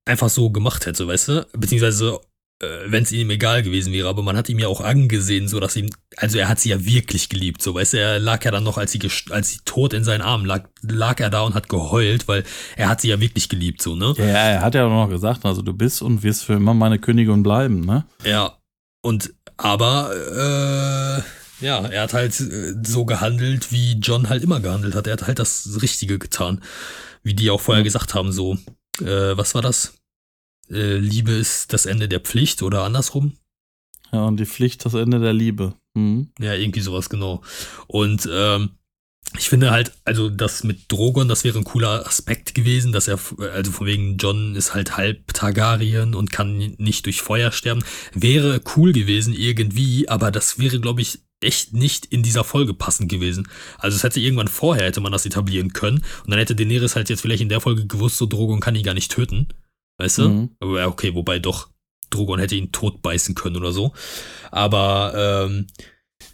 einfach 0.05 0.29
so 0.29 0.51
gemacht 0.51 0.85
hätte, 0.85 1.07
weißt 1.07 1.29
du? 1.29 1.47
Beziehungsweise 1.53 2.21
äh, 2.61 2.67
wenn 2.87 3.05
es 3.05 3.13
ihm 3.13 3.31
egal 3.31 3.63
gewesen 3.63 3.93
wäre, 3.93 4.09
aber 4.09 4.23
man 4.23 4.37
hat 4.37 4.49
ihm 4.49 4.59
ja 4.59 4.67
auch 4.67 4.81
angesehen, 4.81 5.47
so 5.47 5.61
dass 5.61 5.77
ihm, 5.77 5.91
also 6.17 6.39
er 6.39 6.49
hat 6.49 6.59
sie 6.59 6.71
ja 6.71 6.85
wirklich 6.85 7.29
geliebt, 7.29 7.63
so 7.63 7.75
weißt 7.75 7.93
du, 7.93 8.01
er 8.01 8.19
lag 8.19 8.45
ja 8.45 8.51
dann 8.51 8.65
noch, 8.65 8.77
als 8.77 8.91
sie, 8.91 9.01
als 9.31 9.51
sie 9.51 9.61
tot 9.65 9.95
in 9.95 10.03
seinen 10.03 10.23
Armen 10.23 10.45
lag, 10.45 10.69
lag 10.83 11.21
er 11.21 11.31
da 11.31 11.43
und 11.43 11.55
hat 11.55 11.69
geheult, 11.69 12.27
weil 12.27 12.43
er 12.77 12.89
hat 12.89 13.01
sie 13.01 13.09
ja 13.09 13.21
wirklich 13.21 13.49
geliebt, 13.49 13.81
so, 13.81 13.95
ne? 13.95 14.13
Ja, 14.19 14.25
er 14.25 14.61
hat 14.61 14.75
ja 14.75 14.87
auch 14.87 14.91
noch 14.91 15.09
gesagt, 15.09 15.45
also 15.47 15.63
du 15.63 15.73
bist 15.73 16.03
und 16.03 16.25
wirst 16.25 16.45
für 16.45 16.55
immer 16.55 16.75
meine 16.75 16.99
Königin 16.99 17.45
bleiben, 17.45 17.81
ne? 17.81 18.05
Ja, 18.25 18.59
und 19.03 19.33
aber 19.63 21.23
äh, 21.61 21.65
ja, 21.65 21.87
er 21.87 22.03
hat 22.03 22.15
halt 22.15 22.39
äh, 22.41 22.75
so 22.83 23.05
gehandelt, 23.05 23.73
wie 23.73 23.93
John 24.01 24.29
halt 24.29 24.43
immer 24.43 24.61
gehandelt 24.61 24.95
hat. 24.95 25.07
Er 25.07 25.15
hat 25.15 25.27
halt 25.27 25.39
das 25.39 25.79
Richtige 25.83 26.19
getan. 26.19 26.63
Wie 27.23 27.35
die 27.35 27.51
auch 27.51 27.61
vorher 27.61 27.85
gesagt 27.85 28.15
haben, 28.15 28.33
so. 28.33 28.57
Äh, 29.01 29.37
was 29.37 29.55
war 29.55 29.63
das? 29.63 29.95
Äh, 30.71 30.97
Liebe 30.97 31.33
ist 31.33 31.73
das 31.73 31.87
Ende 31.87 32.09
der 32.09 32.21
Pflicht 32.21 32.63
oder 32.63 32.85
andersrum? 32.85 33.37
Ja, 34.13 34.25
und 34.25 34.39
die 34.39 34.47
Pflicht 34.47 34.85
das 34.85 34.95
Ende 34.95 35.21
der 35.21 35.35
Liebe. 35.35 35.75
Mhm. 35.95 36.33
Ja, 36.39 36.55
irgendwie 36.55 36.81
sowas, 36.81 37.11
genau. 37.11 37.43
Und 37.87 38.29
ähm, 38.33 38.71
ich 39.39 39.49
finde 39.49 39.71
halt, 39.71 39.93
also 40.05 40.29
das 40.29 40.65
mit 40.65 40.91
Drogon, 40.91 41.29
das 41.29 41.45
wäre 41.45 41.59
ein 41.59 41.65
cooler 41.65 42.07
Aspekt 42.07 42.55
gewesen, 42.55 42.93
dass 42.93 43.07
er, 43.07 43.19
also 43.53 43.71
von 43.71 43.87
wegen 43.87 44.17
John 44.17 44.57
ist 44.57 44.75
halt 44.75 44.97
halb 44.97 45.33
Targaryen 45.33 46.15
und 46.15 46.33
kann 46.33 46.57
nicht 46.79 47.07
durch 47.07 47.23
Feuer 47.23 47.53
sterben. 47.53 47.85
Wäre 48.13 48.61
cool 48.77 48.93
gewesen 48.93 49.33
irgendwie, 49.33 50.09
aber 50.09 50.31
das 50.31 50.59
wäre, 50.59 50.81
glaube 50.81 51.03
ich, 51.03 51.21
echt 51.41 51.73
nicht 51.73 52.07
in 52.07 52.23
dieser 52.23 52.45
Folge 52.45 52.75
passend 52.75 53.09
gewesen. 53.09 53.49
Also 53.79 53.97
es 53.97 54.03
hätte 54.03 54.21
irgendwann 54.21 54.49
vorher 54.49 54.87
hätte 54.87 55.01
man 55.01 55.13
das 55.13 55.25
etablieren 55.25 55.73
können 55.73 56.05
und 56.25 56.31
dann 56.31 56.39
hätte 56.39 56.57
Daenerys 56.57 56.97
halt 56.97 57.09
jetzt 57.09 57.23
vielleicht 57.23 57.43
in 57.43 57.49
der 57.49 57.61
Folge 57.61 57.87
gewusst, 57.87 58.19
so 58.19 58.27
Drogon 58.27 58.61
kann 58.61 58.77
ihn 58.77 58.85
gar 58.85 58.95
nicht 58.95 59.13
töten. 59.13 59.49
Weißt 59.99 60.19
du? 60.19 60.29
Mhm. 60.29 60.51
Aber 60.61 60.87
okay, 60.89 61.15
wobei 61.15 61.39
doch, 61.39 61.69
Drogon 62.11 62.41
hätte 62.41 62.57
ihn 62.57 62.73
tot 62.73 63.01
beißen 63.01 63.35
können 63.35 63.57
oder 63.57 63.73
so. 63.73 63.95
Aber 64.51 65.47
ähm, 65.47 65.67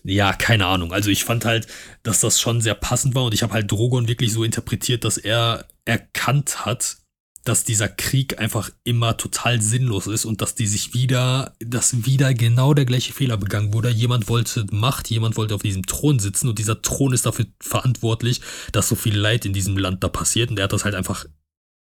ja, 0.05 0.33
keine 0.33 0.67
Ahnung. 0.67 0.93
Also 0.93 1.11
ich 1.11 1.25
fand 1.25 1.45
halt, 1.45 1.67
dass 2.03 2.21
das 2.21 2.41
schon 2.41 2.61
sehr 2.61 2.75
passend 2.75 3.15
war 3.15 3.25
und 3.25 3.35
ich 3.35 3.43
habe 3.43 3.53
halt 3.53 3.71
Drogon 3.71 4.09
wirklich 4.09 4.33
so 4.33 4.45
interpretiert, 4.45 5.05
dass 5.05 5.17
er 5.17 5.67
erkannt 5.85 6.65
hat, 6.65 6.99
dass 7.47 7.63
dieser 7.63 7.89
Krieg 7.89 8.41
einfach 8.41 8.71
immer 8.83 9.17
total 9.17 9.63
sinnlos 9.63 10.09
ist 10.09 10.25
und 10.25 10.43
dass 10.43 10.57
die 10.57 10.67
sich 10.67 10.95
wieder, 10.95 11.55
dass 11.61 12.05
wieder 12.05 12.35
genau 12.35 12.75
der 12.75 12.85
gleiche 12.85 13.13
Fehler 13.13 13.37
begangen 13.37 13.73
wurde. 13.73 13.89
Jemand 13.89 14.29
wollte 14.29 14.67
Macht, 14.73 15.09
jemand 15.11 15.37
wollte 15.37 15.55
auf 15.55 15.63
diesem 15.63 15.87
Thron 15.87 16.19
sitzen 16.19 16.49
und 16.49 16.59
dieser 16.59 16.83
Thron 16.83 17.13
ist 17.13 17.25
dafür 17.25 17.47
verantwortlich, 17.61 18.41
dass 18.73 18.89
so 18.89 18.97
viel 18.97 19.17
Leid 19.17 19.45
in 19.45 19.53
diesem 19.53 19.79
Land 19.79 20.03
da 20.03 20.09
passiert 20.09 20.51
und 20.51 20.59
er 20.59 20.65
hat 20.65 20.73
das 20.73 20.85
halt 20.85 20.97
einfach 20.97 21.25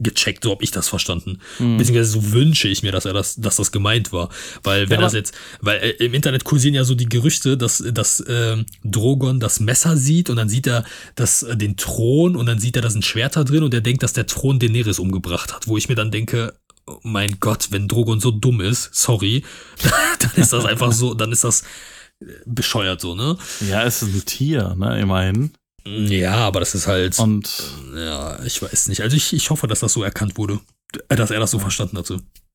gecheckt, 0.01 0.43
so 0.45 0.51
habe 0.51 0.65
ich 0.65 0.71
das 0.71 0.89
verstanden. 0.89 1.39
Mhm. 1.59 1.79
Beziehungsweise 1.79 2.11
so 2.11 2.33
wünsche 2.33 2.69
ich 2.69 2.83
mir, 2.83 2.93
dass 2.93 3.05
er 3.05 3.13
das, 3.13 3.37
dass 3.37 3.57
das 3.57 3.71
gemeint 3.71 4.13
war. 4.13 4.29
Weil 4.63 4.91
wenn 4.91 5.01
ja, 5.01 5.03
das 5.03 5.13
jetzt, 5.13 5.35
weil 5.61 5.79
äh, 5.79 5.91
im 6.05 6.15
Internet 6.15 6.45
kursieren 6.45 6.75
ja 6.75 6.85
so 6.85 6.95
die 6.95 7.09
Gerüchte, 7.09 7.57
dass, 7.57 7.79
dass 7.93 8.21
äh, 8.21 8.57
Drogon 8.83 9.39
das 9.39 9.61
Messer 9.61 9.97
sieht 9.97 10.31
und 10.31 10.37
dann 10.37 10.49
sieht 10.49 10.67
er 10.67 10.85
das, 11.15 11.45
äh, 11.45 11.57
den 11.57 11.77
Thron 11.77 12.35
und 12.35 12.47
dann 12.47 12.59
sieht 12.59 12.77
er, 12.77 12.83
da 12.83 12.91
sind 12.91 13.05
Schwerter 13.05 13.45
drin 13.45 13.63
und 13.63 13.73
er 13.73 13.81
denkt, 13.81 14.03
dass 14.03 14.13
der 14.13 14.27
Thron 14.27 14.59
Daenerys 14.59 14.99
umgebracht 14.99 15.55
hat. 15.55 15.69
Wo 15.69 15.77
ich 15.77 15.89
mir 15.89 15.95
dann 15.95 16.11
denke, 16.11 16.55
oh 16.87 16.99
mein 17.03 17.39
Gott, 17.39 17.69
wenn 17.71 17.87
Drogon 17.87 18.19
so 18.19 18.33
dumm 18.33 18.61
ist, 18.61 18.91
sorry, 18.95 19.45
dann 20.19 20.33
ist 20.37 20.53
das 20.53 20.65
einfach 20.65 20.93
so, 20.93 21.15
dann 21.15 21.31
ist 21.31 21.45
das 21.45 21.63
äh, 22.21 22.27
bescheuert 22.47 23.01
so, 23.01 23.15
ne? 23.15 23.39
Ja, 23.69 23.85
es 23.85 24.03
ist 24.03 24.15
ein 24.15 24.25
Tier, 24.25 24.75
ne, 24.77 25.01
immerhin. 25.01 25.53
Ja, 25.87 26.37
aber 26.37 26.61
das 26.61 26.75
ist 26.75 26.87
halt. 26.87 27.19
Und. 27.19 27.51
Ja, 27.95 28.43
ich 28.45 28.63
weiß 28.63 28.89
nicht. 28.89 29.03
Also 29.03 29.17
ich, 29.17 29.33
ich 29.33 29.51
hoffe, 29.51 29.67
dass 29.67 29.81
das 29.81 29.93
so 29.93 30.03
erkannt 30.03 30.37
wurde. 30.37 30.61
Äh, 31.09 31.17
dass 31.17 31.31
er 31.31 31.41
das 31.41 31.51
so 31.51 31.59
verstanden 31.59 31.99
hat. 31.99 32.13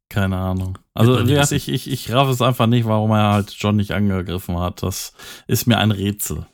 Keine 0.10 0.38
Ahnung. 0.38 0.80
Also, 0.96 1.24
gesagt, 1.24 1.52
ich, 1.52 1.70
ich, 1.70 1.90
ich 1.90 2.12
raff 2.12 2.30
es 2.30 2.42
einfach 2.42 2.66
nicht, 2.66 2.86
warum 2.86 3.12
er 3.12 3.34
halt 3.34 3.52
John 3.52 3.76
nicht 3.76 3.92
angegriffen 3.92 4.58
hat. 4.58 4.82
Das 4.82 5.14
ist 5.48 5.68
mir 5.68 5.78
ein 5.78 5.92
Rätsel. 5.92 6.48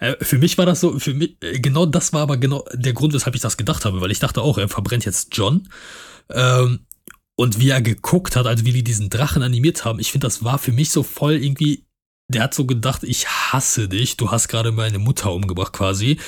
Äh, 0.00 0.16
für 0.24 0.38
mich 0.38 0.56
war 0.56 0.64
das 0.64 0.80
so, 0.80 0.98
für 0.98 1.12
mich, 1.12 1.36
äh, 1.42 1.58
genau 1.58 1.84
das 1.84 2.12
war 2.14 2.22
aber 2.22 2.38
genau 2.38 2.64
der 2.72 2.94
Grund, 2.94 3.12
weshalb 3.12 3.34
ich 3.34 3.42
das 3.42 3.56
gedacht 3.56 3.84
habe, 3.84 4.00
weil 4.00 4.10
ich 4.10 4.20
dachte 4.20 4.40
auch, 4.40 4.56
er 4.56 4.68
verbrennt 4.68 5.04
jetzt 5.04 5.36
John. 5.36 5.68
Ähm, 6.30 6.86
und 7.36 7.60
wie 7.60 7.68
er 7.68 7.82
geguckt 7.82 8.36
hat, 8.36 8.46
also 8.46 8.64
wie 8.64 8.72
die 8.72 8.84
diesen 8.84 9.10
Drachen 9.10 9.42
animiert 9.42 9.84
haben, 9.84 9.98
ich 9.98 10.12
finde, 10.12 10.26
das 10.26 10.44
war 10.44 10.58
für 10.58 10.72
mich 10.72 10.90
so 10.90 11.02
voll 11.02 11.34
irgendwie 11.34 11.83
der 12.28 12.42
hat 12.42 12.54
so 12.54 12.64
gedacht, 12.64 13.02
ich 13.04 13.28
hasse 13.28 13.88
dich, 13.88 14.16
du 14.16 14.30
hast 14.30 14.48
gerade 14.48 14.72
meine 14.72 14.98
Mutter 14.98 15.32
umgebracht 15.32 15.72
quasi. 15.72 16.18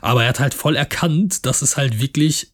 Aber 0.00 0.22
er 0.24 0.30
hat 0.30 0.40
halt 0.40 0.54
voll 0.54 0.76
erkannt, 0.76 1.46
dass 1.46 1.62
es 1.62 1.76
halt 1.76 2.00
wirklich 2.00 2.52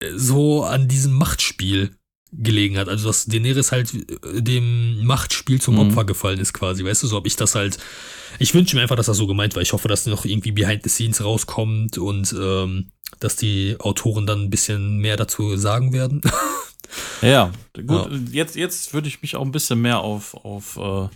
äh, 0.00 0.12
so 0.14 0.64
an 0.64 0.88
diesem 0.88 1.14
Machtspiel 1.14 1.96
gelegen 2.32 2.76
hat. 2.76 2.88
Also 2.88 3.08
dass 3.08 3.26
Daenerys 3.26 3.72
halt 3.72 3.94
äh, 3.94 4.42
dem 4.42 5.04
Machtspiel 5.04 5.60
zum 5.60 5.74
mhm. 5.74 5.80
Opfer 5.80 6.04
gefallen 6.04 6.38
ist 6.38 6.52
quasi. 6.52 6.84
Weißt 6.84 7.02
du, 7.02 7.06
so 7.06 7.16
habe 7.16 7.28
ich 7.28 7.36
das 7.36 7.54
halt. 7.54 7.78
Ich 8.38 8.52
wünsche 8.52 8.76
mir 8.76 8.82
einfach, 8.82 8.96
dass 8.96 9.06
das 9.06 9.16
so 9.16 9.26
gemeint 9.26 9.54
war. 9.54 9.62
Ich 9.62 9.72
hoffe, 9.72 9.88
dass 9.88 10.04
noch 10.04 10.26
irgendwie 10.26 10.52
Behind 10.52 10.82
the 10.82 10.90
Scenes 10.90 11.24
rauskommt 11.24 11.96
und 11.96 12.34
ähm, 12.38 12.90
dass 13.20 13.36
die 13.36 13.76
Autoren 13.78 14.26
dann 14.26 14.42
ein 14.42 14.50
bisschen 14.50 14.98
mehr 14.98 15.16
dazu 15.16 15.56
sagen 15.56 15.94
werden. 15.94 16.20
ja, 17.22 17.52
gut. 17.74 17.88
Ja. 17.88 18.08
Jetzt, 18.32 18.56
jetzt 18.56 18.92
würde 18.92 19.08
ich 19.08 19.22
mich 19.22 19.36
auch 19.36 19.44
ein 19.44 19.52
bisschen 19.52 19.80
mehr 19.80 20.00
auf, 20.00 20.34
auf 20.34 20.76
äh 20.76 21.08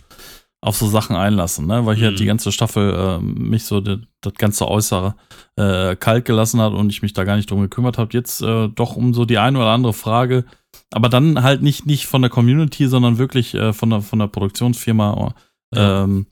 auf 0.61 0.77
so 0.77 0.87
Sachen 0.87 1.15
einlassen, 1.15 1.65
ne? 1.65 1.85
weil 1.87 1.95
hier 1.95 2.11
mhm. 2.11 2.15
die 2.17 2.25
ganze 2.25 2.51
Staffel 2.51 2.93
äh, 2.93 3.17
mich 3.19 3.65
so 3.65 3.81
das, 3.81 3.99
das 4.21 4.33
ganze 4.35 4.67
Äußere 4.67 5.15
äh, 5.55 5.95
kalt 5.95 6.25
gelassen 6.25 6.61
hat 6.61 6.73
und 6.73 6.91
ich 6.91 7.01
mich 7.01 7.13
da 7.13 7.23
gar 7.23 7.35
nicht 7.35 7.49
drum 7.49 7.61
gekümmert 7.61 7.97
habe. 7.97 8.11
Jetzt 8.13 8.41
äh, 8.43 8.67
doch 8.69 8.95
um 8.95 9.15
so 9.15 9.25
die 9.25 9.39
eine 9.39 9.57
oder 9.57 9.71
andere 9.71 9.93
Frage, 9.93 10.45
aber 10.91 11.09
dann 11.09 11.41
halt 11.41 11.63
nicht, 11.63 11.87
nicht 11.87 12.05
von 12.05 12.21
der 12.21 12.29
Community, 12.29 12.87
sondern 12.87 13.17
wirklich 13.17 13.55
äh, 13.55 13.73
von, 13.73 13.89
der, 13.89 14.01
von 14.01 14.19
der 14.19 14.27
Produktionsfirma 14.27 15.33
ja. 15.73 16.03
ähm, 16.03 16.27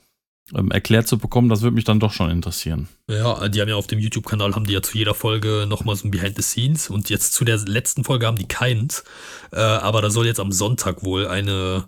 ähm, 0.56 0.72
erklärt 0.72 1.08
zu 1.08 1.18
bekommen, 1.18 1.50
das 1.50 1.62
würde 1.62 1.76
mich 1.76 1.84
dann 1.84 2.00
doch 2.00 2.12
schon 2.12 2.30
interessieren. 2.30 2.88
Ja, 3.10 3.48
die 3.50 3.62
haben 3.62 3.70
ja 3.70 3.76
auf 3.76 3.88
dem 3.88 4.00
YouTube-Kanal, 4.00 4.54
haben 4.54 4.66
die 4.66 4.74
ja 4.74 4.82
zu 4.82 4.98
jeder 4.98 5.14
Folge 5.14 5.66
nochmal 5.68 5.96
so 5.96 6.08
ein 6.08 6.12
Behind 6.12 6.36
the 6.36 6.42
Scenes 6.42 6.90
und 6.90 7.10
jetzt 7.10 7.34
zu 7.34 7.46
der 7.46 7.58
letzten 7.58 8.04
Folge 8.04 8.28
haben 8.28 8.38
die 8.38 8.48
keins, 8.48 9.04
äh, 9.52 9.60
aber 9.60 10.02
da 10.02 10.10
soll 10.10 10.26
jetzt 10.26 10.40
am 10.40 10.52
Sonntag 10.52 11.04
wohl 11.04 11.28
eine 11.28 11.86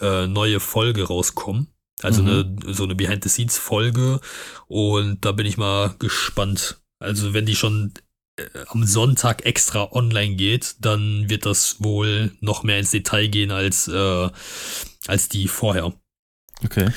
äh, 0.00 0.26
neue 0.26 0.60
Folge 0.60 1.04
rauskommen. 1.04 1.68
Also 2.02 2.22
mhm. 2.22 2.28
eine, 2.28 2.74
so 2.74 2.84
eine 2.84 2.94
Behind-the-Scenes-Folge. 2.94 4.20
Und 4.66 5.24
da 5.24 5.32
bin 5.32 5.46
ich 5.46 5.56
mal 5.56 5.94
gespannt. 5.98 6.80
Also 6.98 7.34
wenn 7.34 7.46
die 7.46 7.56
schon 7.56 7.92
äh, 8.36 8.44
am 8.66 8.84
Sonntag 8.84 9.46
extra 9.46 9.92
online 9.92 10.36
geht, 10.36 10.76
dann 10.80 11.28
wird 11.28 11.46
das 11.46 11.82
wohl 11.82 12.32
noch 12.40 12.62
mehr 12.62 12.78
ins 12.78 12.90
Detail 12.90 13.28
gehen 13.28 13.50
als, 13.50 13.88
äh, 13.88 14.30
als 15.06 15.28
die 15.28 15.48
vorher. 15.48 15.92
Okay. 16.64 16.90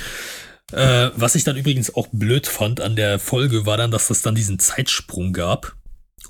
Äh, 0.71 1.11
was 1.15 1.35
ich 1.35 1.43
dann 1.43 1.55
übrigens 1.55 1.93
auch 1.95 2.07
blöd 2.11 2.47
fand 2.47 2.81
an 2.81 2.95
der 2.95 3.19
Folge, 3.19 3.65
war 3.65 3.77
dann, 3.77 3.91
dass 3.91 4.09
es 4.09 4.21
dann 4.21 4.35
diesen 4.35 4.59
Zeitsprung 4.59 5.31
gab. 5.31 5.75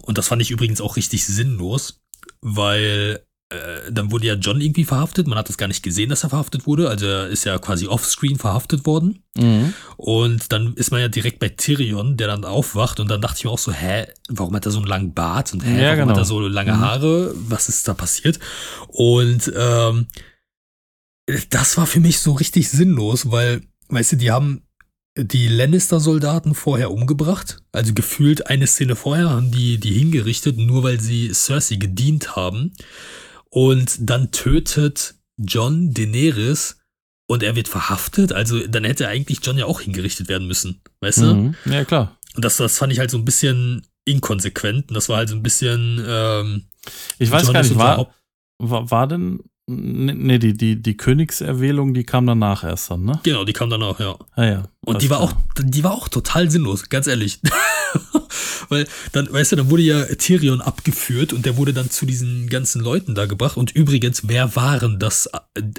Und 0.01 0.17
das 0.17 0.27
fand 0.27 0.41
ich 0.41 0.51
übrigens 0.51 0.81
auch 0.81 0.95
richtig 0.95 1.25
sinnlos, 1.25 2.01
weil 2.41 3.25
äh, 3.49 3.91
dann 3.91 4.11
wurde 4.11 4.27
ja 4.27 4.33
John 4.33 4.59
irgendwie 4.59 4.83
verhaftet. 4.83 5.27
Man 5.27 5.37
hat 5.37 5.47
das 5.47 5.57
gar 5.57 5.67
nicht 5.67 5.81
gesehen, 5.81 6.09
dass 6.09 6.23
er 6.23 6.29
verhaftet 6.29 6.67
wurde. 6.67 6.89
Also 6.89 7.05
er 7.05 7.27
ist 7.27 7.45
ja 7.45 7.57
quasi 7.59 7.87
offscreen 7.87 8.37
verhaftet 8.37 8.85
worden. 8.85 9.23
Mhm. 9.37 9.73
Und 9.95 10.51
dann 10.51 10.73
ist 10.73 10.91
man 10.91 10.99
ja 10.99 11.07
direkt 11.07 11.39
bei 11.39 11.49
Tyrion, 11.49 12.17
der 12.17 12.27
dann 12.27 12.43
aufwacht. 12.43 12.99
Und 12.99 13.09
dann 13.09 13.21
dachte 13.21 13.37
ich 13.37 13.45
mir 13.45 13.51
auch 13.51 13.59
so, 13.59 13.71
hä, 13.71 14.07
warum 14.27 14.53
hat 14.55 14.65
er 14.65 14.71
so 14.71 14.79
einen 14.79 14.87
langen 14.87 15.13
Bart? 15.13 15.53
Und 15.53 15.61
hä, 15.61 15.81
ja, 15.81 15.91
warum 15.91 15.99
genau. 15.99 16.11
hat 16.11 16.17
er 16.17 16.25
so 16.25 16.41
lange 16.41 16.73
mhm. 16.73 16.79
Haare? 16.79 17.33
Was 17.35 17.69
ist 17.69 17.87
da 17.87 17.93
passiert? 17.93 18.37
Und 18.87 19.51
ähm, 19.55 20.07
das 21.49 21.77
war 21.77 21.85
für 21.85 22.01
mich 22.01 22.19
so 22.19 22.33
richtig 22.33 22.69
sinnlos, 22.69 23.31
weil, 23.31 23.61
weißt 23.89 24.13
du, 24.13 24.15
die 24.17 24.31
haben 24.31 24.63
die 25.17 25.47
Lannister-Soldaten 25.47 26.53
vorher 26.53 26.91
umgebracht. 26.91 27.61
Also 27.71 27.93
gefühlt 27.93 28.47
eine 28.47 28.67
Szene 28.67 28.95
vorher 28.95 29.29
haben 29.29 29.51
die 29.51 29.79
die 29.79 29.93
hingerichtet, 29.93 30.57
nur 30.57 30.83
weil 30.83 30.99
sie 30.99 31.31
Cersei 31.33 31.77
gedient 31.77 32.35
haben. 32.35 32.73
Und 33.49 33.97
dann 33.99 34.31
tötet 34.31 35.15
John 35.37 35.93
Daenerys 35.93 36.77
und 37.27 37.43
er 37.43 37.55
wird 37.55 37.67
verhaftet. 37.67 38.33
Also 38.33 38.65
dann 38.67 38.83
hätte 38.83 39.07
eigentlich 39.07 39.39
John 39.43 39.57
ja 39.57 39.65
auch 39.65 39.81
hingerichtet 39.81 40.27
werden 40.29 40.47
müssen. 40.47 40.81
Weißt 41.01 41.19
du? 41.19 41.33
Mhm. 41.33 41.55
Ja, 41.65 41.85
klar. 41.85 42.17
Und 42.35 42.45
das, 42.45 42.57
das 42.57 42.77
fand 42.77 42.93
ich 42.93 42.99
halt 42.99 43.11
so 43.11 43.17
ein 43.17 43.25
bisschen 43.25 43.85
inkonsequent. 44.05 44.89
Und 44.89 44.95
das 44.95 45.09
war 45.09 45.17
halt 45.17 45.29
so 45.29 45.35
ein 45.35 45.43
bisschen. 45.43 46.03
Ähm, 46.07 46.65
ich 47.19 47.29
weiß 47.29 47.43
John 47.43 47.53
gar 47.53 47.63
nicht, 47.63 47.75
war, 47.75 48.13
war, 48.59 48.89
war 48.89 49.07
denn 49.07 49.43
Nee, 49.69 50.39
die, 50.39 50.53
die, 50.53 50.81
die 50.81 50.95
Königserwählung, 50.95 51.93
die 51.93 52.05
kam 52.05 52.25
danach 52.25 52.63
erst 52.63 52.89
dann, 52.89 53.03
ne? 53.03 53.19
Genau, 53.23 53.43
die 53.43 53.51
kam 53.51 53.69
danach, 53.69 53.99
ja. 53.99 54.17
Ah, 54.35 54.45
ja. 54.45 54.63
Und 54.85 55.01
die 55.01 55.09
war 55.09 55.19
auch, 55.19 55.33
die 55.59 55.83
war 55.83 55.91
auch 55.91 56.07
total 56.07 56.49
sinnlos, 56.49 56.87
ganz 56.87 57.05
ehrlich. 57.05 57.41
Weil 58.69 58.87
dann, 59.11 59.31
weißt 59.31 59.51
du, 59.51 59.55
dann 59.57 59.69
wurde 59.69 59.81
ja 59.81 60.05
Tyrion 60.05 60.61
abgeführt 60.61 61.33
und 61.33 61.45
der 61.45 61.57
wurde 61.57 61.73
dann 61.73 61.89
zu 61.89 62.05
diesen 62.05 62.47
ganzen 62.47 62.81
Leuten 62.81 63.13
da 63.13 63.25
gebracht. 63.25 63.57
Und 63.57 63.71
übrigens, 63.71 64.29
wer 64.29 64.55
waren 64.55 64.99
das, 64.99 65.29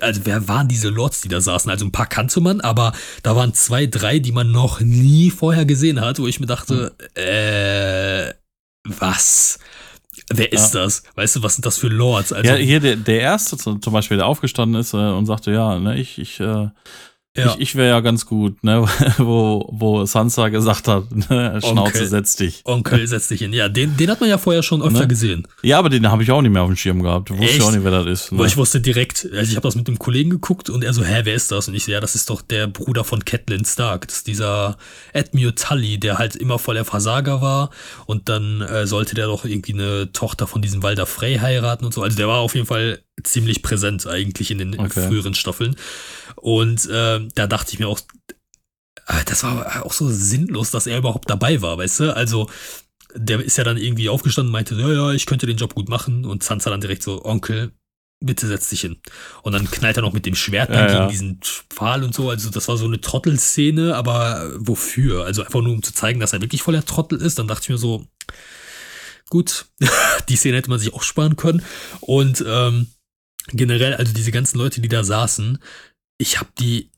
also 0.00 0.20
wer 0.24 0.48
waren 0.48 0.68
diese 0.68 0.90
Lords, 0.90 1.22
die 1.22 1.28
da 1.28 1.40
saßen? 1.40 1.70
Also 1.70 1.86
ein 1.86 1.92
paar 1.92 2.06
kannte 2.06 2.40
man, 2.42 2.60
aber 2.60 2.92
da 3.22 3.36
waren 3.36 3.54
zwei, 3.54 3.86
drei, 3.86 4.18
die 4.18 4.32
man 4.32 4.52
noch 4.52 4.80
nie 4.80 5.30
vorher 5.30 5.64
gesehen 5.64 5.98
hat, 6.02 6.18
wo 6.18 6.26
ich 6.26 6.40
mir 6.40 6.46
dachte, 6.46 6.94
hm. 7.16 7.24
äh, 7.24 8.34
was? 8.84 9.58
Wer 10.30 10.52
ist 10.52 10.74
ja. 10.74 10.82
das? 10.82 11.02
Weißt 11.14 11.36
du, 11.36 11.42
was 11.42 11.54
sind 11.54 11.64
das 11.64 11.78
für 11.78 11.88
Lords? 11.88 12.32
Also, 12.32 12.50
ja, 12.50 12.56
hier 12.56 12.80
der, 12.80 12.96
der 12.96 13.20
erste 13.20 13.56
zum 13.56 13.80
Beispiel, 13.80 14.16
der 14.18 14.26
aufgestanden 14.26 14.80
ist 14.80 14.92
äh, 14.92 14.96
und 14.96 15.26
sagte, 15.26 15.50
ja, 15.52 15.78
ne, 15.78 15.98
ich, 15.98 16.18
ich 16.18 16.40
äh, 16.40 16.68
ja. 17.36 17.54
Ich, 17.54 17.60
ich 17.60 17.74
wäre 17.76 17.88
ja 17.88 18.00
ganz 18.00 18.26
gut, 18.26 18.64
ne? 18.64 18.84
wo, 19.18 19.68
wo 19.70 20.04
Sansa 20.06 20.48
gesagt 20.48 20.88
hat, 20.88 21.10
ne? 21.10 21.60
Schnauze, 21.60 21.66
Onkel, 21.66 22.06
setz 22.06 22.36
dich. 22.36 22.62
Onkel, 22.64 23.06
setz 23.06 23.28
dich 23.28 23.40
hin. 23.40 23.52
Ja, 23.52 23.68
den, 23.68 23.96
den 23.96 24.10
hat 24.10 24.20
man 24.20 24.28
ja 24.28 24.38
vorher 24.38 24.62
schon 24.62 24.82
öfter 24.82 25.00
ne? 25.00 25.08
gesehen. 25.08 25.46
Ja, 25.62 25.78
aber 25.78 25.88
den 25.88 26.10
habe 26.10 26.22
ich 26.22 26.30
auch 26.30 26.42
nicht 26.42 26.50
mehr 26.50 26.62
auf 26.62 26.68
dem 26.68 26.76
Schirm 26.76 27.02
gehabt. 27.02 27.30
Wusstest 27.30 27.58
ja 27.58 27.64
auch 27.64 27.70
nicht, 27.70 27.84
wer 27.84 27.90
das 27.92 28.06
ist. 28.06 28.32
Ne? 28.32 28.38
Weil 28.38 28.46
ich 28.48 28.56
wusste 28.56 28.80
direkt, 28.80 29.28
also 29.32 29.50
ich 29.50 29.56
habe 29.56 29.68
das 29.68 29.76
mit 29.76 29.86
dem 29.86 29.98
Kollegen 29.98 30.30
geguckt 30.30 30.68
und 30.68 30.82
er 30.82 30.92
so, 30.92 31.04
hä, 31.04 31.20
wer 31.24 31.34
ist 31.34 31.52
das? 31.52 31.68
Und 31.68 31.74
ich 31.74 31.84
so, 31.84 31.92
ja, 31.92 32.00
das 32.00 32.14
ist 32.14 32.28
doch 32.28 32.42
der 32.42 32.66
Bruder 32.66 33.04
von 33.04 33.24
Catelyn 33.24 33.64
Stark. 33.64 34.08
Das 34.08 34.18
ist 34.18 34.26
dieser 34.26 34.76
Edmure 35.12 35.54
Tully, 35.54 35.98
der 35.98 36.18
halt 36.18 36.34
immer 36.34 36.58
voll 36.58 36.74
der 36.74 36.84
Versager 36.84 37.40
war 37.40 37.70
und 38.06 38.28
dann 38.28 38.62
äh, 38.62 38.86
sollte 38.86 39.14
der 39.14 39.26
doch 39.26 39.44
irgendwie 39.44 39.74
eine 39.74 40.10
Tochter 40.12 40.46
von 40.46 40.60
diesem 40.62 40.82
Walder 40.82 41.06
Frey 41.06 41.36
heiraten 41.36 41.84
und 41.84 41.94
so. 41.94 42.02
Also 42.02 42.16
der 42.16 42.26
war 42.26 42.38
auf 42.38 42.54
jeden 42.54 42.66
Fall 42.66 43.00
ziemlich 43.22 43.62
präsent 43.62 44.06
eigentlich 44.06 44.50
in 44.50 44.58
den 44.58 44.78
okay. 44.78 45.06
früheren 45.06 45.34
Staffeln. 45.34 45.76
Und 46.36 46.88
äh, 46.88 47.17
da 47.34 47.46
dachte 47.46 47.72
ich 47.72 47.78
mir 47.78 47.88
auch, 47.88 48.00
äh, 49.06 49.24
das 49.26 49.42
war 49.42 49.84
auch 49.84 49.92
so 49.92 50.08
sinnlos, 50.08 50.70
dass 50.70 50.86
er 50.86 50.98
überhaupt 50.98 51.28
dabei 51.30 51.60
war, 51.62 51.78
weißt 51.78 52.00
du? 52.00 52.16
Also, 52.16 52.48
der 53.14 53.40
ist 53.40 53.56
ja 53.56 53.64
dann 53.64 53.78
irgendwie 53.78 54.08
aufgestanden 54.08 54.48
und 54.48 54.52
meinte, 54.52 54.74
ja, 54.74 54.92
ja, 54.92 55.12
ich 55.12 55.26
könnte 55.26 55.46
den 55.46 55.56
Job 55.56 55.74
gut 55.74 55.88
machen. 55.88 56.24
Und 56.24 56.42
Sansa 56.42 56.70
dann 56.70 56.80
direkt 56.80 57.02
so, 57.02 57.24
Onkel, 57.24 57.72
bitte 58.20 58.46
setz 58.46 58.68
dich 58.68 58.82
hin. 58.82 59.00
Und 59.42 59.52
dann 59.52 59.70
knallt 59.70 59.96
er 59.96 60.02
noch 60.02 60.12
mit 60.12 60.26
dem 60.26 60.34
Schwert 60.34 60.70
ja, 60.70 60.86
gegen 60.86 60.98
ja. 60.98 61.08
diesen 61.08 61.40
Pfahl 61.70 62.02
und 62.02 62.14
so. 62.14 62.30
Also 62.30 62.50
das 62.50 62.68
war 62.68 62.76
so 62.76 62.84
eine 62.84 63.00
Trottelszene, 63.00 63.94
aber 63.94 64.52
wofür? 64.56 65.24
Also 65.24 65.42
einfach 65.42 65.62
nur 65.62 65.72
um 65.72 65.82
zu 65.82 65.94
zeigen, 65.94 66.20
dass 66.20 66.32
er 66.32 66.40
wirklich 66.40 66.62
voller 66.62 66.84
Trottel 66.84 67.20
ist. 67.20 67.38
Dann 67.38 67.48
dachte 67.48 67.62
ich 67.64 67.68
mir 67.70 67.78
so, 67.78 68.06
gut, 69.30 69.66
die 70.28 70.36
Szene 70.36 70.58
hätte 70.58 70.70
man 70.70 70.78
sich 70.78 70.92
auch 70.92 71.02
sparen 71.02 71.36
können. 71.36 71.62
Und 72.00 72.44
ähm, 72.46 72.88
generell, 73.48 73.94
also 73.94 74.12
diese 74.12 74.32
ganzen 74.32 74.58
Leute, 74.58 74.80
die 74.80 74.88
da 74.88 75.04
saßen, 75.04 75.58
ich 76.18 76.40
habe 76.40 76.50
die 76.58 76.90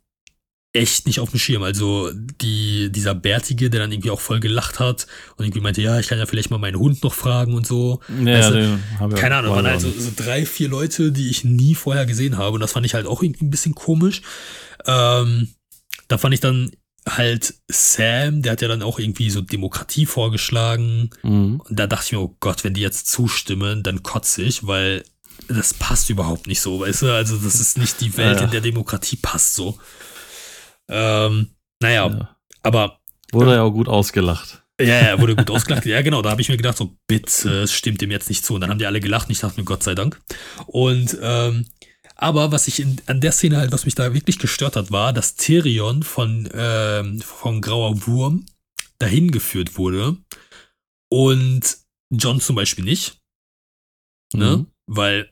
echt 0.73 1.07
nicht 1.07 1.19
auf 1.19 1.31
dem 1.31 1.41
Schirm. 1.41 1.63
Also 1.63 2.11
die, 2.15 2.91
dieser 2.93 3.15
Bärtige, 3.15 3.71
der 3.71 3.81
dann 3.81 3.93
irgendwie 3.93 4.11
auch 4.11 4.21
voll 4.21 4.39
gelacht 4.39 4.79
hat 4.79 5.07
und 5.37 5.45
irgendwie 5.45 5.61
meinte, 5.61 5.83
ja, 5.83 5.99
ich 5.99 6.07
kann 6.07 6.19
ja 6.19 6.27
vielleicht 6.27 6.51
mal 6.51 6.59
meinen 6.59 6.79
Hund 6.79 7.03
noch 7.03 7.15
fragen 7.15 7.55
und 7.55 7.67
so. 7.67 8.01
Ja, 8.25 8.37
also, 8.37 8.53
den 8.53 8.81
keine 9.17 9.37
Ahnung, 9.37 9.57
waren 9.57 9.67
also 9.67 9.91
so 9.91 10.11
drei, 10.15 10.47
vier 10.47 10.69
Leute, 10.69 11.11
die 11.11 11.29
ich 11.29 11.45
nie 11.45 11.75
vorher 11.75 12.07
gesehen 12.07 12.39
habe 12.39 12.55
und 12.55 12.61
das 12.61 12.73
fand 12.73 12.87
ich 12.87 12.95
halt 12.95 13.07
auch 13.07 13.23
irgendwie 13.23 13.45
ein 13.47 13.51
bisschen 13.51 13.75
komisch. 13.75 14.23
Ähm, 14.87 15.49
da 16.07 16.19
fand 16.19 16.35
ich 16.35 16.41
dann 16.41 16.71
halt 17.09 17.55
Sam, 17.69 18.43
der 18.43 18.53
hat 18.53 18.63
ja 18.63 18.69
dann 18.69 18.83
auch 18.83 18.99
irgendwie 18.99 19.31
so 19.31 19.41
Demokratie 19.41 20.07
vorgeschlagen. 20.07 21.11
Mhm. 21.23 21.61
Und 21.67 21.79
da 21.79 21.87
dachte 21.89 22.07
ich 22.07 22.13
mir, 22.13 22.21
oh 22.21 22.37
Gott, 22.41 22.63
wenn 22.63 22.75
die 22.75 22.81
jetzt 22.81 23.09
zustimmen, 23.11 23.83
dann 23.83 24.03
kotze 24.03 24.43
ich, 24.43 24.67
weil 24.67 25.03
das 25.49 25.75
passt 25.75 26.11
überhaupt 26.11 26.47
nicht 26.47 26.61
so, 26.61 26.81
weißt 26.81 27.03
du? 27.03 27.13
Also, 27.13 27.37
das 27.39 27.59
ist 27.59 27.79
nicht 27.79 28.01
die 28.01 28.17
Welt, 28.17 28.39
Ja. 28.39 28.45
in 28.45 28.51
der 28.51 28.61
Demokratie 28.61 29.17
passt 29.17 29.55
so. 29.55 29.79
Ähm, 30.91 31.51
naja, 31.81 32.09
Ja. 32.09 32.37
aber 32.63 32.99
Wurde 33.33 33.55
ja 33.55 33.63
auch 33.63 33.71
gut 33.71 33.89
ausgelacht. 33.89 34.63
ja, 34.81 34.87
ja, 35.09 35.21
wurde 35.21 35.37
gut 35.37 35.51
ausgelacht. 35.51 35.87
Ja, 35.87 36.03
genau, 36.03 36.21
da 36.21 36.31
habe 36.31 36.41
ich 36.43 36.49
mir 36.49 36.57
gedacht, 36.57 36.77
so, 36.77 36.97
bitte, 37.07 37.63
es 37.63 37.73
stimmt 37.73 38.01
dem 38.01 38.11
jetzt 38.11 38.29
nicht 38.29 38.45
zu. 38.45 38.55
Und 38.55 38.63
dann 38.63 38.71
haben 38.71 38.79
die 38.79 38.87
alle 38.87 39.01
gelacht 39.01 39.29
und 39.29 39.33
ich 39.33 39.41
dachte 39.41 39.61
mir, 39.61 39.65
Gott 39.65 39.83
sei 39.85 39.95
Dank. 39.95 40.21
Und, 40.67 41.17
ähm, 41.23 41.67
aber 42.17 42.51
was 42.53 42.67
ich 42.69 42.81
in, 42.81 43.01
an 43.07 43.21
der 43.21 43.33
Szene 43.33 43.57
halt, 43.57 43.73
was 43.73 43.85
mich 43.87 43.95
da 43.95 44.13
wirklich 44.13 44.39
gestört 44.39 44.77
hat, 44.77 44.91
war, 44.91 45.13
dass 45.13 45.37
Tyrion 45.37 46.03
von, 46.03 46.49
ähm, 46.53 47.21
von 47.21 47.61
Grauer 47.61 48.07
Wurm 48.07 48.45
dahin 48.99 49.31
geführt 49.31 49.79
wurde 49.79 50.17
und 51.09 51.79
John 52.11 52.41
zum 52.41 52.57
Beispiel 52.57 52.85
nicht. 52.85 53.19
Ne? 54.35 54.57
Mhm. 54.59 54.67
Weil, 54.87 55.31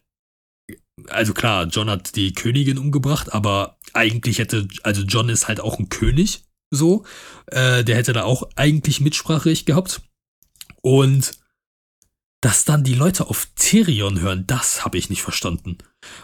also 1.08 1.34
klar, 1.34 1.66
John 1.66 1.90
hat 1.90 2.16
die 2.16 2.32
Königin 2.32 2.78
umgebracht, 2.78 3.32
aber 3.32 3.78
eigentlich 3.92 4.38
hätte, 4.38 4.68
also 4.82 5.02
John 5.02 5.28
ist 5.28 5.48
halt 5.48 5.60
auch 5.60 5.78
ein 5.78 5.88
König, 5.88 6.42
so. 6.70 7.04
Äh, 7.46 7.84
der 7.84 7.96
hätte 7.96 8.12
da 8.12 8.24
auch 8.24 8.48
eigentlich 8.56 9.00
Mitspracherecht 9.00 9.66
gehabt. 9.66 10.02
Und 10.82 11.38
dass 12.40 12.64
dann 12.64 12.84
die 12.84 12.94
Leute 12.94 13.28
auf 13.28 13.48
Tyrion 13.56 14.20
hören, 14.20 14.46
das 14.46 14.84
habe 14.84 14.96
ich 14.96 15.10
nicht 15.10 15.22
verstanden. 15.22 15.78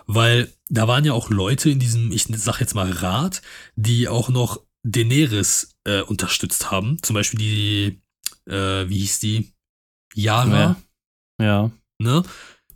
Weil 0.06 0.52
da 0.68 0.86
waren 0.86 1.04
ja 1.04 1.12
auch 1.12 1.30
Leute 1.30 1.70
in 1.70 1.80
diesem, 1.80 2.12
ich 2.12 2.26
sag 2.30 2.60
jetzt 2.60 2.74
mal 2.74 2.90
Rat, 2.90 3.42
die 3.74 4.08
auch 4.08 4.28
noch 4.28 4.60
Daenerys 4.84 5.76
äh, 5.84 6.02
unterstützt 6.02 6.70
haben. 6.70 7.02
Zum 7.02 7.14
Beispiel 7.14 7.38
die, 7.38 8.52
äh, 8.52 8.88
wie 8.88 8.98
hieß 8.98 9.18
die? 9.20 9.52
Yara, 10.14 10.76
Ja. 11.40 11.44
ja. 11.44 11.70
ne? 11.98 12.22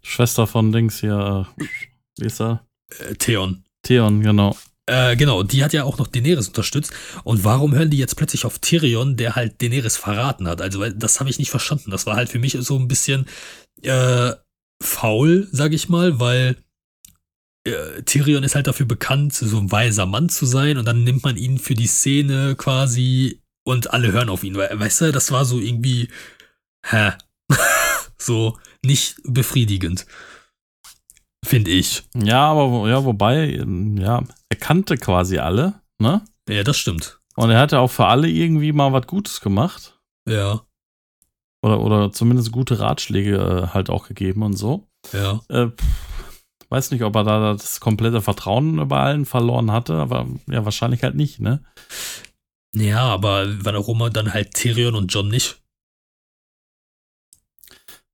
Schwester 0.03 0.47
von 0.47 0.73
Dings 0.73 1.01
hier, 1.01 1.47
äh, 1.59 1.65
wie 2.19 2.27
ist 2.27 2.41
er? 2.41 2.67
Äh, 2.99 3.15
Theon. 3.15 3.65
Theon, 3.83 4.21
genau. 4.21 4.57
Äh, 4.89 5.17
genau, 5.17 5.43
die 5.43 5.63
hat 5.63 5.75
ja 5.75 5.85
auch 5.85 5.99
noch 5.99 6.07
Daenerys 6.07 6.49
unterstützt. 6.49 6.93
Und 7.23 7.45
warum 7.45 7.75
hören 7.75 7.91
die 7.91 7.99
jetzt 7.99 8.17
plötzlich 8.17 8.47
auf 8.47 8.59
Tyrion, 8.59 9.17
der 9.17 9.37
halt 9.37 9.61
Daenerys 9.61 9.99
verraten 9.99 10.49
hat? 10.49 10.63
Also, 10.63 10.89
das 10.89 11.21
habe 11.21 11.29
ich 11.29 11.39
nicht 11.39 11.51
verstanden. 11.51 11.91
Das 11.91 12.07
war 12.07 12.17
halt 12.17 12.31
für 12.31 12.39
mich 12.39 12.57
so 12.59 12.79
ein 12.79 12.89
bisschen 12.89 13.27
äh, 13.83 14.33
faul, 14.83 15.47
sag 15.53 15.75
ich 15.75 15.91
mal, 15.91 16.21
weil 16.21 16.57
äh, 17.65 18.03
Tyrion 18.05 18.45
ist 18.45 18.55
halt 18.55 18.67
dafür 18.67 18.87
bekannt, 18.87 19.35
so 19.35 19.59
ein 19.59 19.71
weiser 19.71 20.07
Mann 20.07 20.31
zu 20.31 20.47
sein. 20.47 20.79
Und 20.79 20.87
dann 20.87 21.05
nimmt 21.05 21.23
man 21.23 21.37
ihn 21.37 21.59
für 21.59 21.75
die 21.75 21.87
Szene 21.87 22.57
quasi 22.57 23.43
und 23.65 23.93
alle 23.93 24.13
hören 24.13 24.31
auf 24.31 24.43
ihn. 24.43 24.57
Weißt 24.57 25.03
du, 25.03 25.13
das 25.13 25.31
war 25.33 25.45
so 25.45 25.61
irgendwie, 25.61 26.09
hä? 26.87 27.13
so 28.19 28.59
nicht 28.85 29.17
befriedigend. 29.25 30.07
Finde 31.45 31.71
ich. 31.71 32.03
Ja, 32.17 32.51
aber 32.51 32.89
ja, 32.89 33.05
wobei, 33.05 33.53
ähm, 33.55 33.97
ja, 33.97 34.23
er 34.49 34.57
kannte 34.59 34.97
quasi 34.97 35.39
alle, 35.39 35.81
ne? 35.99 36.23
Ja, 36.49 36.63
das 36.65 36.79
stimmt. 36.79 37.21
Und 37.37 37.51
er 37.51 37.61
hatte 37.61 37.79
auch 37.79 37.91
für 37.91 38.07
alle 38.07 38.29
irgendwie 38.29 38.73
mal 38.73 38.93
was 38.93 39.07
Gutes 39.07 39.41
gemacht. 39.41 39.99
Ja, 40.29 40.63
Oder, 41.63 41.81
oder 41.81 42.13
zumindest 42.13 42.53
gute 42.53 42.81
Ratschläge 42.81 43.37
äh, 43.37 43.67
halt 43.75 43.89
auch 43.91 44.09
gegeben 44.09 44.43
und 44.43 44.55
so. 44.57 44.89
ja. 45.13 45.41
Äh, 45.49 45.71
weiß 46.71 46.91
nicht, 46.91 47.03
ob 47.03 47.17
er 47.17 47.25
da 47.25 47.53
das 47.55 47.81
komplette 47.81 48.21
Vertrauen 48.21 48.87
bei 48.89 49.01
allen 49.01 49.25
verloren 49.25 49.71
hatte, 49.73 49.95
aber 49.95 50.27
ja, 50.49 50.65
wahrscheinlich 50.67 51.03
halt 51.03 51.15
nicht, 51.15 51.41
ne? 51.41 51.65
Ja, 52.75 53.05
aber 53.07 53.47
warum 53.65 54.13
dann 54.13 54.35
halt 54.35 54.53
Tyrion 54.53 54.95
und 54.95 55.13
John 55.15 55.29
nicht? 55.29 55.63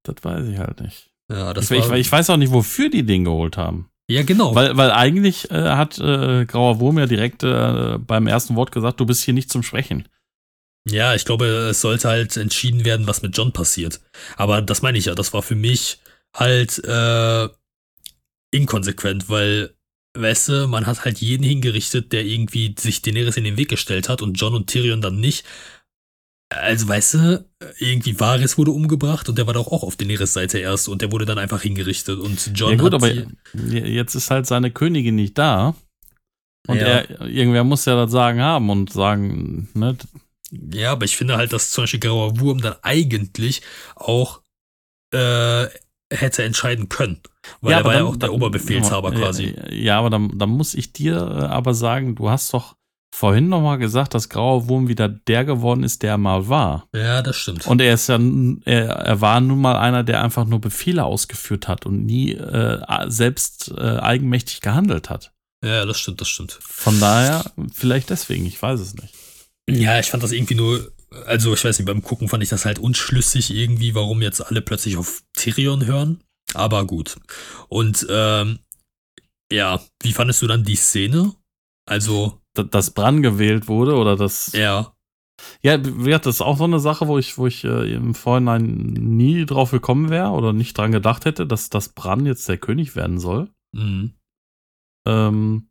Das 0.05 0.17
weiß 0.23 0.47
ich 0.47 0.59
halt 0.59 0.81
nicht. 0.81 1.11
Ja, 1.31 1.53
das 1.53 1.71
Ich, 1.71 1.79
ich, 1.79 1.89
war, 1.89 1.97
ich 1.97 2.13
weiß 2.13 2.31
auch 2.31 2.37
nicht, 2.37 2.53
wofür 2.53 2.91
die 2.91 3.05
den 3.05 3.25
geholt 3.25 3.57
haben. 3.57 3.89
ja 4.09 4.23
genau. 4.23 4.55
Weil, 4.55 4.77
weil 4.77 4.93
eigentlich 4.93 5.51
äh, 5.51 5.71
hat 5.71 5.99
äh, 5.99 6.45
Grauer 6.45 6.79
Wurm 6.79 6.99
ja 6.99 7.07
direkt 7.07 7.43
äh, 7.43 7.99
beim 7.99 8.27
ersten 8.27 8.55
Wort 8.57 8.71
gesagt, 8.73 9.01
du 9.01 9.07
bist 9.07 9.25
hier 9.25 9.35
nicht 9.35 9.51
zum 9.51 9.63
Sprechen. 9.63 10.07
ja, 10.87 11.15
ich 11.15 11.25
glaube, 11.25 11.47
es 11.47 11.81
sollte 11.81 12.09
halt 12.09 12.37
entschieden 12.37 12.85
werden, 12.85 13.07
was 13.07 13.23
mit 13.23 13.37
John 13.37 13.53
passiert. 13.53 14.01
Aber 14.37 14.61
das 14.63 14.83
meine 14.83 14.99
ich 14.99 15.07
ja, 15.07 15.15
das 15.15 15.33
war 15.33 15.43
für 15.43 15.55
mich 15.55 15.99
halt 16.37 16.85
äh, 16.85 17.49
inkonsequent, 18.51 19.29
weil, 19.31 19.75
weißt 20.19 20.49
du, 20.51 20.69
man 20.69 20.87
hat 20.87 21.05
halt 21.07 21.19
jeden 21.19 21.43
hingerichtet, 21.43 22.13
der 22.13 22.25
irgendwie 22.25 22.75
sich 22.79 23.01
Daenerys 23.03 23.39
in 23.39 23.45
den 23.45 23.57
Weg 23.57 23.71
gestellt 23.71 24.09
hat 24.11 24.21
und 24.21 24.35
John 24.35 24.55
und 24.55 24.69
Tyrion 24.69 25.01
dann 25.01 25.19
nicht. 25.21 25.45
Also, 26.61 26.89
weißt 26.89 27.15
du, 27.15 27.45
irgendwie 27.79 28.19
Varys 28.19 28.57
wurde 28.59 28.71
umgebracht 28.71 29.29
und 29.29 29.37
der 29.39 29.47
war 29.47 29.55
doch 29.55 29.69
auch 29.69 29.83
auf 29.83 29.97
Daenerys 29.97 30.33
Seite 30.33 30.59
erst 30.59 30.89
und 30.89 31.03
der 31.03 31.11
wurde 31.13 31.25
dann 31.27 31.39
einfach 31.39 31.63
hingerichtet 31.63 32.19
und 32.19 32.51
John 32.55 32.71
ja 32.71 32.77
gut, 32.77 32.87
hat 32.87 32.95
aber 32.95 33.13
jetzt 33.71 34.15
ist 34.15 34.31
halt 34.31 34.47
seine 34.47 34.71
Königin 34.71 35.15
nicht 35.17 35.37
da. 35.39 35.75
Und 36.67 36.77
Ja. 36.77 36.87
er, 36.87 37.21
irgendwer 37.23 37.65
muss 37.65 37.85
ja 37.85 37.95
das 37.97 38.11
Sagen 38.11 38.41
haben 38.41 38.71
und 38.71 38.93
sagen, 38.93 39.69
ne, 39.75 39.97
Ja, 40.73 40.93
aber 40.93 41.05
ich 41.05 41.17
finde 41.17 41.37
halt, 41.37 41.53
dass 41.53 41.71
zum 41.71 41.83
Beispiel 41.85 42.01
Grauer 42.01 42.39
Wurm 42.41 42.61
dann 42.61 42.77
eigentlich 42.83 43.61
auch 43.97 44.41
äh, 45.13 45.67
hätte 46.13 46.43
entscheiden 46.45 46.89
können. 46.89 47.21
Weil 47.61 47.73
er 47.75 47.85
war 47.85 47.93
ja 47.93 47.99
dann- 48.01 48.07
auch 48.09 48.17
der 48.17 48.29
dann- 48.29 48.37
Oberbefehlshaber 48.37 49.13
ja, 49.13 49.19
quasi. 49.19 49.55
Ja, 49.71 49.99
aber 49.99 50.11
dann, 50.11 50.39
dann 50.39 50.51
muss 50.51 50.75
ich 50.75 50.93
dir 50.93 51.17
äh, 51.17 51.45
aber 51.47 51.75
sagen, 51.75 52.15
du 52.15 52.31
hast 52.31 52.53
doch 52.55 52.77
vorhin 53.15 53.49
noch 53.49 53.63
mal 53.63 53.77
gesagt, 53.77 54.13
dass 54.13 54.29
Grauer 54.29 54.69
Wurm 54.69 54.89
wieder 54.89 55.09
der 55.09 55.45
geworden 55.45 55.85
ist, 55.85 56.03
der 56.03 56.11
er 56.11 56.19
mal 56.19 56.49
war. 56.49 56.89
Ja, 56.93 57.23
das 57.23 57.37
stimmt. 57.37 57.65
Und 57.65 57.81
er 57.81 57.95
ist 57.95 58.09
ja, 58.09 58.19
er, 58.65 58.89
er 58.89 59.21
war 59.21 59.41
nun 59.41 59.61
mal 59.61 59.77
einer, 59.77 60.03
der 60.03 60.21
einfach 60.21 60.45
nur 60.47 60.61
Befehle 60.61 61.05
ausgeführt 61.05 61.69
hat 61.69 61.87
und 61.87 62.05
nie 62.05 62.33
äh, 62.33 62.81
selbst 63.07 63.73
äh, 63.77 63.99
eigenmächtig 63.99 64.63
gehandelt 64.63 65.11
hat. 65.11 65.33
ja, 65.65 65.87
das 65.87 66.01
stimmt, 66.01 66.21
das 66.21 66.29
stimmt. 66.29 66.59
Von 66.61 66.99
daher, 66.99 67.53
vielleicht 67.73 68.11
deswegen, 68.11 68.47
ich 68.47 68.61
weiß 68.61 68.81
es 68.81 68.95
nicht. 68.95 69.15
Ja, 69.71 70.01
ich 70.01 70.11
fand 70.11 70.25
das 70.25 70.33
irgendwie 70.33 70.57
nur, 70.57 70.93
also 71.25 71.55
ich 71.55 71.65
weiß 71.65 71.79
nicht, 71.79 71.87
beim 71.87 72.03
Gucken 72.03 72.29
fand 72.29 72.43
ich 72.43 72.49
das 72.49 72.65
halt 72.65 72.81
unschlüssig 72.81 73.55
irgendwie, 73.55 73.95
warum 73.95 74.23
jetzt 74.23 74.41
alle 74.41 74.61
plötzlich 74.61 74.97
auf 74.97 75.23
Tyrion 75.35 75.87
hören. 75.87 76.21
Aber 76.53 76.85
gut. 76.85 77.17
Und 77.69 78.05
ähm, 78.11 78.59
ja, 79.53 79.81
wie 80.03 80.13
fandest 80.13 80.43
du 80.43 80.49
dann 80.49 80.65
die 80.65 80.77
Szene? 80.77 81.33
Also, 81.87 82.41
Dass 82.55 82.93
Bran 82.93 83.23
gewählt 83.23 83.69
wurde 83.69 83.97
oder 83.97 84.17
das. 84.17 84.53
ja, 84.53 84.95
Ja, 85.63 85.77
das 85.77 86.27
ist 86.37 86.41
auch 86.41 86.57
so 86.57 86.65
eine 86.65 86.79
Sache, 86.79 87.09
wo 87.09 87.19
ich, 87.19 87.37
wo 87.37 87.47
ich 87.47 87.65
äh, 87.65 87.93
im 87.93 88.15
Vorhinein 88.15 88.65
nie 88.65 89.45
drauf 89.45 89.73
gekommen 89.73 90.09
wäre 90.11 90.31
oder 90.31 90.53
nicht 90.53 90.79
dran 90.79 90.93
gedacht 90.93 91.25
hätte, 91.25 91.47
dass, 91.47 91.69
dass 91.71 91.91
Bran 91.91 92.27
jetzt 92.27 92.49
der 92.49 92.59
König 92.59 92.95
werden 92.97 93.19
soll. 93.19 93.51
mhm. 93.73 94.15
Ähm, 95.07 95.69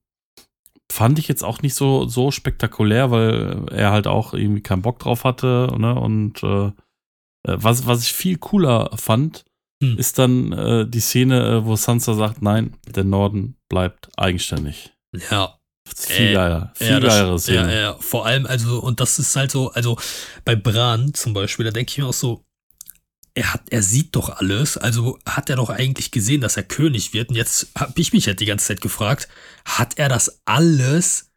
fand 0.91 1.17
ich 1.17 1.27
jetzt 1.27 1.43
auch 1.43 1.63
nicht 1.63 1.73
so, 1.73 2.05
so 2.07 2.29
spektakulär, 2.29 3.09
weil 3.09 3.65
er 3.71 3.91
halt 3.91 4.05
auch 4.05 4.34
irgendwie 4.36 4.61
keinen 4.61 4.84
Bock 4.84 4.99
drauf 4.99 5.23
hatte. 5.23 5.73
Ne? 5.77 5.95
Und 5.95 6.43
äh, 6.43 6.67
äh, 6.67 6.71
was, 7.43 7.88
was 7.88 8.03
ich 8.03 8.13
viel 8.13 8.38
cooler 8.38 8.91
fand, 8.95 9.45
Hm. 9.84 9.97
ist 9.97 10.17
dann 10.17 10.53
äh, 10.53 10.88
die 10.88 11.01
Szene, 11.01 11.45
äh, 11.45 11.65
wo 11.65 11.75
Sansa 11.75 12.13
sagt, 12.13 12.41
nein, 12.41 12.77
der 12.88 13.03
Norden 13.03 13.57
bleibt 13.69 14.09
eigenständig. 14.17 14.93
ja, 15.31 15.59
viel 15.86 16.27
Äh, 16.27 16.34
geiler. 16.34 16.71
Viel 16.75 16.88
Ja, 16.88 16.99
geilere 16.99 17.39
Szene. 17.39 17.73
Ja, 17.73 17.79
ja, 17.79 17.97
vor 17.99 18.25
allem, 18.25 18.45
also, 18.45 18.79
und 18.79 18.99
das 18.99 19.19
ist 19.19 19.36
halt 19.36 19.51
so, 19.51 19.71
also 19.71 19.97
bei 20.45 20.55
Bran 20.55 21.13
zum 21.13 21.34
Beispiel, 21.34 21.65
da 21.65 21.71
denke 21.71 21.91
ich 21.91 21.97
mir 21.97 22.07
auch 22.07 22.13
so, 22.13 22.43
er 23.36 23.53
hat, 23.53 23.63
er 23.69 23.81
sieht 23.81 24.15
doch 24.15 24.29
alles, 24.29 24.77
also 24.77 25.17
hat 25.25 25.49
er 25.49 25.55
doch 25.55 25.69
eigentlich 25.69 26.11
gesehen, 26.11 26.41
dass 26.41 26.55
er 26.57 26.63
König 26.63 27.13
wird. 27.13 27.29
Und 27.29 27.36
jetzt 27.36 27.67
habe 27.77 27.99
ich 27.99 28.13
mich 28.13 28.27
halt 28.27 28.39
die 28.39 28.45
ganze 28.45 28.67
Zeit 28.67 28.81
gefragt, 28.81 29.27
hat 29.65 29.97
er 29.97 30.07
das 30.07 30.41
alles 30.45 31.31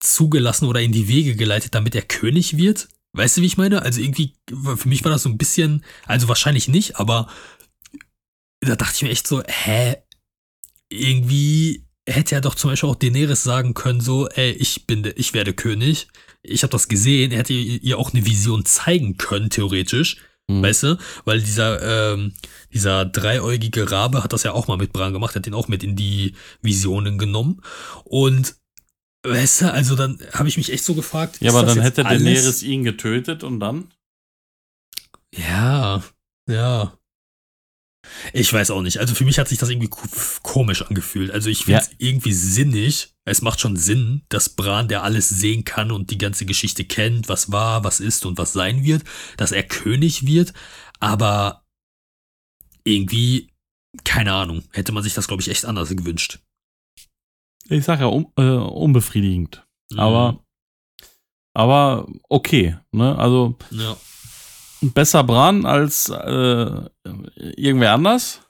zugelassen 0.00 0.66
oder 0.66 0.80
in 0.80 0.92
die 0.92 1.08
Wege 1.08 1.36
geleitet, 1.36 1.74
damit 1.74 1.94
er 1.94 2.02
König 2.02 2.56
wird? 2.56 2.88
Weißt 3.12 3.36
du, 3.36 3.42
wie 3.42 3.46
ich 3.46 3.56
meine? 3.56 3.82
Also 3.82 4.00
irgendwie, 4.00 4.34
für 4.48 4.88
mich 4.88 5.04
war 5.04 5.10
das 5.10 5.22
so 5.22 5.28
ein 5.28 5.38
bisschen, 5.38 5.84
also 6.06 6.28
wahrscheinlich 6.28 6.68
nicht, 6.68 6.96
aber 6.96 7.28
da 8.60 8.76
dachte 8.76 8.94
ich 8.96 9.02
mir 9.02 9.10
echt 9.10 9.26
so, 9.26 9.42
hä? 9.46 9.96
Irgendwie 10.88 11.85
hätte 12.06 12.34
er 12.34 12.40
doch 12.40 12.54
zum 12.54 12.70
Beispiel 12.70 12.88
auch 12.88 12.96
Daenerys 12.96 13.42
sagen 13.42 13.74
können, 13.74 14.00
so, 14.00 14.28
ey, 14.28 14.52
ich 14.52 14.86
bin, 14.86 15.12
ich 15.16 15.34
werde 15.34 15.52
König. 15.52 16.08
Ich 16.42 16.62
habe 16.62 16.70
das 16.70 16.88
gesehen. 16.88 17.32
Er 17.32 17.38
hätte 17.38 17.52
ihr 17.52 17.98
auch 17.98 18.12
eine 18.12 18.24
Vision 18.24 18.64
zeigen 18.64 19.16
können, 19.16 19.50
theoretisch. 19.50 20.18
Mhm. 20.48 20.62
Weißt 20.62 20.82
du? 20.84 20.98
Weil 21.24 21.40
dieser, 21.40 22.14
ähm, 22.14 22.34
dieser 22.72 23.04
dreieugige 23.04 23.90
Rabe 23.90 24.22
hat 24.22 24.32
das 24.32 24.44
ja 24.44 24.52
auch 24.52 24.68
mal 24.68 24.76
mit 24.76 24.92
Bran 24.92 25.12
gemacht, 25.12 25.34
hat 25.34 25.46
den 25.46 25.54
auch 25.54 25.68
mit 25.68 25.82
in 25.82 25.96
die 25.96 26.34
Visionen 26.62 27.18
genommen. 27.18 27.60
Und 28.04 28.56
weißt 29.24 29.62
du, 29.62 29.72
also 29.72 29.96
dann 29.96 30.20
habe 30.32 30.48
ich 30.48 30.56
mich 30.56 30.72
echt 30.72 30.84
so 30.84 30.94
gefragt. 30.94 31.38
Ja, 31.40 31.50
aber 31.50 31.64
dann 31.64 31.80
hätte 31.80 32.04
Daenerys 32.04 32.62
ihn 32.62 32.84
getötet 32.84 33.42
und 33.42 33.58
dann? 33.58 33.90
Ja, 35.34 36.02
ja. 36.48 36.96
Ich 38.32 38.52
weiß 38.52 38.70
auch 38.70 38.82
nicht. 38.82 38.98
Also 38.98 39.14
für 39.14 39.24
mich 39.24 39.38
hat 39.38 39.48
sich 39.48 39.58
das 39.58 39.68
irgendwie 39.68 39.90
komisch 40.42 40.82
angefühlt. 40.82 41.30
Also 41.30 41.50
ich 41.50 41.64
finde 41.64 41.80
es 41.80 41.88
ja. 41.88 41.94
irgendwie 41.98 42.32
sinnig. 42.32 43.14
Es 43.24 43.42
macht 43.42 43.60
schon 43.60 43.76
Sinn, 43.76 44.22
dass 44.28 44.50
Bran, 44.50 44.88
der 44.88 45.02
alles 45.02 45.28
sehen 45.28 45.64
kann 45.64 45.90
und 45.90 46.10
die 46.10 46.18
ganze 46.18 46.46
Geschichte 46.46 46.84
kennt, 46.84 47.28
was 47.28 47.52
war, 47.52 47.84
was 47.84 48.00
ist 48.00 48.26
und 48.26 48.38
was 48.38 48.52
sein 48.52 48.84
wird, 48.84 49.04
dass 49.36 49.52
er 49.52 49.62
König 49.62 50.26
wird. 50.26 50.52
Aber 51.00 51.64
irgendwie, 52.84 53.50
keine 54.04 54.32
Ahnung, 54.32 54.62
hätte 54.72 54.92
man 54.92 55.02
sich 55.02 55.14
das, 55.14 55.28
glaube 55.28 55.42
ich, 55.42 55.48
echt 55.48 55.64
anders 55.64 55.88
gewünscht. 55.90 56.40
Ich 57.68 57.84
sage 57.84 58.02
ja, 58.02 58.06
um, 58.06 58.32
äh, 58.36 58.42
unbefriedigend. 58.42 59.66
Mhm. 59.90 59.98
Aber, 59.98 60.44
aber 61.54 62.08
okay. 62.28 62.76
Ne? 62.92 63.18
Also 63.18 63.56
ja 63.70 63.96
besser 64.80 65.24
Bran 65.24 65.66
als 65.66 66.08
äh, 66.08 66.70
irgendwer 67.56 67.92
anders. 67.92 68.40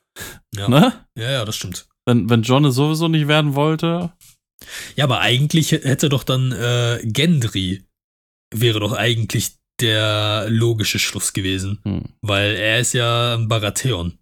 Ja. 0.55 0.68
Ne? 0.68 0.93
ja, 1.16 1.31
ja, 1.31 1.45
das 1.45 1.57
stimmt. 1.57 1.87
Wenn, 2.07 2.31
wenn 2.31 2.43
John 2.43 2.64
es 2.64 2.77
sowieso 2.77 3.09
nicht 3.09 3.29
werden 3.29 3.55
wollte. 3.55 4.12
Ja, 4.95 5.05
aber 5.05 5.20
eigentlich 5.20 5.72
hätte 5.72 6.09
doch 6.09 6.24
dann 6.24 6.53
äh, 6.53 7.01
Gendry 7.05 7.85
wäre 8.55 8.81
doch 8.81 8.93
eigentlich 8.93 9.57
der 9.81 10.47
logische 10.49 10.99
Schluss 10.99 11.33
gewesen. 11.33 11.81
Hm. 11.85 12.05
Weil 12.22 12.55
er 12.55 12.81
ist 12.81 12.95
ja 12.95 13.35
ein 13.35 13.49
Baratheon. 13.49 14.18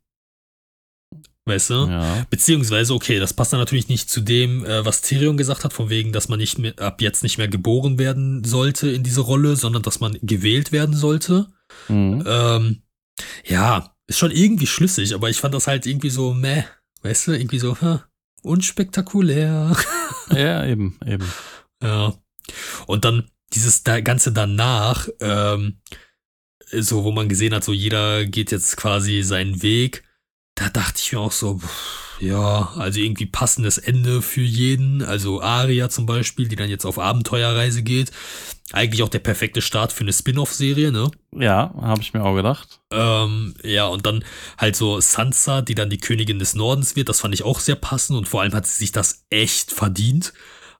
Weißt 1.47 1.71
du? 1.71 1.87
Ja. 1.87 2.27
Beziehungsweise, 2.31 2.95
okay, 2.95 3.19
das 3.19 3.35
passt 3.35 3.53
dann 3.53 3.61
natürlich 3.61 3.89
nicht 3.89 4.09
zu 4.09 4.23
dem, 4.23 4.65
äh, 4.65 4.85
was 4.85 5.03
Tyrion 5.03 5.37
gesagt 5.37 5.65
hat, 5.65 5.75
von 5.75 5.91
wegen, 5.91 6.11
dass 6.13 6.29
man 6.29 6.39
nicht 6.39 6.59
mehr, 6.59 6.79
ab 6.79 7.03
jetzt 7.03 7.23
nicht 7.23 7.37
mehr 7.37 7.49
geboren 7.49 7.99
werden 7.99 8.45
sollte 8.45 8.91
in 8.91 9.03
diese 9.03 9.21
Rolle, 9.21 9.55
sondern 9.57 9.83
dass 9.83 10.01
man 10.01 10.17
gewählt 10.23 10.73
werden 10.73 10.97
sollte. 10.97 11.49
Mhm. 11.89 12.25
Ähm, 12.27 12.83
ja, 13.45 13.95
ist 14.07 14.19
schon 14.19 14.31
irgendwie 14.31 14.67
schlüssig, 14.67 15.15
aber 15.15 15.31
ich 15.31 15.39
fand 15.39 15.55
das 15.55 15.67
halt 15.67 15.87
irgendwie 15.87 16.11
so, 16.11 16.35
meh, 16.35 16.65
weißt 17.03 17.29
du, 17.29 17.33
irgendwie 17.33 17.59
so, 17.59 17.81
huh, 17.81 17.99
unspektakulär. 18.43 19.77
Ja, 20.31 20.65
eben, 20.65 20.99
eben. 21.05 21.31
Ja. 21.83 22.15
Und 22.87 23.05
dann 23.05 23.31
dieses 23.53 23.85
Ganze 23.85 24.33
danach, 24.33 25.07
ähm, 25.21 25.81
so, 26.71 27.05
wo 27.05 27.13
man 27.13 27.29
gesehen 27.29 27.55
hat, 27.55 27.63
so 27.63 27.73
jeder 27.73 28.25
geht 28.25 28.51
jetzt 28.51 28.79
quasi 28.79 29.23
seinen 29.23 29.63
Weg, 29.63 30.03
da 30.55 30.71
dachte 30.71 31.01
ich 31.03 31.13
mir 31.13 31.21
auch 31.21 31.33
so, 31.33 31.61
ja, 32.21 32.73
also 32.77 33.01
irgendwie 33.01 33.27
passendes 33.27 33.79
Ende 33.79 34.23
für 34.23 34.43
jeden. 34.43 35.03
Also 35.03 35.41
Aria 35.41 35.89
zum 35.89 36.07
Beispiel, 36.07 36.49
die 36.49 36.57
dann 36.57 36.69
jetzt 36.69 36.85
auf 36.85 36.99
Abenteuerreise 36.99 37.83
geht. 37.83 38.11
Eigentlich 38.73 39.03
auch 39.03 39.09
der 39.09 39.19
perfekte 39.21 39.63
Start 39.63 39.93
für 39.93 40.03
eine 40.03 40.13
Spin-off-Serie, 40.13 40.91
ne? 40.91 41.11
Ja, 41.37 41.75
habe 41.81 42.01
ich 42.01 42.15
mir 42.15 42.25
auch 42.25 42.35
gedacht. 42.35 42.81
Ähm, 42.91 43.55
ja, 43.63 43.87
und 43.87 44.07
dann 44.07 44.25
halt 44.59 44.75
so 44.75 45.01
Sansa, 45.01 45.63
die 45.63 45.75
dann 45.75 45.91
die 45.91 45.99
Königin 45.99 46.39
des 46.39 46.55
Nordens 46.55 46.97
wird. 46.97 47.09
Das 47.09 47.21
fand 47.21 47.35
ich 47.35 47.45
auch 47.45 47.61
sehr 47.61 47.77
passend 47.77 48.19
und 48.19 48.29
vor 48.29 48.41
allem 48.41 48.55
hat 48.55 48.67
sie 48.67 48.79
sich 48.79 48.93
das 48.93 49.27
echt 49.31 49.71
verdient. 49.71 50.33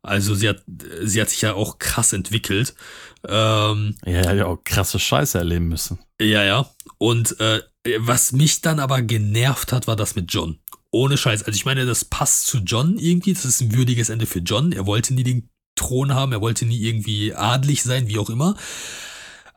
Also 0.03 0.35
sie 0.35 0.49
hat, 0.49 0.63
sie 1.03 1.21
hat 1.21 1.31
sich 1.31 1.43
ja 1.43 1.55
auch 1.55 1.79
krass 1.79 2.13
entwickelt. 2.13 2.75
Ähm, 3.27 3.97
ja, 4.05 4.23
ja, 4.23 4.33
ja 4.35 4.47
auch 4.47 4.59
krasse 4.63 4.99
Scheiße 4.99 5.39
erleben 5.39 5.69
müssen. 5.69 5.99
Ja, 6.21 6.45
ja. 6.45 6.69
Und 6.99 7.41
äh, 7.41 7.63
was 7.99 8.33
mich 8.33 8.61
dann 8.61 8.81
aber 8.81 9.03
genervt 9.03 9.73
hat, 9.73 9.87
war 9.87 9.97
das 9.97 10.15
mit 10.15 10.33
John. 10.33 10.59
Ohne 10.95 11.17
Scheiß. 11.17 11.43
Also 11.43 11.57
ich 11.57 11.65
meine, 11.65 11.87
das 11.87 12.05
passt 12.05 12.47
zu 12.47 12.59
John 12.59 12.97
irgendwie. 12.99 13.35
Das 13.35 13.45
ist 13.45 13.61
ein 13.61 13.75
würdiges 13.75 14.11
Ende 14.11 14.27
für 14.27 14.39
John. 14.39 14.71
Er 14.71 14.87
wollte 14.87 15.13
nie 15.13 15.25
den 15.25 15.51
Thron 15.75 16.15
haben, 16.15 16.31
er 16.31 16.41
wollte 16.41 16.67
nie 16.67 16.81
irgendwie 16.81 17.35
adlig 17.35 17.83
sein, 17.83 18.07
wie 18.07 18.19
auch 18.19 18.31
immer. 18.31 18.57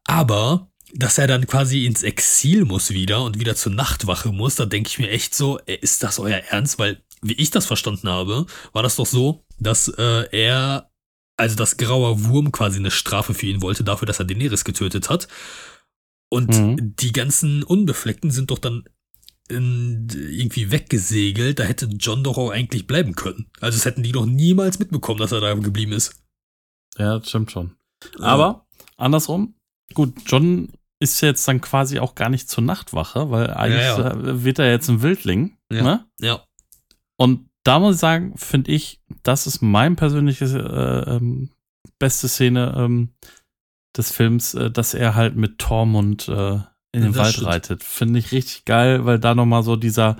Aber 0.06 0.72
dass 0.94 1.20
er 1.20 1.28
dann 1.28 1.46
quasi 1.46 1.86
ins 1.86 2.02
Exil 2.02 2.66
muss 2.66 2.90
wieder 2.90 3.24
und 3.24 3.40
wieder 3.40 3.56
zur 3.56 3.72
Nachtwache 3.72 4.32
muss, 4.32 4.56
da 4.56 4.66
denke 4.66 4.90
ich 4.90 4.98
mir 4.98 5.12
echt 5.12 5.36
so, 5.36 5.60
ist 5.60 6.02
das 6.02 6.18
euer 6.18 6.42
Ernst? 6.50 6.80
Weil, 6.80 7.04
wie 7.22 7.34
ich 7.34 7.52
das 7.52 7.68
verstanden 7.68 8.10
habe, 8.10 8.48
war 8.74 8.82
das 8.82 8.96
doch 8.96 9.06
so, 9.06 9.46
dass 9.60 9.90
äh, 9.90 10.28
er, 10.32 10.90
also 11.38 11.56
das 11.56 11.78
graue 11.78 12.24
Wurm 12.26 12.52
quasi 12.52 12.80
eine 12.80 12.90
Strafe 12.90 13.36
für 13.36 13.46
ihn 13.46 13.62
wollte, 13.62 13.84
dafür, 13.84 14.08
dass 14.08 14.18
er 14.18 14.26
Daenerys 14.26 14.64
getötet 14.64 15.10
hat. 15.10 15.28
Und 16.30 16.50
mhm. 16.50 16.96
die 16.96 17.12
ganzen 17.12 17.62
Unbefleckten 17.62 18.32
sind 18.32 18.50
doch 18.50 18.60
dann 18.60 18.86
in, 19.50 20.08
irgendwie 20.12 20.72
weggesegelt. 20.72 21.60
Da 21.60 21.64
hätte 21.64 21.88
John 22.00 22.24
doch 22.24 22.38
auch 22.38 22.52
eigentlich 22.52 22.88
bleiben 22.88 23.16
können. 23.16 23.50
Also 23.60 23.78
es 23.78 23.86
hätten 23.86 24.04
die 24.04 24.12
doch 24.12 24.26
niemals 24.26 24.80
mitbekommen, 24.80 25.20
dass 25.20 25.32
er 25.32 25.42
da 25.42 25.54
geblieben 25.54 25.94
ist. 25.94 26.22
Ja, 26.98 27.20
das 27.20 27.30
stimmt 27.30 27.52
schon. 27.52 27.76
Aber 28.20 28.68
andersrum, 28.98 29.56
gut, 29.94 30.14
John 30.26 30.70
ist 31.00 31.22
jetzt 31.22 31.48
dann 31.48 31.62
quasi 31.62 32.00
auch 32.00 32.16
gar 32.16 32.30
nicht 32.30 32.50
zur 32.50 32.64
Nachtwache, 32.64 33.30
weil 33.30 33.52
eigentlich 33.52 33.82
ja, 33.82 34.00
ja. 34.00 34.12
Äh, 34.12 34.44
wird 34.44 34.60
er 34.60 34.72
jetzt 34.72 34.90
ein 34.90 35.02
Wildling. 35.02 35.58
Ja. 35.72 35.84
Ne? 35.84 36.06
ja. 36.20 36.44
Und 37.18 37.50
da 37.64 37.80
muss 37.80 37.96
ich 37.96 38.02
sagen, 38.02 38.38
finde 38.38 38.72
ich, 38.72 39.02
das 39.24 39.46
ist 39.48 39.62
mein 39.62 39.96
persönliches 39.96 40.54
äh, 40.54 40.58
ähm, 40.58 41.52
beste 42.00 42.28
Szene, 42.28 42.74
ähm, 42.78 43.14
des 43.98 44.12
Films, 44.12 44.54
äh, 44.54 44.72
dass 44.72 44.94
er 44.94 45.16
halt 45.16 45.36
mit 45.36 45.60
Tormund 45.60 46.28
äh, 46.28 46.60
in 46.92 47.02
den 47.02 47.16
Wald 47.16 47.34
stimmt. 47.34 47.48
reitet. 47.48 47.84
Finde 47.84 48.20
ich 48.20 48.32
richtig 48.32 48.66
geil, 48.66 49.06
weil 49.06 49.20
da 49.20 49.36
nochmal 49.36 49.64
so 49.64 49.76
dieser, 49.76 50.18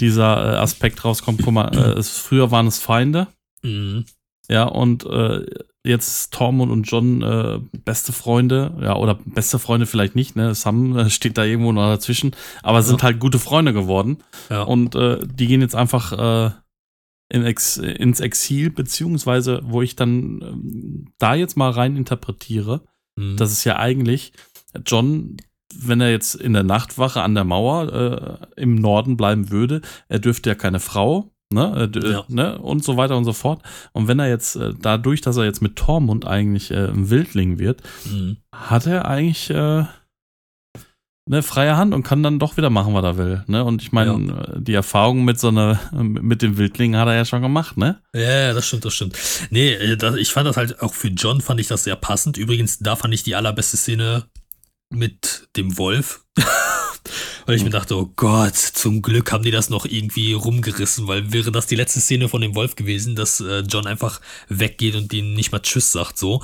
dieser 0.00 0.54
äh, 0.54 0.56
Aspekt 0.56 1.04
rauskommt. 1.04 1.42
Guck 1.42 1.52
mal, 1.52 1.68
äh, 1.76 1.98
es, 1.98 2.16
früher 2.18 2.50
waren 2.50 2.66
es 2.66 2.78
Feinde. 2.78 3.28
Mhm. 3.62 4.04
Ja, 4.48 4.64
und 4.64 5.04
äh, 5.04 5.44
jetzt 5.84 6.32
Tormund 6.32 6.70
und 6.70 6.84
John 6.84 7.22
äh, 7.22 7.60
beste 7.84 8.12
Freunde, 8.12 8.76
ja, 8.80 8.96
oder 8.96 9.18
beste 9.24 9.58
Freunde 9.58 9.86
vielleicht 9.86 10.14
nicht, 10.14 10.36
ne? 10.36 10.54
Sam 10.54 10.96
äh, 10.96 11.10
steht 11.10 11.36
da 11.36 11.44
irgendwo 11.44 11.72
noch 11.72 11.88
dazwischen, 11.88 12.34
aber 12.62 12.78
ja. 12.78 12.82
sind 12.82 13.02
halt 13.02 13.18
gute 13.18 13.38
Freunde 13.38 13.72
geworden. 13.72 14.18
Ja. 14.48 14.62
Und 14.62 14.94
äh, 14.94 15.18
die 15.26 15.48
gehen 15.48 15.60
jetzt 15.60 15.74
einfach 15.74 16.12
äh, 16.12 16.50
in 17.28 17.44
Ex 17.44 17.76
ins 17.76 18.20
Exil, 18.20 18.70
beziehungsweise, 18.70 19.60
wo 19.64 19.82
ich 19.82 19.96
dann 19.96 20.40
ähm, 20.42 21.12
da 21.18 21.34
jetzt 21.34 21.56
mal 21.56 21.70
rein 21.70 21.96
interpretiere, 21.96 22.82
Mhm. 23.16 23.36
Das 23.36 23.50
ist 23.52 23.64
ja 23.64 23.78
eigentlich 23.78 24.32
John, 24.84 25.36
wenn 25.74 26.00
er 26.00 26.10
jetzt 26.10 26.34
in 26.34 26.52
der 26.52 26.62
Nachtwache 26.62 27.22
an 27.22 27.34
der 27.34 27.44
Mauer 27.44 27.92
äh, 28.56 28.60
im 28.60 28.76
Norden 28.76 29.16
bleiben 29.16 29.50
würde, 29.50 29.80
er 30.08 30.18
dürfte 30.18 30.50
ja 30.50 30.54
keine 30.54 30.80
Frau, 30.80 31.32
ne, 31.52 31.90
äh, 31.94 32.10
ja. 32.10 32.24
ne, 32.28 32.58
und 32.58 32.84
so 32.84 32.96
weiter 32.96 33.16
und 33.16 33.24
so 33.24 33.32
fort. 33.32 33.62
Und 33.92 34.08
wenn 34.08 34.18
er 34.18 34.28
jetzt 34.28 34.56
äh, 34.56 34.72
dadurch, 34.80 35.20
dass 35.20 35.36
er 35.36 35.44
jetzt 35.44 35.62
mit 35.62 35.76
Tormund 35.76 36.26
eigentlich 36.26 36.70
äh, 36.70 36.88
ein 36.88 37.10
Wildling 37.10 37.58
wird, 37.58 37.82
mhm. 38.04 38.38
hat 38.52 38.86
er 38.86 39.06
eigentlich 39.06 39.50
äh, 39.50 39.84
eine 41.28 41.42
freie 41.42 41.76
Hand 41.76 41.92
und 41.92 42.04
kann 42.04 42.22
dann 42.22 42.38
doch 42.38 42.56
wieder 42.56 42.70
machen, 42.70 42.94
was 42.94 43.02
er 43.02 43.16
will. 43.18 43.44
Ne? 43.48 43.64
Und 43.64 43.82
ich 43.82 43.90
meine, 43.90 44.12
ja. 44.12 44.54
Äh, 44.54 44.60
die 44.60 44.74
Erfahrung 44.74 45.24
mit 45.24 45.40
so 45.40 45.48
einer, 45.48 45.80
mit 45.92 46.42
dem 46.42 46.56
Wildling 46.56 46.96
hat 46.96 47.08
er 47.08 47.14
ja 47.14 47.24
schon 47.24 47.42
gemacht, 47.42 47.76
ne? 47.76 48.00
Ja, 48.14 48.54
das 48.54 48.66
stimmt, 48.66 48.84
das 48.84 48.94
stimmt. 48.94 49.18
Nee, 49.50 49.72
äh, 49.72 49.96
das, 49.96 50.14
ich 50.14 50.30
fand 50.30 50.46
das 50.46 50.56
halt 50.56 50.80
auch 50.80 50.94
für 50.94 51.08
John 51.08 51.40
fand 51.40 51.60
ich 51.60 51.66
das 51.66 51.84
sehr 51.84 51.96
passend. 51.96 52.36
Übrigens, 52.36 52.78
da 52.78 52.94
fand 52.94 53.12
ich 53.12 53.24
die 53.24 53.34
allerbeste 53.34 53.76
Szene 53.76 54.26
mit 54.90 55.48
dem 55.56 55.76
Wolf. 55.78 56.24
weil 57.46 57.56
ich 57.56 57.62
mir 57.62 57.70
dachte, 57.70 57.96
oh 57.96 58.12
Gott, 58.16 58.56
zum 58.56 59.02
Glück 59.02 59.30
haben 59.30 59.44
die 59.44 59.52
das 59.52 59.70
noch 59.70 59.86
irgendwie 59.86 60.32
rumgerissen, 60.32 61.06
weil 61.06 61.32
wäre 61.32 61.52
das 61.52 61.66
die 61.66 61.76
letzte 61.76 62.00
Szene 62.00 62.28
von 62.28 62.40
dem 62.40 62.56
Wolf 62.56 62.74
gewesen, 62.74 63.14
dass 63.14 63.40
äh, 63.40 63.60
John 63.60 63.86
einfach 63.86 64.20
weggeht 64.48 64.96
und 64.96 65.12
ihnen 65.12 65.34
nicht 65.34 65.52
mal 65.52 65.60
Tschüss 65.60 65.92
sagt, 65.92 66.18
so 66.18 66.42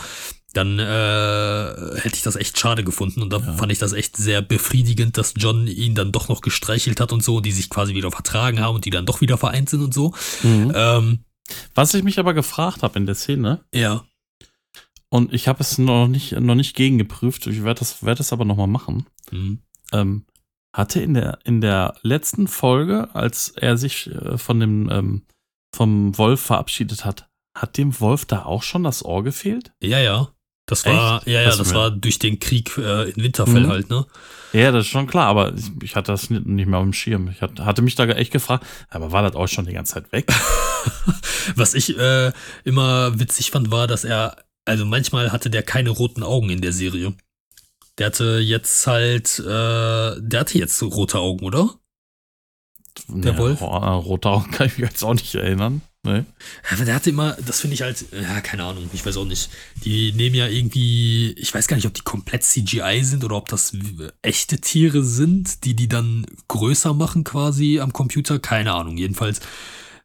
dann 0.53 0.79
äh, 0.79 2.01
hätte 2.01 2.15
ich 2.15 2.23
das 2.23 2.37
echt 2.37 2.59
schade 2.59 2.85
gefunden. 2.85 3.23
Und 3.23 3.33
da 3.33 3.39
ja. 3.39 3.53
fand 3.55 3.73
ich 3.73 3.79
das 3.79 3.93
echt 3.93 4.17
sehr 4.17 4.43
befriedigend, 4.43 5.17
dass 5.17 5.35
John 5.37 5.67
ihn 5.67 5.95
dann 5.95 6.13
doch 6.13 6.29
noch 6.29 6.41
gestreichelt 6.41 7.01
hat 7.01 7.13
und 7.13 7.23
so, 7.23 7.41
die 7.41 7.53
sich 7.53 7.71
quasi 7.71 7.95
wieder 7.95 8.11
vertragen 8.11 8.61
haben 8.61 8.75
und 8.75 8.85
die 8.85 8.91
dann 8.91 9.07
doch 9.07 9.21
wieder 9.21 9.39
vereint 9.39 9.71
sind 9.71 9.83
und 9.83 9.95
so. 9.95 10.13
Mhm. 10.43 10.73
Ähm, 10.75 11.19
Was 11.75 11.95
ich 11.95 12.03
mich 12.03 12.19
aber 12.19 12.35
gefragt 12.35 12.83
habe 12.83 12.99
in 12.99 13.07
der 13.07 13.15
Szene. 13.15 13.65
Ja. 13.75 14.05
Und 15.13 15.35
ich 15.35 15.47
habe 15.47 15.61
es 15.61 15.77
noch 15.77 16.09
nicht, 16.09 16.33
noch 16.41 16.55
nicht 16.55 16.75
gegengeprüft. 16.75 17.47
Ich 17.47 17.65
werde 17.65 17.81
das, 17.81 18.03
werd 18.03 18.19
das 18.19 18.33
aber 18.33 18.47
nochmal 18.47 18.67
machen. 18.67 19.05
Mhm. 19.31 19.59
Ähm, 19.93 20.25
hatte 20.75 21.03
in 21.03 21.13
der, 21.13 21.39
in 21.45 21.61
der 21.61 21.97
letzten 22.01 22.49
Folge, 22.49 23.15
als 23.15 23.51
er 23.51 23.77
sich 23.77 24.07
äh, 24.07 24.39
von 24.39 24.59
dem, 24.59 24.89
ähm, 24.91 25.27
vom 25.77 26.17
Wolf 26.17 26.41
verabschiedet 26.41 27.05
hat, 27.05 27.29
hat 27.55 27.77
dem 27.77 28.01
Wolf 28.01 28.25
da 28.25 28.47
auch 28.47 28.63
schon 28.63 28.85
das 28.85 29.05
Ohr 29.05 29.23
gefehlt? 29.23 29.75
Ja, 29.83 29.99
ja. 29.99 30.33
Das 30.65 30.87
war, 30.87 31.19
Echt? 31.19 31.27
ja, 31.27 31.41
ja, 31.41 31.45
das, 31.45 31.59
das 31.59 31.75
war 31.75 31.91
durch 31.91 32.19
den 32.19 32.39
Krieg 32.39 32.79
äh, 32.79 33.11
in 33.11 33.23
Winterfell 33.23 33.65
mhm. 33.65 33.69
halt, 33.69 33.91
ne? 33.91 34.07
Ja, 34.55 34.73
das 34.73 34.87
ist 34.87 34.93
schon 34.93 35.09
klar, 35.09 35.27
aber 35.27 35.53
ich, 35.53 35.71
ich 35.83 35.95
hatte 35.95 36.11
das 36.11 36.31
nicht, 36.31 36.47
mehr 36.47 36.79
auf 36.79 36.85
dem 36.85 36.95
Schirm. 36.95 37.29
Ich 37.29 37.43
hatte, 37.43 37.67
hatte 37.67 37.83
mich 37.83 37.97
da 37.97 38.07
echt 38.07 38.33
gefragt, 38.33 38.65
aber 38.89 39.13
war 39.13 39.23
das 39.23 39.35
auch 39.35 39.49
schon 39.49 39.67
die 39.67 39.75
ganze 39.75 39.93
Zeit 39.93 40.11
weg? 40.11 40.33
Was 41.57 41.75
ich 41.75 41.99
äh, 41.99 42.33
immer 42.65 43.21
witzig 43.21 43.51
fand, 43.51 43.71
war, 43.71 43.87
dass 43.87 44.05
er, 44.05 44.37
also 44.65 44.85
manchmal 44.85 45.33
hatte 45.33 45.51
der 45.51 45.63
keine 45.63 45.91
roten 45.91 46.23
Augen 46.23 46.51
in 46.51 46.61
der 46.61 46.73
Serie. 46.73 47.15
Der 47.99 48.07
hatte 48.07 48.39
jetzt 48.39 48.87
halt, 48.87 49.39
äh, 49.39 49.43
der 50.21 50.41
hatte 50.41 50.59
jetzt 50.59 50.83
rote 50.83 51.19
Augen, 51.19 51.45
oder? 51.45 51.75
Der 53.09 53.33
ja, 53.33 53.39
Wolf? 53.39 53.61
Rote 53.61 54.29
Augen 54.29 54.51
kann 54.51 54.67
ich 54.67 54.79
mich 54.79 54.91
jetzt 54.91 55.03
auch 55.03 55.15
nicht 55.15 55.35
erinnern. 55.35 55.83
Nee. 56.05 56.25
Aber 56.73 56.85
der 56.85 56.97
hatte 56.97 57.11
immer, 57.11 57.37
das 57.47 57.61
finde 57.61 57.75
ich 57.75 57.83
halt, 57.83 58.05
ja, 58.11 58.41
keine 58.41 58.65
Ahnung, 58.65 58.91
ich 58.93 59.07
weiß 59.07 59.17
auch 59.19 59.25
nicht. 59.25 59.51
Die 59.85 60.13
nehmen 60.13 60.35
ja 60.35 60.49
irgendwie, 60.49 61.31
ich 61.33 61.55
weiß 61.55 61.69
gar 61.69 61.77
nicht, 61.77 61.87
ob 61.87 61.95
die 61.95 62.03
komplett 62.03 62.43
CGI 62.43 63.03
sind 63.05 63.23
oder 63.25 63.37
ob 63.37 63.49
das 63.49 63.73
echte 64.21 64.61
Tiere 64.61 65.05
sind, 65.05 65.65
die 65.65 65.75
die 65.75 65.87
dann 65.87 66.27
größer 66.49 66.93
machen 66.93 67.23
quasi 67.23 67.79
am 67.79 67.93
Computer, 67.93 68.41
keine 68.41 68.73
Ahnung. 68.73 68.97
Jedenfalls 68.97 69.41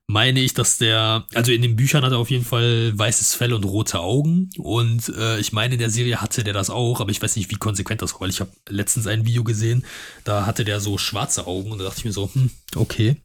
meine 0.08 0.40
ich, 0.40 0.54
dass 0.54 0.78
der, 0.78 1.26
also 1.34 1.52
in 1.52 1.62
den 1.62 1.76
Büchern 1.76 2.04
hat 2.04 2.14
er 2.14 2.18
auf 2.18 2.30
jeden 2.30 2.46
Fall 2.46 2.98
weißes 2.98 3.36
Fell 3.36 3.54
und 3.54 3.66
rote 3.66 4.00
Augen 4.00 4.50
und 4.58 5.10
äh, 5.10 5.38
ich 5.40 5.52
meine, 5.52 5.74
in 5.74 5.80
der 5.80 5.90
Serie 5.90 6.22
hatte 6.22 6.46
der 6.46 6.54
das 6.54 6.70
auch, 6.70 7.02
aber 7.02 7.12
ich 7.12 7.22
weiß 7.22 7.36
nicht, 7.36 7.52
wie 7.52 7.56
konsequent 7.56 8.02
das 8.02 8.14
war, 8.14 8.22
weil 8.22 8.30
ich 8.30 8.40
habe 8.40 8.52
letztens 8.70 9.06
ein 9.06 9.26
Video 9.26 9.44
gesehen, 9.44 9.86
da 10.24 10.46
hatte 10.46 10.64
der 10.64 10.80
so 10.80 10.98
schwarze 10.98 11.46
Augen 11.46 11.72
und 11.72 11.80
da 11.80 11.84
dachte 11.84 12.00
ich 12.00 12.06
mir 12.06 12.14
so, 12.14 12.30
hm, 12.34 12.50
okay. 12.76 13.18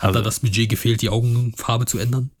Hat 0.00 0.08
also, 0.08 0.18
da 0.18 0.24
das 0.24 0.40
Budget 0.40 0.68
gefehlt, 0.68 1.02
die 1.02 1.08
Augenfarbe 1.08 1.86
zu 1.86 1.98
ändern? 1.98 2.30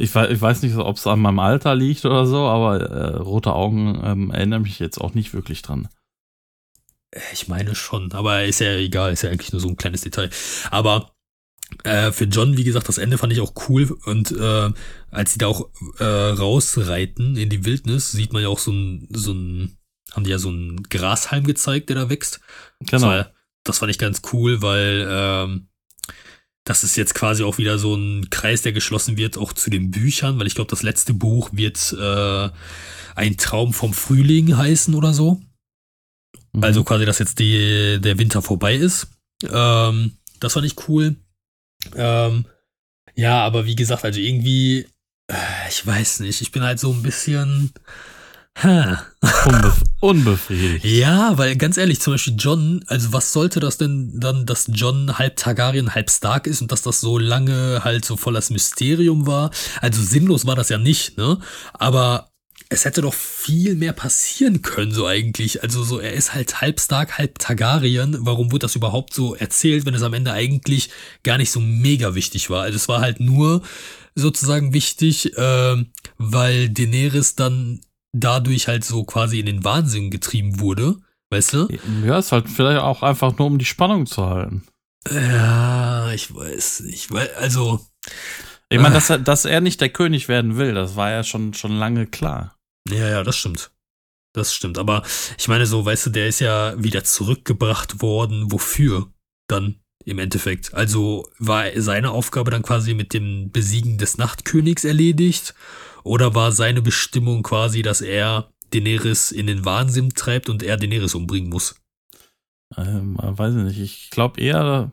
Ich 0.00 0.14
weiß, 0.14 0.30
ich 0.30 0.40
weiß 0.40 0.62
nicht, 0.62 0.76
ob 0.76 0.96
es 0.96 1.08
an 1.08 1.18
meinem 1.18 1.40
Alter 1.40 1.74
liegt 1.74 2.04
oder 2.04 2.24
so, 2.24 2.46
aber 2.46 2.80
äh, 2.82 3.16
rote 3.16 3.52
Augen 3.52 4.00
ähm, 4.04 4.30
erinnern 4.30 4.62
mich 4.62 4.78
jetzt 4.78 5.00
auch 5.00 5.12
nicht 5.12 5.34
wirklich 5.34 5.60
dran. 5.60 5.88
Ich 7.32 7.48
meine 7.48 7.74
schon, 7.74 8.12
aber 8.12 8.44
ist 8.44 8.60
ja 8.60 8.76
egal, 8.76 9.12
ist 9.12 9.22
ja 9.22 9.30
eigentlich 9.30 9.50
nur 9.50 9.60
so 9.60 9.66
ein 9.66 9.76
kleines 9.76 10.02
Detail. 10.02 10.30
Aber 10.70 11.10
äh, 11.84 12.12
für 12.12 12.24
John, 12.24 12.56
wie 12.56 12.64
gesagt, 12.64 12.88
das 12.88 12.98
Ende 12.98 13.18
fand 13.18 13.32
ich 13.32 13.40
auch 13.40 13.52
cool. 13.68 13.96
Und 14.04 14.32
äh, 14.32 14.70
als 15.10 15.32
sie 15.32 15.38
da 15.38 15.46
auch 15.46 15.68
äh, 15.98 16.04
rausreiten 16.04 17.36
in 17.36 17.48
die 17.48 17.64
Wildnis, 17.64 18.12
sieht 18.12 18.32
man 18.32 18.42
ja 18.42 18.48
auch 18.48 18.58
so 18.58 18.72
ein, 18.72 19.08
so 19.10 19.32
ein, 19.32 19.76
haben 20.12 20.24
die 20.24 20.30
ja 20.30 20.38
so 20.38 20.50
ein 20.50 20.82
Grashalm 20.84 21.44
gezeigt, 21.44 21.88
der 21.88 21.96
da 21.96 22.10
wächst. 22.10 22.40
Genau. 22.80 22.90
Das, 22.90 23.02
war, 23.02 23.32
das 23.64 23.78
fand 23.78 23.90
ich 23.90 23.98
ganz 23.98 24.22
cool, 24.32 24.62
weil 24.62 25.06
ähm, 25.10 25.68
das 26.64 26.84
ist 26.84 26.96
jetzt 26.96 27.14
quasi 27.14 27.44
auch 27.44 27.58
wieder 27.58 27.78
so 27.78 27.94
ein 27.94 28.28
Kreis, 28.30 28.62
der 28.62 28.72
geschlossen 28.72 29.16
wird, 29.16 29.38
auch 29.38 29.52
zu 29.52 29.70
den 29.70 29.90
Büchern, 29.90 30.38
weil 30.38 30.46
ich 30.46 30.54
glaube, 30.54 30.70
das 30.70 30.82
letzte 30.82 31.14
Buch 31.14 31.50
wird 31.52 31.96
äh, 31.98 32.50
ein 33.14 33.36
Traum 33.36 33.72
vom 33.72 33.94
Frühling 33.94 34.56
heißen 34.56 34.94
oder 34.94 35.12
so. 35.14 35.40
Mhm. 36.52 36.64
Also 36.64 36.84
quasi, 36.84 37.06
dass 37.06 37.18
jetzt 37.18 37.38
die, 37.38 37.98
der 38.00 38.18
Winter 38.18 38.42
vorbei 38.42 38.74
ist. 38.74 39.08
Ähm, 39.48 40.18
das 40.40 40.52
fand 40.54 40.66
ich 40.66 40.88
cool. 40.88 41.16
Ähm, 41.94 42.46
ja, 43.14 43.44
aber 43.44 43.66
wie 43.66 43.76
gesagt, 43.76 44.04
also 44.04 44.20
irgendwie, 44.20 44.86
äh, 45.28 45.68
ich 45.68 45.86
weiß 45.86 46.20
nicht, 46.20 46.40
ich 46.40 46.52
bin 46.52 46.62
halt 46.62 46.78
so 46.78 46.92
ein 46.92 47.02
bisschen. 47.02 47.72
Unbef 48.62 49.84
unbefriedigt. 50.00 50.84
Ja, 50.84 51.38
weil 51.38 51.54
ganz 51.56 51.76
ehrlich, 51.76 52.00
zum 52.00 52.14
Beispiel 52.14 52.34
John, 52.36 52.84
also 52.88 53.12
was 53.12 53.32
sollte 53.32 53.60
das 53.60 53.78
denn 53.78 54.18
dann, 54.18 54.46
dass 54.46 54.68
John 54.72 55.16
halb 55.16 55.36
Targaryen, 55.36 55.94
halb 55.94 56.10
Stark 56.10 56.48
ist 56.48 56.60
und 56.60 56.72
dass 56.72 56.82
das 56.82 57.00
so 57.00 57.18
lange 57.18 57.84
halt 57.84 58.04
so 58.04 58.16
voll 58.16 58.34
das 58.34 58.50
Mysterium 58.50 59.28
war? 59.28 59.50
Also 59.80 60.02
sinnlos 60.02 60.44
war 60.46 60.56
das 60.56 60.70
ja 60.70 60.78
nicht, 60.78 61.16
ne? 61.16 61.38
Aber 61.72 62.27
es 62.70 62.84
hätte 62.84 63.00
doch 63.00 63.14
viel 63.14 63.74
mehr 63.76 63.92
passieren 63.92 64.60
können, 64.60 64.92
so 64.92 65.06
eigentlich. 65.06 65.62
Also 65.62 65.82
so, 65.84 66.00
er 66.00 66.12
ist 66.12 66.34
halt 66.34 66.60
halb 66.60 66.80
Stark, 66.80 67.16
halb 67.16 67.38
Targaryen. 67.38 68.18
Warum 68.20 68.52
wurde 68.52 68.66
das 68.66 68.76
überhaupt 68.76 69.14
so 69.14 69.34
erzählt, 69.34 69.86
wenn 69.86 69.94
es 69.94 70.02
am 70.02 70.12
Ende 70.12 70.32
eigentlich 70.32 70.90
gar 71.22 71.38
nicht 71.38 71.50
so 71.50 71.60
mega 71.60 72.14
wichtig 72.14 72.50
war? 72.50 72.62
Also 72.62 72.76
es 72.76 72.88
war 72.88 73.00
halt 73.00 73.20
nur 73.20 73.62
sozusagen 74.14 74.74
wichtig, 74.74 75.36
äh, 75.38 75.84
weil 76.18 76.68
Daenerys 76.68 77.36
dann 77.36 77.80
dadurch 78.12 78.68
halt 78.68 78.84
so 78.84 79.04
quasi 79.04 79.40
in 79.40 79.46
den 79.46 79.64
Wahnsinn 79.64 80.10
getrieben 80.10 80.60
wurde. 80.60 80.96
Weißt 81.30 81.54
du? 81.54 81.68
Ja, 82.04 82.18
ist 82.18 82.32
halt 82.32 82.48
vielleicht 82.48 82.80
auch 82.80 83.02
einfach 83.02 83.36
nur, 83.38 83.46
um 83.46 83.58
die 83.58 83.64
Spannung 83.64 84.06
zu 84.06 84.26
halten. 84.26 84.66
Ja, 85.10 86.10
ich 86.12 86.34
weiß 86.34 86.80
nicht. 86.80 87.10
Weil, 87.12 87.30
also. 87.38 87.80
Ich 88.70 88.78
meine, 88.78 88.94
dass 88.94 89.08
er, 89.08 89.18
dass 89.18 89.44
er 89.46 89.60
nicht 89.60 89.80
der 89.80 89.88
König 89.88 90.28
werden 90.28 90.56
will, 90.56 90.74
das 90.74 90.96
war 90.96 91.10
ja 91.10 91.24
schon, 91.24 91.54
schon 91.54 91.72
lange 91.72 92.06
klar. 92.06 92.57
Ja, 92.90 93.08
ja, 93.08 93.22
das 93.22 93.36
stimmt. 93.36 93.70
Das 94.34 94.54
stimmt. 94.54 94.78
Aber 94.78 95.02
ich 95.38 95.48
meine, 95.48 95.66
so, 95.66 95.84
weißt 95.84 96.06
du, 96.06 96.10
der 96.10 96.28
ist 96.28 96.40
ja 96.40 96.74
wieder 96.82 97.04
zurückgebracht 97.04 98.02
worden. 98.02 98.52
Wofür 98.52 99.10
dann 99.48 99.80
im 100.04 100.18
Endeffekt? 100.18 100.74
Also 100.74 101.28
war 101.38 101.64
seine 101.76 102.10
Aufgabe 102.10 102.50
dann 102.50 102.62
quasi 102.62 102.94
mit 102.94 103.14
dem 103.14 103.50
Besiegen 103.50 103.98
des 103.98 104.18
Nachtkönigs 104.18 104.84
erledigt? 104.84 105.54
Oder 106.04 106.34
war 106.34 106.52
seine 106.52 106.82
Bestimmung 106.82 107.42
quasi, 107.42 107.82
dass 107.82 108.00
er 108.00 108.50
Daenerys 108.70 109.32
in 109.32 109.46
den 109.46 109.64
Wahnsinn 109.64 110.10
treibt 110.10 110.48
und 110.48 110.62
er 110.62 110.76
Daenerys 110.76 111.14
umbringen 111.14 111.50
muss? 111.50 111.76
Ähm, 112.76 113.16
weiß 113.18 113.54
ich 113.54 113.62
nicht. 113.62 113.80
Ich 113.80 114.10
glaube 114.10 114.40
eher, 114.40 114.92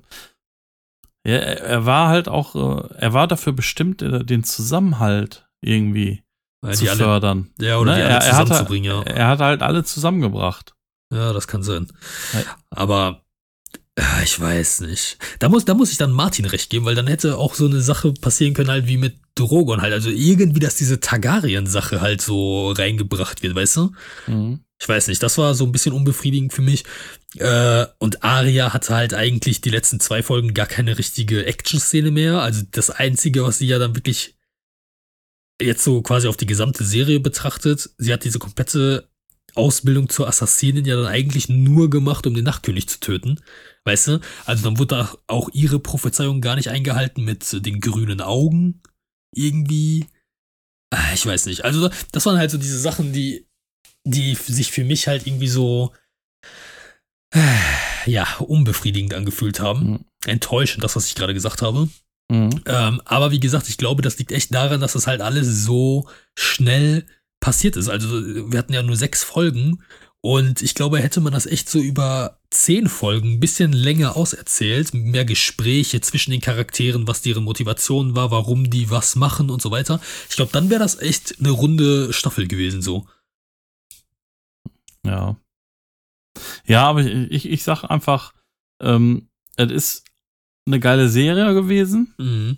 er, 1.24 1.62
er 1.62 1.86
war 1.86 2.08
halt 2.08 2.30
auch, 2.30 2.56
äh, 2.56 2.96
er 2.96 3.14
war 3.14 3.28
dafür 3.28 3.54
bestimmt, 3.54 4.02
äh, 4.02 4.24
den 4.24 4.44
Zusammenhalt 4.44 5.48
irgendwie 5.62 6.22
ja, 6.22 6.25
zu 6.74 6.90
alle, 6.90 7.04
fördern. 7.04 7.50
Ja, 7.60 7.78
oder 7.78 7.94
ne? 7.94 7.98
die 7.98 8.04
alle 8.04 8.14
er, 8.16 8.22
zusammenzubringen, 8.22 8.92
ja. 8.92 9.02
Er 9.04 9.28
hat 9.28 9.40
halt 9.40 9.62
alle 9.62 9.84
zusammengebracht. 9.84 10.74
Ja, 11.14 11.34
das 11.34 11.48
kann 11.48 11.64
sein. 11.64 11.88
Aber 12.70 13.26
ich 14.24 14.40
weiß 14.40 14.82
nicht. 14.82 15.18
Da 15.40 15.48
muss, 15.48 15.64
da 15.64 15.74
muss 15.74 15.92
ich 15.92 15.98
dann 15.98 16.12
Martin 16.12 16.46
recht 16.46 16.70
geben, 16.70 16.86
weil 16.86 16.96
dann 16.96 17.08
hätte 17.08 17.38
auch 17.38 17.56
so 17.56 17.66
eine 17.66 17.82
Sache 17.82 18.12
passieren 18.12 18.54
können, 18.54 18.70
halt 18.70 18.88
wie 18.88 18.98
mit 18.98 19.16
Drogon 19.36 19.82
halt. 19.82 19.94
Also 19.94 20.10
irgendwie, 20.10 20.60
dass 20.60 20.76
diese 20.76 21.00
Targaryen-Sache 21.00 22.02
halt 22.02 22.22
so 22.22 22.72
reingebracht 22.72 23.42
wird, 23.42 23.56
weißt 23.56 23.78
du? 23.78 23.92
Mhm. 24.28 24.60
Ich 24.82 24.90
weiß 24.90 25.08
nicht, 25.08 25.24
das 25.24 25.38
war 25.38 25.56
so 25.56 25.66
ein 25.66 25.72
bisschen 25.72 25.94
unbefriedigend 25.94 26.52
für 26.52 26.62
mich. 26.62 26.84
Äh, 27.38 27.86
und 28.00 28.24
Arya 28.24 28.74
hatte 28.74 28.94
halt 28.94 29.14
eigentlich 29.14 29.62
die 29.62 29.70
letzten 29.70 30.02
zwei 30.02 30.22
Folgen 30.22 30.54
gar 30.54 30.68
keine 30.68 30.98
richtige 30.98 31.46
Action-Szene 31.46 32.12
mehr. 32.12 32.42
Also 32.42 32.64
das 32.72 32.90
Einzige, 32.90 33.44
was 33.44 33.60
sie 33.60 33.68
ja 33.68 33.80
dann 33.80 33.96
wirklich 33.96 34.35
jetzt 35.62 35.84
so 35.84 36.02
quasi 36.02 36.28
auf 36.28 36.38
die 36.38 36.46
gesamte 36.46 36.84
Serie 36.84 37.20
betrachtet, 37.20 37.90
sie 37.98 38.12
hat 38.12 38.24
diese 38.24 38.40
komplette 38.40 39.10
Ausbildung 39.54 40.10
zur 40.10 40.28
Assassinin 40.28 40.86
ja 40.86 40.96
dann 40.96 41.06
eigentlich 41.06 41.48
nur 41.48 41.90
gemacht, 41.90 42.28
um 42.28 42.34
den 42.34 42.44
Nachtkönig 42.44 42.90
zu 42.90 43.00
töten. 43.00 43.40
Weißt 43.86 44.08
du? 44.08 44.20
Also 44.46 44.64
dann 44.64 44.80
wurde 44.80 45.10
auch 45.28 45.50
ihre 45.54 45.80
Prophezeiung 45.80 46.42
gar 46.42 46.56
nicht 46.56 46.70
eingehalten 46.70 47.24
mit 47.24 47.66
den 47.66 47.80
grünen 47.80 48.20
Augen. 48.20 48.82
Irgendwie. 49.34 50.08
Ah, 50.92 51.14
ich 51.14 51.26
weiß 51.26 51.46
nicht. 51.46 51.64
Also 51.64 51.90
das 52.12 52.26
waren 52.26 52.38
halt 52.38 52.52
so 52.52 52.58
diese 52.58 52.80
Sachen, 52.80 53.14
die, 53.14 53.48
die 54.04 54.36
sich 54.36 54.72
für 54.72 54.84
mich 54.84 55.08
halt 55.08 55.26
irgendwie 55.26 55.48
so 55.48 55.94
ja, 58.06 58.38
unbefriedigend 58.40 59.14
angefühlt 59.14 59.60
haben. 59.60 59.90
Mhm. 59.90 60.06
Enttäuschend, 60.26 60.84
das, 60.84 60.96
was 60.96 61.08
ich 61.08 61.16
gerade 61.16 61.34
gesagt 61.34 61.62
habe. 61.62 61.90
Mhm. 62.30 62.62
Ähm, 62.66 63.02
aber 63.06 63.32
wie 63.32 63.40
gesagt, 63.40 63.70
ich 63.70 63.78
glaube, 63.78 64.02
das 64.02 64.18
liegt 64.18 64.32
echt 64.32 64.54
daran, 64.54 64.82
dass 64.82 64.94
das 64.94 65.08
halt 65.08 65.22
alles 65.22 65.64
so 65.64 66.08
schnell 66.36 67.06
passiert 67.40 67.78
ist. 67.78 67.90
Also 67.90 68.10
wir 68.52 68.58
hatten 68.58 68.74
ja 68.74 68.82
nur 68.82 68.96
sechs 68.96 69.24
Folgen 69.24 69.84
und 70.22 70.64
ich 70.64 70.74
glaube, 70.74 71.00
hätte 71.00 71.22
man 71.22 71.34
das 71.34 71.46
echt 71.46 71.70
so 71.70 71.80
über 71.80 72.40
zehn 72.50 72.90
Folgen 72.90 73.34
ein 73.34 73.40
bisschen 73.40 73.72
länger 73.74 74.18
auserzählt, 74.18 74.92
mehr 74.96 75.24
Gespräche 75.24 76.02
zwischen 76.02 76.32
den 76.32 76.42
Charakteren, 76.42 77.08
was 77.08 77.22
deren 77.22 77.44
Motivation 77.44 78.16
war, 78.16 78.32
warum 78.32 78.72
die 78.72 78.90
was 78.90 79.16
machen 79.16 79.52
und 79.52 79.62
so 79.62 79.70
weiter. 79.70 80.02
Ich 80.28 80.36
glaube, 80.36 80.52
dann 80.52 80.72
wäre 80.72 80.80
das 80.80 81.00
echt 81.00 81.36
eine 81.40 81.52
runde 81.52 82.12
Staffel 82.12 82.48
gewesen 82.48 82.82
so. 82.82 83.08
Ja. 85.06 85.38
Ja, 86.66 86.90
aber 86.90 87.02
ich, 87.02 87.32
ich, 87.32 87.50
ich 87.50 87.64
sag 87.64 87.84
einfach, 87.84 88.34
ähm, 88.82 89.30
es 89.58 89.72
ist 89.72 90.06
eine 90.66 90.80
geile 90.80 91.10
Serie 91.10 91.54
gewesen. 91.54 92.14
Mhm. 92.18 92.58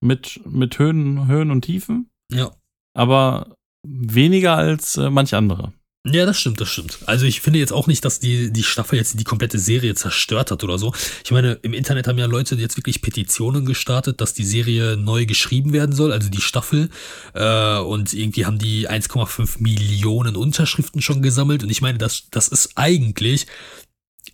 Mit, 0.00 0.40
mit 0.44 0.78
Höhen, 0.78 1.26
Höhen 1.26 1.50
und 1.50 1.62
Tiefen. 1.62 2.10
Ja. 2.30 2.50
Aber 2.94 3.56
weniger 3.82 4.56
als 4.56 4.96
äh, 4.96 5.10
manch 5.10 5.34
andere. 5.34 5.72
Ja, 6.08 6.24
das 6.24 6.38
stimmt, 6.38 6.60
das 6.60 6.68
stimmt. 6.68 6.98
Also 7.06 7.26
ich 7.26 7.40
finde 7.40 7.58
jetzt 7.58 7.72
auch 7.72 7.88
nicht, 7.88 8.04
dass 8.04 8.20
die, 8.20 8.52
die 8.52 8.62
Staffel 8.62 8.96
jetzt 8.96 9.18
die 9.18 9.24
komplette 9.24 9.58
Serie 9.58 9.96
zerstört 9.96 10.52
hat 10.52 10.62
oder 10.62 10.78
so. 10.78 10.94
Ich 11.24 11.32
meine, 11.32 11.54
im 11.62 11.74
Internet 11.74 12.06
haben 12.06 12.18
ja 12.18 12.26
Leute 12.26 12.54
jetzt 12.54 12.76
wirklich 12.76 13.02
Petitionen 13.02 13.66
gestartet, 13.66 14.20
dass 14.20 14.32
die 14.32 14.44
Serie 14.44 14.96
neu 14.96 15.26
geschrieben 15.26 15.72
werden 15.72 15.92
soll, 15.92 16.12
also 16.12 16.28
die 16.28 16.40
Staffel. 16.40 16.90
Äh, 17.34 17.78
und 17.78 18.12
irgendwie 18.12 18.46
haben 18.46 18.58
die 18.58 18.88
1,5 18.88 19.60
Millionen 19.60 20.36
Unterschriften 20.36 21.02
schon 21.02 21.22
gesammelt. 21.22 21.64
Und 21.64 21.70
ich 21.70 21.82
meine, 21.82 21.98
das, 21.98 22.28
das 22.30 22.46
ist 22.46 22.70
eigentlich 22.76 23.46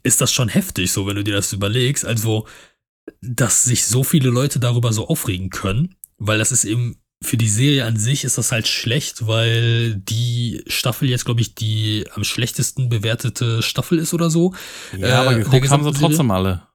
ist 0.03 0.21
das 0.21 0.33
schon 0.33 0.49
heftig, 0.49 0.93
so 0.93 1.07
wenn 1.07 1.17
du 1.17 1.25
dir 1.25 1.35
das 1.35 1.53
überlegst. 1.53 2.05
Also, 2.05 2.47
dass 3.21 3.65
sich 3.65 3.85
so 3.85 4.05
viele 4.05 4.31
Leute 4.31 4.61
darüber 4.61 4.93
so 4.93 5.09
aufregen 5.09 5.51
können, 5.51 5.97
weil 6.19 6.39
das 6.39 6.53
ist 6.53 6.65
eben 6.65 6.97
für 7.23 7.37
die 7.37 7.49
Serie 7.49 7.87
an 7.87 7.97
sich 7.97 8.25
ist 8.25 8.37
das 8.37 8.53
halt 8.53 8.67
schlecht, 8.67 9.27
weil 9.27 9.95
die 9.95 10.65
Staffel 10.67 11.09
jetzt, 11.09 11.25
glaube 11.25 11.41
ich, 11.41 11.55
die 11.55 12.05
am 12.15 12.25
schlechtesten 12.25 12.89
bewertete 12.89 13.63
Staffel 13.63 13.99
ist 13.99 14.13
oder 14.13 14.29
so. 14.29 14.55
Ja, 14.97 15.07
äh, 15.07 15.13
aber 15.13 15.35
geguckt 15.37 15.71
haben 15.71 15.85
sie 15.85 15.93
trotzdem 15.93 16.31
alle. 16.31 16.67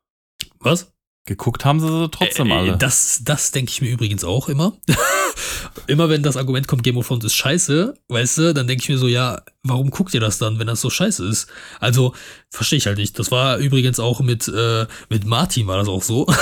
Was? 0.59 0.93
Geguckt 1.27 1.65
haben 1.65 1.79
sie 1.79 1.87
sie 1.87 2.09
trotzdem 2.09 2.47
Äh, 2.47 2.53
alle. 2.53 2.77
Das, 2.77 3.21
das 3.23 3.51
denke 3.51 3.71
ich 3.71 3.81
mir 3.81 3.89
übrigens 3.89 4.23
auch 4.23 4.49
immer. 4.49 4.75
immer 5.87 6.09
wenn 6.09 6.23
das 6.23 6.37
Argument 6.37 6.67
kommt, 6.67 6.83
Game 6.83 6.97
of 6.97 7.07
Thrones 7.07 7.25
ist 7.25 7.35
scheiße, 7.35 7.93
weißt 8.07 8.37
du, 8.39 8.53
dann 8.53 8.65
denke 8.65 8.81
ich 8.81 8.89
mir 8.89 8.97
so, 8.97 9.07
ja, 9.07 9.43
warum 9.63 9.91
guckt 9.91 10.13
ihr 10.15 10.19
das 10.19 10.39
dann, 10.39 10.57
wenn 10.57 10.67
das 10.67 10.81
so 10.81 10.89
scheiße 10.89 11.27
ist? 11.27 11.47
Also, 11.79 12.13
verstehe 12.49 12.77
ich 12.77 12.87
halt 12.87 12.97
nicht. 12.97 13.19
Das 13.19 13.29
war 13.29 13.57
übrigens 13.57 13.99
auch 13.99 14.21
mit, 14.21 14.47
äh, 14.47 14.87
mit 15.09 15.25
Martin 15.25 15.67
war 15.67 15.77
das 15.77 15.87
auch 15.87 16.01
so. 16.01 16.25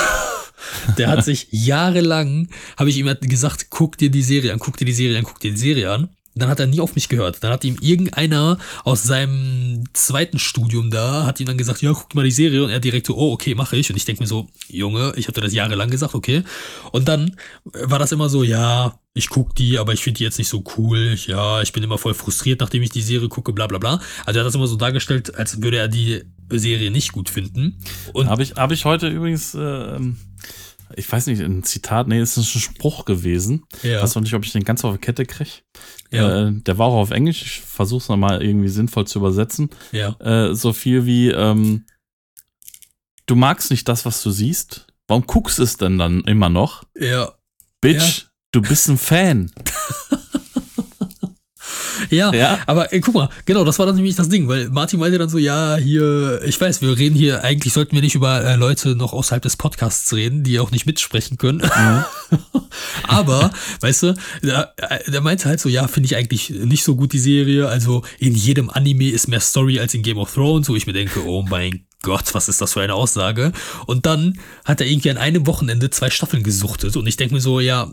Der 0.96 1.08
hat 1.08 1.24
sich 1.24 1.48
jahrelang, 1.50 2.48
habe 2.78 2.88
ich 2.88 2.96
ihm 2.96 3.14
gesagt, 3.20 3.66
guck 3.70 3.98
dir 3.98 4.10
die 4.10 4.22
Serie 4.22 4.52
an, 4.52 4.58
guck 4.58 4.76
dir 4.76 4.86
die 4.86 4.92
Serie 4.92 5.18
an, 5.18 5.24
guck 5.24 5.40
dir 5.40 5.50
die 5.50 5.58
Serie 5.58 5.92
an. 5.92 6.08
Dann 6.36 6.50
hat 6.50 6.60
er 6.60 6.66
nie 6.66 6.80
auf 6.80 6.94
mich 6.94 7.08
gehört. 7.08 7.42
Dann 7.42 7.50
hat 7.50 7.64
ihm 7.64 7.78
irgendeiner 7.80 8.58
aus 8.84 9.02
seinem 9.02 9.84
zweiten 9.94 10.38
Studium 10.38 10.90
da, 10.90 11.24
hat 11.24 11.40
ihm 11.40 11.46
dann 11.46 11.56
gesagt, 11.56 11.80
ja, 11.80 11.92
guck 11.92 12.14
mal 12.14 12.24
die 12.24 12.30
Serie. 12.30 12.62
Und 12.62 12.70
er 12.70 12.78
direkt 12.78 13.06
so, 13.06 13.16
oh, 13.16 13.32
okay, 13.32 13.54
mache 13.54 13.76
ich. 13.76 13.88
Und 13.90 13.96
ich 13.96 14.04
denke 14.04 14.22
mir 14.22 14.26
so, 14.26 14.46
Junge, 14.68 15.14
ich 15.16 15.28
hatte 15.28 15.40
das 15.40 15.54
jahrelang 15.54 15.90
gesagt, 15.90 16.14
okay. 16.14 16.42
Und 16.92 17.08
dann 17.08 17.36
war 17.64 17.98
das 17.98 18.12
immer 18.12 18.28
so, 18.28 18.42
ja, 18.42 18.98
ich 19.14 19.30
guck 19.30 19.54
die, 19.54 19.78
aber 19.78 19.94
ich 19.94 20.02
finde 20.02 20.18
die 20.18 20.24
jetzt 20.24 20.36
nicht 20.36 20.48
so 20.48 20.62
cool. 20.76 21.16
Ja, 21.26 21.62
ich 21.62 21.72
bin 21.72 21.82
immer 21.82 21.96
voll 21.96 22.12
frustriert, 22.12 22.60
nachdem 22.60 22.82
ich 22.82 22.90
die 22.90 23.00
Serie 23.00 23.28
gucke, 23.28 23.54
bla 23.54 23.66
bla 23.66 23.78
bla. 23.78 24.00
Also 24.26 24.38
er 24.38 24.40
hat 24.40 24.46
das 24.46 24.54
immer 24.54 24.66
so 24.66 24.76
dargestellt, 24.76 25.34
als 25.34 25.62
würde 25.62 25.78
er 25.78 25.88
die 25.88 26.22
Serie 26.50 26.90
nicht 26.90 27.12
gut 27.12 27.30
finden. 27.30 27.78
Und 28.12 28.28
Habe 28.28 28.42
ich, 28.42 28.56
hab 28.56 28.72
ich 28.72 28.84
heute 28.84 29.08
übrigens, 29.08 29.54
ähm, 29.54 30.18
ich 30.94 31.10
weiß 31.10 31.26
nicht, 31.26 31.40
ein 31.42 31.62
Zitat, 31.64 32.08
nee, 32.08 32.18
es 32.18 32.36
ist 32.36 32.54
ein 32.54 32.60
Spruch 32.60 33.04
gewesen. 33.04 33.64
ja, 33.82 33.96
Ich 33.96 34.02
weiß 34.02 34.14
noch 34.14 34.22
nicht, 34.22 34.34
ob 34.34 34.44
ich 34.44 34.52
den 34.52 34.64
ganz 34.64 34.84
auf 34.84 34.94
die 34.94 35.00
Kette 35.00 35.26
kriege. 35.26 35.50
ja, 36.10 36.48
Äh, 36.48 36.52
der 36.52 36.78
war 36.78 36.86
auch 36.88 36.96
auf 37.00 37.10
Englisch. 37.10 37.42
Ich 37.42 37.60
versuche 37.60 38.02
es 38.02 38.08
nochmal 38.08 38.42
irgendwie 38.42 38.68
sinnvoll 38.68 39.06
zu 39.06 39.18
übersetzen. 39.18 39.70
ja. 39.92 40.10
Äh, 40.20 40.54
so 40.54 40.72
viel 40.72 41.06
wie, 41.06 41.30
ähm, 41.30 41.86
du 43.26 43.34
magst 43.36 43.70
nicht 43.70 43.88
das, 43.88 44.04
was 44.04 44.22
du 44.22 44.30
siehst. 44.30 44.86
Warum 45.08 45.26
guckst 45.26 45.58
du 45.58 45.62
es 45.62 45.76
denn 45.76 45.98
dann 45.98 46.22
immer 46.22 46.48
noch? 46.48 46.84
Ja, 46.98 47.32
Bitch, 47.80 48.26
du 48.52 48.60
bist 48.62 48.88
ein 48.88 48.98
Fan. 48.98 49.50
ja, 52.10 52.32
Ja. 52.32 52.58
aber 52.66 52.92
ey, 52.92 53.00
guck 53.00 53.14
mal, 53.14 53.28
genau, 53.44 53.64
das 53.64 53.78
war 53.78 53.86
dann 53.86 53.96
nämlich 53.96 54.16
das 54.16 54.28
Ding, 54.28 54.48
weil 54.48 54.68
Martin 54.70 55.00
meinte 55.00 55.18
dann 55.18 55.28
so, 55.28 55.38
ja, 55.38 55.76
hier, 55.76 56.40
ich 56.44 56.60
weiß, 56.60 56.82
wir 56.82 56.96
reden 56.98 57.16
hier, 57.16 57.42
eigentlich 57.44 57.72
sollten 57.72 57.94
wir 57.94 58.02
nicht 58.02 58.14
über 58.14 58.44
äh, 58.44 58.56
Leute 58.56 58.96
noch 58.96 59.12
außerhalb 59.12 59.42
des 59.42 59.56
Podcasts 59.56 60.12
reden, 60.12 60.42
die 60.42 60.58
auch 60.60 60.70
nicht 60.70 60.86
mitsprechen 60.86 61.38
können. 61.38 61.62
aber, 63.06 63.50
weißt 63.80 64.02
du, 64.04 64.14
der, 64.42 64.72
äh, 64.76 65.10
der 65.10 65.20
meinte 65.20 65.48
halt 65.48 65.60
so, 65.60 65.68
ja, 65.68 65.88
finde 65.88 66.06
ich 66.06 66.16
eigentlich 66.16 66.50
nicht 66.50 66.84
so 66.84 66.96
gut 66.96 67.12
die 67.12 67.18
Serie, 67.18 67.68
also 67.68 68.02
in 68.18 68.34
jedem 68.34 68.70
Anime 68.70 69.10
ist 69.10 69.28
mehr 69.28 69.40
Story 69.40 69.78
als 69.78 69.94
in 69.94 70.02
Game 70.02 70.18
of 70.18 70.32
Thrones, 70.32 70.68
wo 70.68 70.76
ich 70.76 70.86
mir 70.86 70.92
denke, 70.92 71.24
oh 71.24 71.42
mein 71.48 71.86
Gott, 72.02 72.34
was 72.34 72.48
ist 72.48 72.60
das 72.60 72.74
für 72.74 72.82
eine 72.82 72.94
Aussage? 72.94 73.52
Und 73.86 74.06
dann 74.06 74.38
hat 74.64 74.80
er 74.80 74.86
irgendwie 74.86 75.10
an 75.10 75.16
einem 75.18 75.46
Wochenende 75.46 75.90
zwei 75.90 76.10
Staffeln 76.10 76.42
gesuchtet 76.42 76.96
und 76.96 77.06
ich 77.06 77.16
denke 77.16 77.34
mir 77.34 77.40
so, 77.40 77.58
ja, 77.60 77.92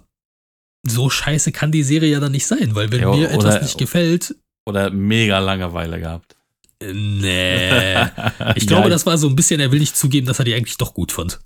so 0.85 1.09
scheiße 1.09 1.51
kann 1.51 1.71
die 1.71 1.83
Serie 1.83 2.11
ja 2.11 2.19
dann 2.19 2.31
nicht 2.33 2.45
sein, 2.45 2.75
weil 2.75 2.91
wenn 2.91 3.01
Ja, 3.01 3.11
mir 3.11 3.29
etwas 3.31 3.55
oder- 3.55 3.61
nicht 3.61 3.77
gefällt, 3.77 4.35
Oder 4.65 4.89
mega 4.91 5.39
Langeweile 5.39 5.99
gehabt. 5.99 6.35
äh, 6.81 6.93
nee. 6.93 7.95
Ich 8.55 8.67
glaube, 8.67 8.83
ja, 8.83 8.89
das 8.89 9.05
war 9.05 9.17
so 9.17 9.27
ein 9.27 9.35
bisschen, 9.35 9.59
er 9.59 9.71
will 9.71 9.79
nicht 9.79 9.95
zugeben, 9.97 10.27
dass 10.27 10.39
er 10.39 10.45
die 10.45 10.53
eigentlich 10.53 10.77
doch 10.77 10.93
gut 10.93 11.11
fand. 11.11 11.39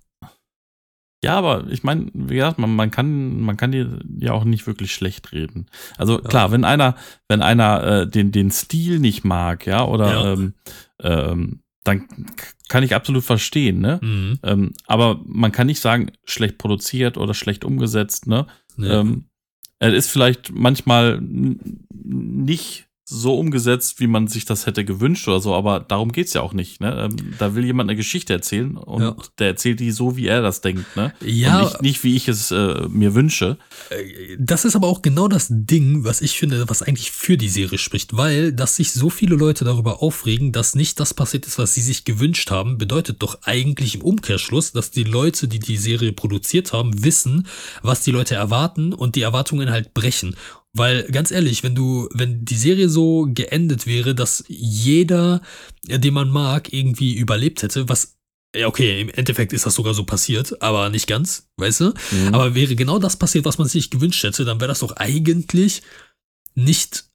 Ja, 1.24 1.36
aber 1.36 1.66
ich 1.72 1.84
meine, 1.84 2.08
wie 2.14 2.36
gesagt, 2.36 2.60
man, 2.60 2.76
man 2.76 2.92
kann, 2.92 3.42
man 3.42 3.58
kann 3.58 3.72
die 3.72 3.88
ja 4.20 4.34
auch 4.34 4.44
nicht 4.44 4.68
wirklich 4.68 4.94
schlecht 4.94 5.32
reden. 5.32 5.66
Also 5.98 6.20
klar, 6.20 6.52
wenn 6.52 6.64
einer, 6.64 6.96
wenn 7.28 7.42
einer 7.42 7.84
äh, 8.02 8.08
den, 8.08 8.32
den 8.32 8.52
Stil 8.52 9.00
nicht 9.00 9.24
mag, 9.24 9.66
ja, 9.66 9.84
oder 9.84 10.12
Ja. 10.12 10.34
Ähm, 10.34 10.54
ähm, 11.02 11.60
dann 11.84 12.08
kann 12.68 12.84
ich 12.84 12.94
absolut 12.94 13.24
verstehen, 13.24 13.80
ne? 13.80 14.00
Mhm. 14.04 14.40
Ähm, 14.44 14.74
aber 14.86 15.22
man 15.26 15.52
kann 15.54 15.68
nicht 15.68 15.80
sagen, 15.80 16.12
schlecht 16.26 16.58
produziert 16.60 17.18
oder 17.18 17.34
schlecht 17.34 17.64
umgesetzt, 17.66 18.28
ne? 18.28 18.46
Ja. 18.78 19.02
Ähm, 19.02 19.26
es 19.80 19.94
ist 19.94 20.10
vielleicht 20.10 20.52
manchmal 20.52 21.20
nicht 21.22 22.87
so 23.10 23.40
umgesetzt, 23.40 24.02
wie 24.02 24.08
man 24.08 24.28
sich 24.28 24.44
das 24.44 24.66
hätte 24.66 24.84
gewünscht 24.84 25.30
oder 25.30 25.40
so, 25.40 25.56
aber 25.56 25.80
darum 25.80 26.12
geht's 26.12 26.34
ja 26.34 26.42
auch 26.42 26.52
nicht. 26.52 26.82
Ne? 26.82 27.10
Ähm, 27.10 27.34
Da 27.40 27.56
will 27.56 27.64
jemand 27.64 27.90
eine 27.90 27.96
Geschichte 27.96 28.34
erzählen 28.34 28.76
und 28.76 29.02
Ja. 29.02 29.16
der 29.40 29.48
erzählt 29.48 29.80
die 29.80 29.92
so, 29.92 30.18
wie 30.18 30.28
er 30.28 30.42
das 30.42 30.60
denkt. 30.60 30.98
Ne? 30.98 31.14
Ja. 31.24 31.60
Und 31.62 31.64
nicht, 31.70 31.82
nicht 31.82 32.04
wie 32.04 32.16
ich 32.18 32.28
es 32.28 32.52
äh, 32.52 32.86
mir 32.90 33.16
wünsche. 33.16 33.58
Das 34.38 34.66
ist 34.66 34.76
aber 34.76 34.88
auch 34.88 35.02
genau 35.02 35.30
das 35.30 35.48
Ding, 35.50 36.04
was 36.04 36.20
ich 36.22 36.38
finde, 36.38 36.68
was 36.68 36.82
eigentlich 36.82 37.12
für 37.12 37.38
die 37.38 37.48
Serie 37.48 37.78
spricht, 37.78 38.18
weil, 38.18 38.52
dass 38.52 38.76
sich 38.76 38.92
so 38.92 39.10
viele 39.10 39.36
Leute 39.38 39.64
darüber 39.64 40.04
aufregen, 40.04 40.52
dass 40.52 40.76
nicht 40.76 41.00
das 41.00 41.14
passiert 41.14 41.46
ist, 41.48 41.58
was 41.58 41.74
sie 41.74 41.82
sich 41.82 42.04
gewünscht 42.04 42.52
haben, 42.52 42.78
bedeutet 42.78 43.22
doch 43.24 43.40
eigentlich 43.44 43.96
im 43.96 44.02
Umkehrschluss, 44.02 44.74
dass 44.74 44.92
die 44.92 45.04
Leute, 45.06 45.48
die 45.48 45.60
die 45.60 45.78
Serie 45.78 46.12
produziert 46.12 46.74
haben, 46.74 47.06
wissen, 47.06 47.48
was 47.82 48.02
die 48.04 48.12
Leute 48.12 48.36
erwarten 48.36 48.92
und 48.94 49.16
die 49.16 49.22
Erwartungen 49.22 49.70
halt 49.72 49.94
brechen. 49.94 50.36
Weil 50.78 51.04
ganz 51.12 51.32
ehrlich, 51.32 51.64
wenn 51.64 51.76
du, 51.76 52.10
wenn 52.14 52.46
die 52.46 52.56
Serie 52.56 52.90
so 52.90 53.28
geendet 53.30 53.88
wäre, 53.88 54.16
dass 54.16 54.44
jeder, 54.48 55.42
den 55.86 56.14
man 56.14 56.30
mag, 56.30 56.72
irgendwie 56.72 57.16
überlebt 57.16 57.64
hätte, 57.64 57.90
was 57.90 58.18
ja, 58.56 58.68
okay, 58.68 59.02
im 59.02 59.10
Endeffekt 59.10 59.54
ist 59.54 59.66
das 59.66 59.76
sogar 59.76 59.94
so 59.94 60.04
passiert, 60.04 60.62
aber 60.62 60.90
nicht 60.90 61.06
ganz, 61.06 61.48
weißt 61.58 61.82
du? 61.82 61.94
Mhm. 62.12 62.34
Aber 62.34 62.56
wäre 62.56 62.76
genau 62.76 62.98
das 62.98 63.18
passiert, 63.18 63.46
was 63.46 63.58
man 63.58 63.68
sich 63.68 63.90
gewünscht 63.90 64.24
hätte, 64.24 64.46
dann 64.46 64.60
wäre 64.60 64.70
das 64.70 64.80
doch 64.80 64.94
eigentlich 64.94 65.84
nicht 66.56 67.06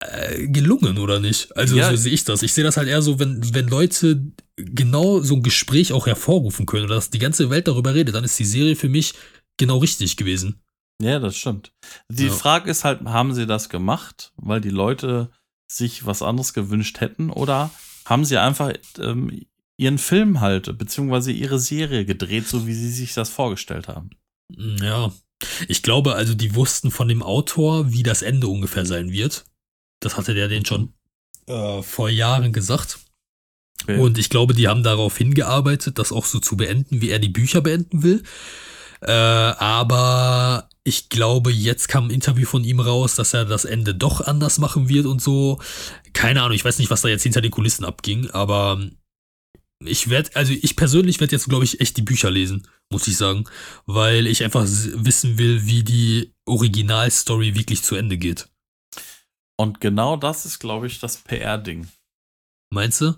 äh, 0.00 0.48
gelungen, 0.48 0.98
oder 0.98 1.20
nicht? 1.20 1.56
Also 1.56 1.76
Ja. 1.76 1.90
so 1.90 1.96
sehe 1.96 2.12
ich 2.12 2.24
das. 2.24 2.42
Ich 2.42 2.52
sehe 2.54 2.64
das 2.64 2.76
halt 2.76 2.88
eher 2.88 3.02
so, 3.02 3.18
wenn, 3.18 3.54
wenn 3.54 3.68
Leute 3.68 4.32
genau 4.56 5.20
so 5.20 5.36
ein 5.36 5.42
Gespräch 5.42 5.92
auch 5.92 6.06
hervorrufen 6.06 6.66
können 6.66 6.86
oder 6.86 6.96
dass 6.96 7.10
die 7.10 7.18
ganze 7.18 7.50
Welt 7.50 7.68
darüber 7.68 7.94
redet, 7.94 8.14
dann 8.14 8.24
ist 8.24 8.38
die 8.38 8.44
Serie 8.44 8.74
für 8.74 8.88
mich 8.88 9.14
genau 9.58 9.78
richtig 9.78 10.16
gewesen. 10.16 10.60
Ja, 11.04 11.18
das 11.18 11.36
stimmt. 11.36 11.72
Die 12.08 12.26
Ja. 12.26 12.32
Frage 12.32 12.70
ist 12.70 12.84
halt, 12.84 13.02
haben 13.04 13.34
sie 13.34 13.46
das 13.46 13.68
gemacht, 13.68 14.32
weil 14.36 14.60
die 14.60 14.70
Leute 14.70 15.30
sich 15.70 16.06
was 16.06 16.22
anderes 16.22 16.54
gewünscht 16.54 17.00
hätten 17.00 17.30
oder 17.30 17.70
haben 18.06 18.24
sie 18.24 18.38
einfach 18.38 18.72
ähm, 18.98 19.44
ihren 19.76 19.98
Film 19.98 20.40
halt, 20.40 20.78
beziehungsweise 20.78 21.32
ihre 21.32 21.58
Serie 21.58 22.04
gedreht, 22.04 22.46
so 22.46 22.66
wie 22.66 22.74
sie 22.74 22.90
sich 22.90 23.12
das 23.14 23.28
vorgestellt 23.28 23.88
haben? 23.88 24.10
Ja. 24.48 25.12
Ich 25.68 25.82
glaube, 25.82 26.14
also 26.14 26.34
die 26.34 26.54
wussten 26.54 26.90
von 26.90 27.08
dem 27.08 27.22
Autor, 27.22 27.92
wie 27.92 28.02
das 28.02 28.22
Ende 28.22 28.46
ungefähr 28.48 28.86
sein 28.86 29.10
wird. 29.10 29.44
Das 30.00 30.16
hatte 30.16 30.32
der 30.32 30.48
den 30.48 30.64
schon 30.64 30.94
äh, 31.46 31.82
vor 31.82 32.08
Jahren 32.08 32.52
gesagt. 32.52 32.98
Okay. 33.82 33.98
Und 33.98 34.16
ich 34.16 34.30
glaube, 34.30 34.54
die 34.54 34.68
haben 34.68 34.82
darauf 34.82 35.18
hingearbeitet, 35.18 35.98
das 35.98 36.12
auch 36.12 36.24
so 36.24 36.38
zu 36.38 36.56
beenden, 36.56 37.02
wie 37.02 37.10
er 37.10 37.18
die 37.18 37.28
Bücher 37.28 37.60
beenden 37.60 38.02
will. 38.02 38.22
Äh, 39.02 39.10
aber 39.10 40.68
ich 40.84 41.08
glaube, 41.08 41.50
jetzt 41.50 41.88
kam 41.88 42.06
ein 42.06 42.10
Interview 42.10 42.46
von 42.46 42.62
ihm 42.62 42.78
raus, 42.78 43.14
dass 43.14 43.32
er 43.32 43.46
das 43.46 43.64
Ende 43.64 43.94
doch 43.94 44.20
anders 44.20 44.58
machen 44.58 44.88
wird 44.88 45.06
und 45.06 45.22
so. 45.22 45.58
Keine 46.12 46.42
Ahnung, 46.42 46.54
ich 46.54 46.64
weiß 46.64 46.78
nicht, 46.78 46.90
was 46.90 47.00
da 47.00 47.08
jetzt 47.08 47.22
hinter 47.22 47.40
den 47.40 47.50
Kulissen 47.50 47.86
abging, 47.86 48.30
aber 48.30 48.78
ich 49.82 50.10
werde, 50.10 50.36
also 50.36 50.52
ich 50.52 50.76
persönlich 50.76 51.20
werde 51.20 51.32
jetzt, 51.32 51.48
glaube 51.48 51.64
ich, 51.64 51.80
echt 51.80 51.96
die 51.96 52.02
Bücher 52.02 52.30
lesen, 52.30 52.68
muss 52.90 53.08
ich 53.08 53.16
sagen, 53.16 53.44
weil 53.86 54.26
ich 54.26 54.44
einfach 54.44 54.64
wissen 54.66 55.38
will, 55.38 55.66
wie 55.66 55.82
die 55.82 56.34
Originalstory 56.44 57.54
wirklich 57.54 57.82
zu 57.82 57.96
Ende 57.96 58.18
geht. 58.18 58.48
Und 59.56 59.80
genau 59.80 60.16
das 60.16 60.44
ist, 60.44 60.58
glaube 60.58 60.86
ich, 60.86 61.00
das 61.00 61.18
PR-Ding. 61.18 61.88
Meinst 62.70 63.00
du? 63.00 63.14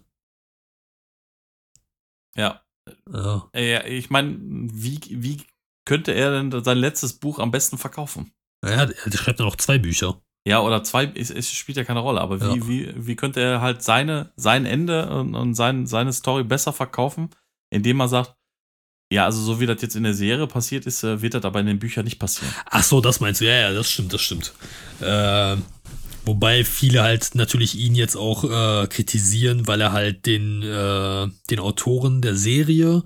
Ja. 2.37 2.63
Ja. 3.11 3.51
Ich 3.55 4.11
meine, 4.11 4.37
wie, 4.39 5.01
wie 5.11 5.43
könnte 5.87 6.13
er 6.13 6.31
denn 6.33 6.63
sein 6.63 6.77
letztes 6.79 7.15
Buch 7.15 7.39
am 7.39 7.51
besten 7.51 7.79
verkaufen? 7.79 8.33
Er, 8.63 8.87
der 8.87 9.17
schreibt 9.19 9.39
ja 9.39 9.47
noch 9.47 9.57
zwei 9.57 9.79
Bücher. 9.79 10.21
Ja, 10.47 10.61
oder 10.61 10.85
zwei, 10.85 11.07
es, 11.15 11.31
es 11.31 11.51
spielt 11.51 11.77
ja 11.79 11.85
keine 11.85 12.01
Rolle, 12.01 12.21
aber 12.21 12.41
wie, 12.41 12.59
Ja. 12.59 12.69
wie, 12.69 12.93
wie 12.97 13.17
könnte 13.17 13.41
er 13.41 13.61
halt 13.61 13.83
seine, 13.83 14.31
sein 14.37 14.65
Ende 14.67 15.09
und, 15.09 15.35
und 15.35 15.55
sein, 15.55 15.87
seine 15.87 16.13
Story 16.13 16.45
besser 16.45 16.73
verkaufen, 16.73 17.31
indem 17.71 18.01
er 18.01 18.09
sagt, 18.09 18.35
ja, 19.13 19.25
also 19.25 19.41
so 19.41 19.61
wie 19.61 19.67
das 19.67 19.83
jetzt 19.83 19.97
in 19.97 20.03
der 20.05 20.15
Serie 20.15 20.47
passiert 20.47 20.87
ist, 20.87 21.03
äh, 21.05 21.21
wird 21.23 21.35
das 21.35 21.45
aber 21.45 21.61
in 21.61 21.67
den 21.67 21.79
Büchern 21.79 22.05
nicht 22.05 22.19
passieren. 22.19 22.53
Ach 22.67 22.83
so, 22.83 23.01
das 23.01 23.21
meinst 23.21 23.41
du? 23.41 23.45
Ja, 23.47 23.55
ja, 23.55 23.73
das 23.73 23.91
stimmt, 23.91 24.13
das 24.13 24.21
stimmt. 24.21 24.53
Äh, 25.01 25.57
wobei 26.25 26.65
viele 26.65 27.03
halt 27.03 27.35
natürlich 27.35 27.77
ihn 27.79 27.95
jetzt 27.95 28.17
auch 28.17 28.45
äh, 28.45 28.87
kritisieren, 28.89 29.67
weil 29.69 29.81
er 29.81 29.93
halt 29.93 30.27
den, 30.27 30.63
äh, 30.63 31.29
den 31.51 31.59
Autoren 31.61 32.21
der 32.21 32.35
Serie 32.37 33.05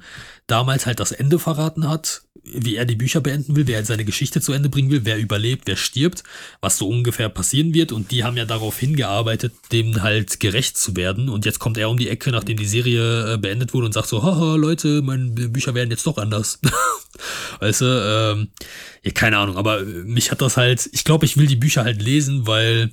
damals 0.51 0.87
halt 0.87 1.01
das 1.01 1.13
Ende 1.13 1.39
verraten 1.39 1.89
hat, 1.89 2.23
wie 2.43 2.77
er 2.77 2.85
die 2.85 2.97
Bücher 2.97 3.21
beenden 3.21 3.57
will, 3.57 3.67
wer 3.67 3.85
seine 3.85 4.05
Geschichte 4.05 4.41
zu 4.41 4.53
Ende 4.53 4.69
bringen 4.69 4.91
will, 4.91 5.05
wer 5.05 5.19
überlebt, 5.19 5.67
wer 5.67 5.77
stirbt, 5.77 6.25
was 6.61 6.79
so 6.79 6.89
ungefähr 6.89 7.29
passieren 7.29 7.75
wird. 7.75 7.93
Und 7.93 8.11
die 8.11 8.25
haben 8.25 8.37
ja 8.37 8.45
darauf 8.45 8.79
hingearbeitet, 8.79 9.53
dem 9.73 10.03
halt 10.03 10.41
gerecht 10.41 10.79
zu 10.79 10.97
werden. 10.97 11.29
Und 11.29 11.45
jetzt 11.45 11.59
kommt 11.59 11.79
er 11.79 11.91
um 11.91 11.99
die 11.99 12.09
Ecke, 12.09 12.31
nachdem 12.31 12.57
die 12.57 12.67
Serie 12.67 13.35
äh, 13.35 13.39
beendet 13.39 13.75
wurde 13.75 13.87
und 13.87 13.93
sagt 13.93 14.09
so, 14.09 14.23
haha, 14.23 14.57
Leute, 14.57 15.03
meine 15.03 15.31
Bücher 15.31 15.75
werden 15.75 15.91
jetzt 15.91 16.07
doch 16.07 16.19
anders. 16.19 16.61
weißt 17.61 17.81
du, 17.83 17.85
ähm, 17.85 18.49
ja, 19.03 19.13
keine 19.13 19.39
Ahnung, 19.39 19.57
aber 19.57 19.81
äh, 19.81 19.85
mich 19.85 20.31
hat 20.31 20.41
das 20.41 20.57
halt, 20.57 20.89
ich 20.93 21.05
glaube, 21.05 21.27
ich 21.27 21.37
will 21.37 21.47
die 21.47 21.57
Bücher 21.57 21.85
halt 21.85 22.03
lesen, 22.03 22.47
weil, 22.47 22.91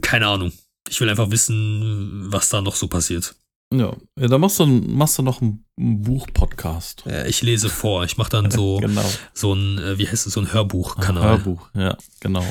keine 0.00 0.26
Ahnung, 0.26 0.52
ich 0.88 1.00
will 1.00 1.08
einfach 1.08 1.30
wissen, 1.30 2.26
was 2.28 2.48
da 2.48 2.60
noch 2.60 2.76
so 2.76 2.88
passiert. 2.88 3.34
Ja, 3.72 3.94
ja 4.18 4.28
da 4.28 4.38
machst 4.38 4.58
du, 4.58 4.66
machst 4.66 5.18
du 5.18 5.22
noch 5.22 5.42
einen 5.42 5.64
Buch-Podcast. 5.76 7.04
Ja, 7.06 7.26
ich 7.26 7.42
lese 7.42 7.68
vor. 7.68 8.04
Ich 8.04 8.16
mache 8.16 8.30
dann 8.30 8.50
so, 8.50 8.76
genau. 8.80 9.04
so 9.34 9.54
ein, 9.54 9.78
äh, 9.78 9.98
wie 9.98 10.08
heißt 10.08 10.26
es, 10.26 10.32
so 10.32 10.40
ein 10.40 10.52
Hörbuchkanal. 10.52 11.22
Hörbuch, 11.22 11.68
ja, 11.74 11.96
genau. 12.20 12.44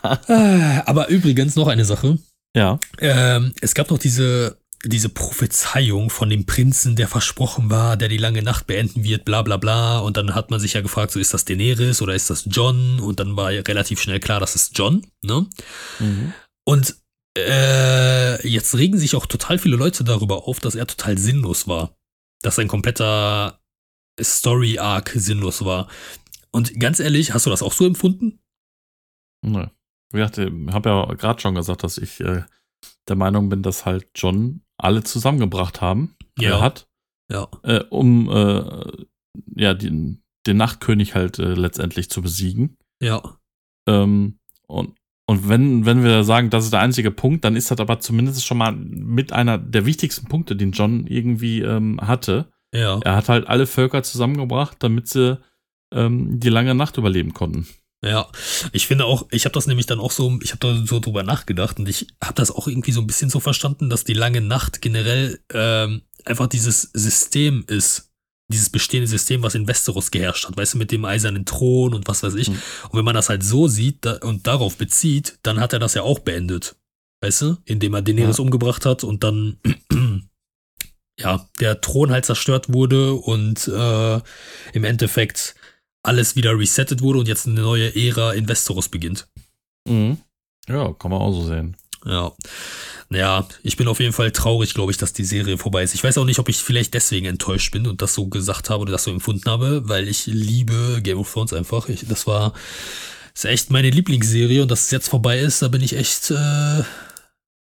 Ah, 0.00 0.82
Aber 0.86 1.08
übrigens 1.08 1.56
noch 1.56 1.68
eine 1.68 1.84
Sache. 1.84 2.18
Ja. 2.56 2.78
Ähm, 2.98 3.52
es 3.60 3.74
gab 3.74 3.90
noch 3.90 3.98
diese, 3.98 4.58
diese 4.84 5.10
Prophezeiung 5.10 6.08
von 6.08 6.30
dem 6.30 6.46
Prinzen, 6.46 6.96
der 6.96 7.08
versprochen 7.08 7.68
war, 7.68 7.98
der 7.98 8.08
die 8.08 8.16
lange 8.16 8.42
Nacht 8.42 8.66
beenden 8.66 9.04
wird, 9.04 9.26
bla 9.26 9.42
bla 9.42 9.58
bla. 9.58 9.98
Und 9.98 10.16
dann 10.16 10.34
hat 10.34 10.50
man 10.50 10.60
sich 10.60 10.72
ja 10.72 10.80
gefragt, 10.80 11.12
so 11.12 11.20
ist 11.20 11.34
das 11.34 11.44
Daenerys 11.44 12.00
oder 12.00 12.14
ist 12.14 12.30
das 12.30 12.44
John? 12.50 13.00
Und 13.00 13.20
dann 13.20 13.36
war 13.36 13.52
ja 13.52 13.60
relativ 13.60 14.00
schnell 14.00 14.20
klar, 14.20 14.40
das 14.40 14.54
ist 14.54 14.78
John. 14.78 15.06
Ne? 15.22 15.46
Mhm. 15.98 16.32
Und 16.64 16.96
äh, 17.36 18.46
jetzt 18.48 18.74
regen 18.76 18.98
sich 18.98 19.14
auch 19.16 19.26
total 19.26 19.58
viele 19.58 19.76
Leute 19.76 20.04
darüber 20.04 20.48
auf, 20.48 20.60
dass 20.60 20.74
er 20.74 20.86
total 20.86 21.18
sinnlos 21.18 21.68
war. 21.68 21.96
Dass 22.42 22.56
sein 22.56 22.68
kompletter 22.68 23.60
Story-Arc 24.20 25.10
sinnlos 25.14 25.64
war. 25.64 25.88
Und 26.52 26.78
ganz 26.80 27.00
ehrlich, 27.00 27.34
hast 27.34 27.46
du 27.46 27.50
das 27.50 27.62
auch 27.62 27.72
so 27.72 27.86
empfunden? 27.86 28.40
Ne. 29.44 29.70
Wie 30.12 30.18
gesagt, 30.18 30.38
ich 30.38 30.50
habe 30.72 30.88
ja 30.88 31.04
gerade 31.14 31.40
schon 31.40 31.54
gesagt, 31.54 31.82
dass 31.84 31.98
ich 31.98 32.20
äh, 32.20 32.44
der 33.08 33.16
Meinung 33.16 33.48
bin, 33.48 33.62
dass 33.62 33.84
halt 33.84 34.08
John 34.14 34.62
alle 34.78 35.02
zusammengebracht 35.04 35.80
haben, 35.80 36.16
Ja. 36.38 36.60
hat, 36.60 36.88
Ja. 37.30 37.48
äh, 37.62 37.82
um 37.90 38.30
äh, 38.30 39.06
ja 39.56 39.74
den, 39.74 40.22
den 40.46 40.56
Nachtkönig 40.56 41.14
halt 41.14 41.38
äh, 41.38 41.54
letztendlich 41.54 42.08
zu 42.10 42.22
besiegen. 42.22 42.78
Ja. 43.02 43.38
Ähm, 43.88 44.38
und 44.66 44.96
und 45.26 45.48
wenn, 45.48 45.84
wenn 45.84 46.04
wir 46.04 46.22
sagen, 46.22 46.50
das 46.50 46.64
ist 46.64 46.72
der 46.72 46.80
einzige 46.80 47.10
Punkt, 47.10 47.44
dann 47.44 47.56
ist 47.56 47.70
das 47.70 47.80
aber 47.80 47.98
zumindest 47.98 48.46
schon 48.46 48.58
mal 48.58 48.72
mit 48.72 49.32
einer 49.32 49.58
der 49.58 49.84
wichtigsten 49.84 50.28
Punkte, 50.28 50.54
den 50.54 50.70
John 50.70 51.06
irgendwie 51.08 51.62
ähm, 51.62 52.00
hatte. 52.00 52.46
Ja. 52.72 53.00
Er 53.02 53.16
hat 53.16 53.28
halt 53.28 53.48
alle 53.48 53.66
Völker 53.66 54.04
zusammengebracht, 54.04 54.76
damit 54.80 55.08
sie 55.08 55.40
ähm, 55.92 56.38
die 56.38 56.48
lange 56.48 56.76
Nacht 56.76 56.96
überleben 56.96 57.34
konnten. 57.34 57.66
Ja, 58.04 58.28
ich 58.72 58.86
finde 58.86 59.04
auch, 59.06 59.26
ich 59.32 59.46
habe 59.46 59.54
das 59.54 59.66
nämlich 59.66 59.86
dann 59.86 59.98
auch 59.98 60.12
so, 60.12 60.38
ich 60.42 60.52
habe 60.52 60.60
da 60.60 60.86
so 60.86 61.00
drüber 61.00 61.24
nachgedacht 61.24 61.80
und 61.80 61.88
ich 61.88 62.06
habe 62.22 62.34
das 62.34 62.52
auch 62.52 62.68
irgendwie 62.68 62.92
so 62.92 63.00
ein 63.00 63.06
bisschen 63.06 63.30
so 63.30 63.40
verstanden, 63.40 63.90
dass 63.90 64.04
die 64.04 64.12
lange 64.12 64.40
Nacht 64.40 64.80
generell 64.80 65.40
ähm, 65.52 66.02
einfach 66.24 66.46
dieses 66.46 66.82
System 66.92 67.64
ist, 67.66 68.12
dieses 68.48 68.70
bestehende 68.70 69.08
System, 69.08 69.42
was 69.42 69.54
in 69.54 69.66
Westeros 69.66 70.10
geherrscht 70.10 70.46
hat, 70.46 70.56
weißt 70.56 70.74
du, 70.74 70.78
mit 70.78 70.92
dem 70.92 71.04
eisernen 71.04 71.44
Thron 71.44 71.94
und 71.94 72.06
was 72.06 72.22
weiß 72.22 72.34
ich. 72.34 72.48
Mhm. 72.50 72.62
Und 72.90 72.98
wenn 72.98 73.04
man 73.04 73.14
das 73.14 73.28
halt 73.28 73.42
so 73.42 73.66
sieht 73.68 74.04
da, 74.04 74.18
und 74.22 74.46
darauf 74.46 74.76
bezieht, 74.76 75.38
dann 75.42 75.58
hat 75.60 75.72
er 75.72 75.78
das 75.80 75.94
ja 75.94 76.02
auch 76.02 76.20
beendet, 76.20 76.76
weißt 77.22 77.42
du, 77.42 77.56
indem 77.64 77.94
er 77.94 78.02
Daenerys 78.02 78.38
Ja. 78.38 78.42
umgebracht 78.44 78.86
hat 78.86 79.02
und 79.04 79.24
dann 79.24 79.58
ja 81.18 81.48
der 81.60 81.80
Thron 81.80 82.10
halt 82.10 82.24
zerstört 82.24 82.72
wurde 82.72 83.14
und 83.14 83.66
äh, 83.68 84.20
im 84.72 84.84
Endeffekt 84.84 85.54
alles 86.04 86.36
wieder 86.36 86.56
resettet 86.56 87.02
wurde 87.02 87.18
und 87.18 87.26
jetzt 87.28 87.46
eine 87.48 87.60
neue 87.60 87.94
Ära 87.96 88.32
in 88.32 88.48
Westeros 88.48 88.88
beginnt. 88.88 89.28
Mhm. 89.88 90.18
Ja, 90.68 90.92
kann 90.92 91.10
man 91.10 91.20
auch 91.20 91.32
so 91.32 91.44
sehen. 91.46 91.76
Ja. 92.06 92.32
Naja, 93.08 93.46
ich 93.62 93.76
bin 93.76 93.86
auf 93.88 94.00
jeden 94.00 94.12
Fall 94.12 94.32
traurig, 94.32 94.74
glaube 94.74 94.90
ich, 94.90 94.98
dass 94.98 95.12
die 95.12 95.24
Serie 95.24 95.58
vorbei 95.58 95.82
ist. 95.84 95.94
Ich 95.94 96.02
weiß 96.02 96.18
auch 96.18 96.24
nicht, 96.24 96.38
ob 96.40 96.48
ich 96.48 96.56
vielleicht 96.58 96.94
deswegen 96.94 97.26
enttäuscht 97.26 97.70
bin 97.72 97.86
und 97.86 98.02
das 98.02 98.14
so 98.14 98.26
gesagt 98.28 98.68
habe 98.70 98.82
oder 98.82 98.92
das 98.92 99.04
so 99.04 99.10
empfunden 99.12 99.48
habe, 99.48 99.88
weil 99.88 100.08
ich 100.08 100.26
liebe 100.26 101.00
Game 101.02 101.18
of 101.18 101.32
Thrones 101.32 101.52
einfach. 101.52 101.88
Ich, 101.88 102.06
das 102.08 102.26
war 102.26 102.52
ist 103.34 103.44
echt 103.44 103.70
meine 103.70 103.90
Lieblingsserie 103.90 104.62
und 104.62 104.70
dass 104.70 104.84
es 104.86 104.90
jetzt 104.90 105.08
vorbei 105.08 105.38
ist, 105.38 105.60
da 105.62 105.68
bin 105.68 105.82
ich 105.82 105.94
echt 105.96 106.30
äh, 106.30 106.82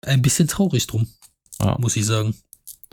ein 0.03 0.20
bisschen 0.22 0.47
traurig 0.47 0.86
drum, 0.86 1.09
Ja. 1.61 1.76
muss 1.80 1.97
ich 1.97 2.05
sagen. 2.07 2.34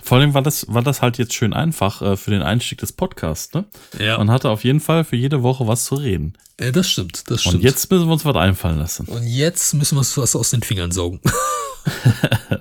Vor 0.02 0.18
allem 0.18 0.34
war 0.34 0.42
das, 0.42 0.66
war 0.70 0.82
das 0.82 1.02
halt 1.02 1.18
jetzt 1.18 1.34
schön 1.34 1.54
einfach 1.54 2.02
äh, 2.02 2.16
für 2.18 2.32
den 2.32 2.42
Einstieg 2.42 2.78
des 2.80 2.94
Podcasts. 2.94 3.54
Ne? 3.54 3.66
Ja, 4.00 4.18
Man 4.18 4.32
hatte 4.32 4.50
auf 4.50 4.64
jeden 4.64 4.80
Fall 4.80 5.04
für 5.04 5.18
jede 5.18 5.44
Woche 5.44 5.68
was 5.68 5.84
zu 5.86 5.96
reden. 5.96 6.38
Äh, 6.60 6.72
das 6.72 6.90
stimmt, 6.90 7.30
das 7.30 7.42
stimmt. 7.42 7.56
Und 7.56 7.62
jetzt 7.64 7.90
müssen 7.92 8.08
wir 8.08 8.14
uns 8.14 8.26
was 8.26 8.36
einfallen 8.36 8.78
lassen. 8.80 9.06
und 9.08 9.26
jetzt 9.26 9.74
müssen 9.74 9.96
wir 9.96 10.00
uns 10.00 10.16
was 10.18 10.36
aus 10.36 10.52
den 10.52 10.62
Fingern 10.64 10.92
saugen. 10.92 11.20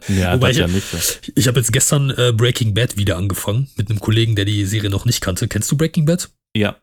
Ja, 0.09 0.35
Wobei 0.35 0.49
das 0.49 0.57
ich- 0.57 0.61
ja 0.61 0.67
nicht. 0.69 1.33
Ich 1.35 1.49
habe 1.49 1.59
jetzt 1.59 1.73
gestern 1.73 2.11
äh, 2.11 2.33
Breaking 2.35 2.73
Bad 2.73 2.97
wieder 2.97 3.17
angefangen 3.17 3.69
mit 3.77 3.91
einem 3.91 4.01
Kollegen, 4.01 4.37
der 4.37 4.45
die 4.45 4.65
Serie 4.65 4.91
noch 4.91 5.05
nicht 5.05 5.21
kannte. 5.21 5.49
Kennst 5.49 5.71
du 5.71 5.77
Breaking 5.77 6.05
Bad? 6.07 6.31
Ja, 6.57 6.77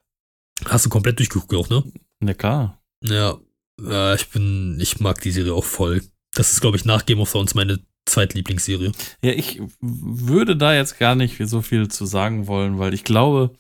Hast 0.66 0.86
du 0.86 0.90
komplett 0.90 1.18
durchgeguckt 1.20 1.54
auch, 1.54 1.70
ne? 1.70 1.84
na 2.22 2.34
klar. 2.34 2.82
Ja, 3.04 3.38
äh, 3.82 4.16
ich 4.16 4.30
bin, 4.30 4.78
ich 4.80 5.00
mag 5.00 5.20
die 5.22 5.32
Serie 5.32 5.54
auch 5.54 5.66
voll. 5.66 6.02
Das 6.34 6.54
ist, 6.54 6.62
glaube 6.62 6.78
ich, 6.78 6.86
nach 6.86 7.06
Game 7.06 7.20
of 7.20 7.32
Thrones 7.32 7.56
meine 7.56 7.80
zweitlieblingsserie. 8.06 8.92
Ja, 9.24 9.32
ich 9.32 9.62
würde 9.82 10.56
da 10.56 10.74
jetzt 10.74 10.98
gar 11.00 11.16
nicht 11.16 11.38
so 11.48 11.62
viel 11.62 11.88
zu 11.90 12.06
sagen 12.06 12.48
wollen, 12.48 12.78
weil 12.80 12.94
ich 12.94 13.04
glaube, 13.04 13.56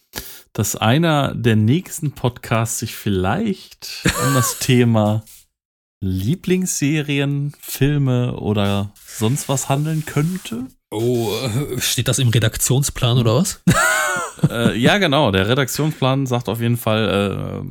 dass 0.56 0.78
einer 0.78 1.36
der 1.36 1.58
nächsten 1.58 2.14
Podcasts 2.14 2.80
sich 2.80 2.95
vielleicht 2.95 4.03
um 4.26 4.34
das 4.34 4.58
Thema 4.60 5.24
Lieblingsserien, 6.01 7.53
Filme 7.60 8.36
oder 8.38 8.93
sonst 9.06 9.49
was 9.49 9.68
handeln 9.70 10.06
könnte. 10.06 10.68
Oh, 10.91 11.30
äh, 11.43 11.82
steht 11.82 12.08
das 12.08 12.20
im 12.20 12.30
Redaktionsplan 12.30 13.18
oder 13.18 13.36
was? 13.36 13.62
äh, 14.49 14.78
ja, 14.78 14.97
genau. 14.97 15.32
Der 15.32 15.47
Redaktionsplan 15.49 16.26
sagt 16.26 16.47
auf 16.47 16.62
jeden 16.62 16.78
Fall, 16.78 17.66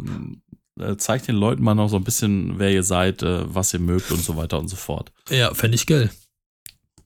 äh, 0.78 0.84
äh, 0.84 0.96
zeigt 0.98 1.28
den 1.28 1.36
Leuten 1.36 1.62
mal 1.62 1.74
noch 1.74 1.88
so 1.88 1.96
ein 1.96 2.04
bisschen, 2.04 2.58
wer 2.58 2.70
ihr 2.70 2.82
seid, 2.82 3.22
äh, 3.22 3.54
was 3.54 3.72
ihr 3.72 3.80
mögt 3.80 4.10
und 4.10 4.22
so 4.22 4.36
weiter 4.36 4.58
und 4.58 4.68
so 4.68 4.76
fort. 4.76 5.10
Ja, 5.30 5.54
fände 5.54 5.76
ich 5.76 5.86
geil. 5.86 6.10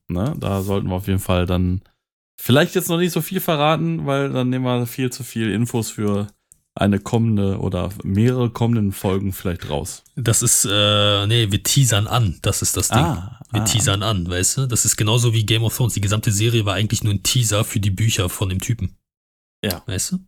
Ne? 0.08 0.34
Da 0.38 0.62
sollten 0.62 0.88
wir 0.88 0.96
auf 0.96 1.06
jeden 1.06 1.20
Fall 1.20 1.46
dann 1.46 1.82
vielleicht 2.40 2.74
jetzt 2.74 2.88
noch 2.88 2.98
nicht 2.98 3.12
so 3.12 3.20
viel 3.20 3.40
verraten, 3.40 4.06
weil 4.06 4.30
dann 4.30 4.48
nehmen 4.48 4.64
wir 4.64 4.86
viel 4.86 5.10
zu 5.10 5.24
viel 5.24 5.50
Infos 5.50 5.90
für 5.90 6.28
eine 6.74 7.00
kommende 7.00 7.58
oder 7.58 7.90
mehrere 8.04 8.50
kommenden 8.50 8.92
Folgen 8.92 9.32
vielleicht 9.32 9.68
raus. 9.68 10.04
Das 10.14 10.42
ist, 10.42 10.64
äh, 10.64 11.26
nee, 11.26 11.50
wir 11.50 11.62
teasern 11.62 12.06
an. 12.06 12.38
Das 12.42 12.62
ist 12.62 12.76
das 12.76 12.88
Ding. 12.88 12.98
Ah, 12.98 13.40
wir 13.50 13.62
ah. 13.62 13.64
teasern 13.64 14.02
an, 14.04 14.28
weißt 14.30 14.58
du? 14.58 14.66
Das 14.66 14.84
ist 14.84 14.96
genauso 14.96 15.34
wie 15.34 15.44
Game 15.44 15.64
of 15.64 15.76
Thrones. 15.76 15.94
Die 15.94 16.00
gesamte 16.00 16.30
Serie 16.30 16.64
war 16.64 16.74
eigentlich 16.74 17.02
nur 17.02 17.12
ein 17.12 17.24
Teaser 17.24 17.64
für 17.64 17.80
die 17.80 17.90
Bücher 17.90 18.28
von 18.28 18.48
dem 18.48 18.60
Typen. 18.60 18.96
Ja. 19.64 19.82
Weißt 19.86 20.12
du? 20.12 20.18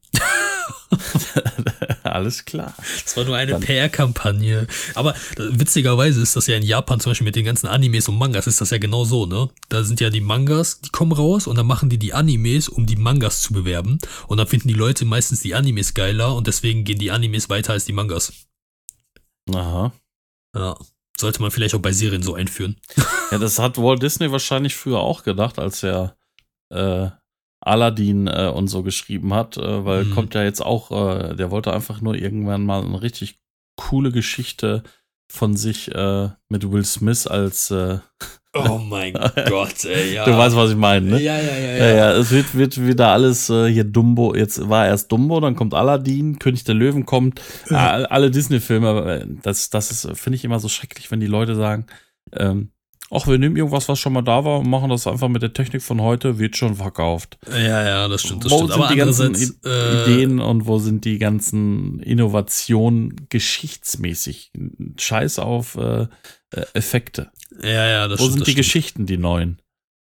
Alles 2.03 2.45
klar. 2.45 2.75
Das 3.05 3.17
war 3.17 3.25
nur 3.25 3.37
eine 3.37 3.59
PR-Kampagne. 3.59 4.67
Aber 4.95 5.15
witzigerweise 5.37 6.21
ist 6.21 6.37
das 6.37 6.47
ja 6.47 6.57
in 6.57 6.63
Japan 6.63 7.01
zum 7.01 7.11
Beispiel 7.11 7.27
mit 7.27 7.37
den 7.37 7.45
ganzen 7.45 7.67
Animes 7.67 8.09
und 8.09 8.19
Mangas 8.19 8.47
ist 8.47 8.61
das 8.61 8.71
ja 8.71 8.79
genau 8.79 9.05
so, 9.05 9.27
ne? 9.27 9.49
Da 9.69 9.85
sind 9.85 10.01
ja 10.01 10.11
die 10.11 10.21
Mangas, 10.21 10.81
die 10.81 10.91
kommen 10.91 11.13
raus 11.13 11.47
und 11.47 11.57
dann 11.57 11.67
machen 11.67 11.91
die 11.91 11.99
die 11.99 12.13
Animes, 12.13 12.69
um 12.69 12.87
die 12.87 12.97
Mangas 12.97 13.43
zu 13.43 13.53
bewerben. 13.53 13.99
Und 14.27 14.39
dann 14.39 14.47
finden 14.47 14.69
die 14.69 14.75
Leute 14.75 15.05
meistens 15.05 15.41
die 15.41 15.55
Animes 15.55 15.95
geiler 15.95 16.35
und 16.35 16.47
deswegen 16.47 16.85
gehen 16.85 16.99
die 16.99 17.11
Animes 17.11 17.49
weiter 17.49 17.73
als 17.73 17.85
die 17.85 17.93
Mangas. 17.93 18.33
Aha. 19.53 19.93
Ja. 20.57 20.77
Sollte 21.19 21.43
man 21.43 21.51
vielleicht 21.51 21.75
auch 21.75 21.81
bei 21.81 21.93
Serien 21.93 22.23
so 22.23 22.35
einführen. 22.35 22.77
Ja, 23.31 23.39
das 23.39 23.59
hat 23.59 23.77
Walt 23.77 24.03
Disney 24.03 24.33
wahrscheinlich 24.33 24.75
früher 24.75 25.01
auch 25.01 25.23
gedacht, 25.23 25.59
als 25.59 25.83
er 25.83 26.17
äh, 26.71 27.11
Aladdin 27.61 28.27
äh, 28.27 28.51
und 28.55 28.69
so 28.69 28.83
geschrieben 28.83 29.35
hat, 29.35 29.57
äh, 29.57 29.85
weil 29.85 30.05
Mhm. 30.05 30.11
kommt 30.11 30.35
ja 30.35 30.43
jetzt 30.43 30.61
auch, 30.65 30.91
äh, 30.91 31.35
der 31.37 31.51
wollte 31.51 31.73
einfach 31.73 32.01
nur 32.01 32.15
irgendwann 32.15 32.65
mal 32.65 32.83
eine 32.85 33.03
richtig 33.03 33.39
coole 33.77 34.13
Geschichte 34.13 34.83
von 35.31 35.57
sich 35.57 35.95
äh, 35.95 36.29
mit 36.49 36.71
Will 36.71 36.85
Smith 36.85 37.27
als 37.27 37.71
äh, 37.71 37.99
Oh 38.53 38.79
mein 38.79 39.13
Gott, 39.49 39.85
ey, 39.85 40.15
ja. 40.15 40.25
du 40.25 40.37
weißt, 40.37 40.57
was 40.57 40.71
ich 40.73 40.77
meine, 40.77 41.07
ne? 41.07 41.21
Ja, 41.23 41.37
ja, 41.41 41.57
ja, 41.57 41.77
Ja, 41.77 41.95
ja, 41.95 42.13
es 42.15 42.33
wird, 42.33 42.53
wird 42.57 42.85
wieder 42.85 43.09
alles 43.13 43.49
äh, 43.49 43.69
hier 43.69 43.85
Dumbo. 43.85 44.35
Jetzt 44.35 44.69
war 44.69 44.87
erst 44.89 45.13
Dumbo, 45.13 45.39
dann 45.39 45.55
kommt 45.55 45.73
Aladdin, 45.73 46.41
König 46.41 46.65
der 46.65 46.75
Löwen 46.75 47.07
kommt, 47.07 47.41
Ja. 47.71 47.91
alle 48.07 48.33
Disney-Filme. 48.33 49.39
Das, 49.43 49.71
das 49.71 49.93
ist, 49.93 50.19
finde 50.19 50.35
ich 50.37 50.45
immer 50.45 50.59
so 50.59 50.69
schrecklich, 50.69 51.13
wenn 51.13 51.21
die 51.21 51.29
Leute 51.29 51.55
sagen, 51.55 51.87
ähm, 52.33 52.73
ach, 53.11 53.27
wir 53.27 53.39
nehmen 53.39 53.57
irgendwas, 53.57 53.89
was 53.89 53.99
schon 53.99 54.13
mal 54.13 54.23
da 54.23 54.45
war 54.45 54.61
und 54.61 54.69
machen 54.71 54.91
das 54.91 55.07
einfach 55.07 55.29
mit 55.29 55.43
der 55.43 55.53
Technik 55.53 55.83
von 55.83 56.01
heute, 56.01 56.39
wird 56.39 56.57
schon 56.57 56.77
verkauft. 56.77 57.39
Ja, 57.51 57.85
ja, 57.85 58.09
das 58.09 58.23
stimmt, 58.23 58.45
das 58.45 58.53
wo 58.53 58.57
stimmt. 58.59 58.73
sind 58.73 58.83
Aber 58.83 58.93
die 58.93 58.99
ganzen 58.99 59.35
äh, 59.65 60.03
Ideen 60.03 60.39
und 60.39 60.67
wo 60.67 60.79
sind 60.79 61.05
die 61.05 61.19
ganzen 61.19 62.01
Innovationen 62.01 63.27
geschichtsmäßig? 63.29 64.53
Scheiß 64.97 65.39
auf 65.41 65.77
äh, 65.77 66.03
äh, 66.03 66.67
Effekte. 66.75 67.31
Ja, 67.63 67.87
ja, 67.87 68.09
das 68.09 68.21
wo 68.21 68.25
stimmt. 68.25 68.33
sind 68.33 68.41
das 68.41 68.47
die 68.47 68.53
stimmt. 68.53 68.65
Geschichten, 68.65 69.07
die 69.07 69.19
neuen? 69.19 69.61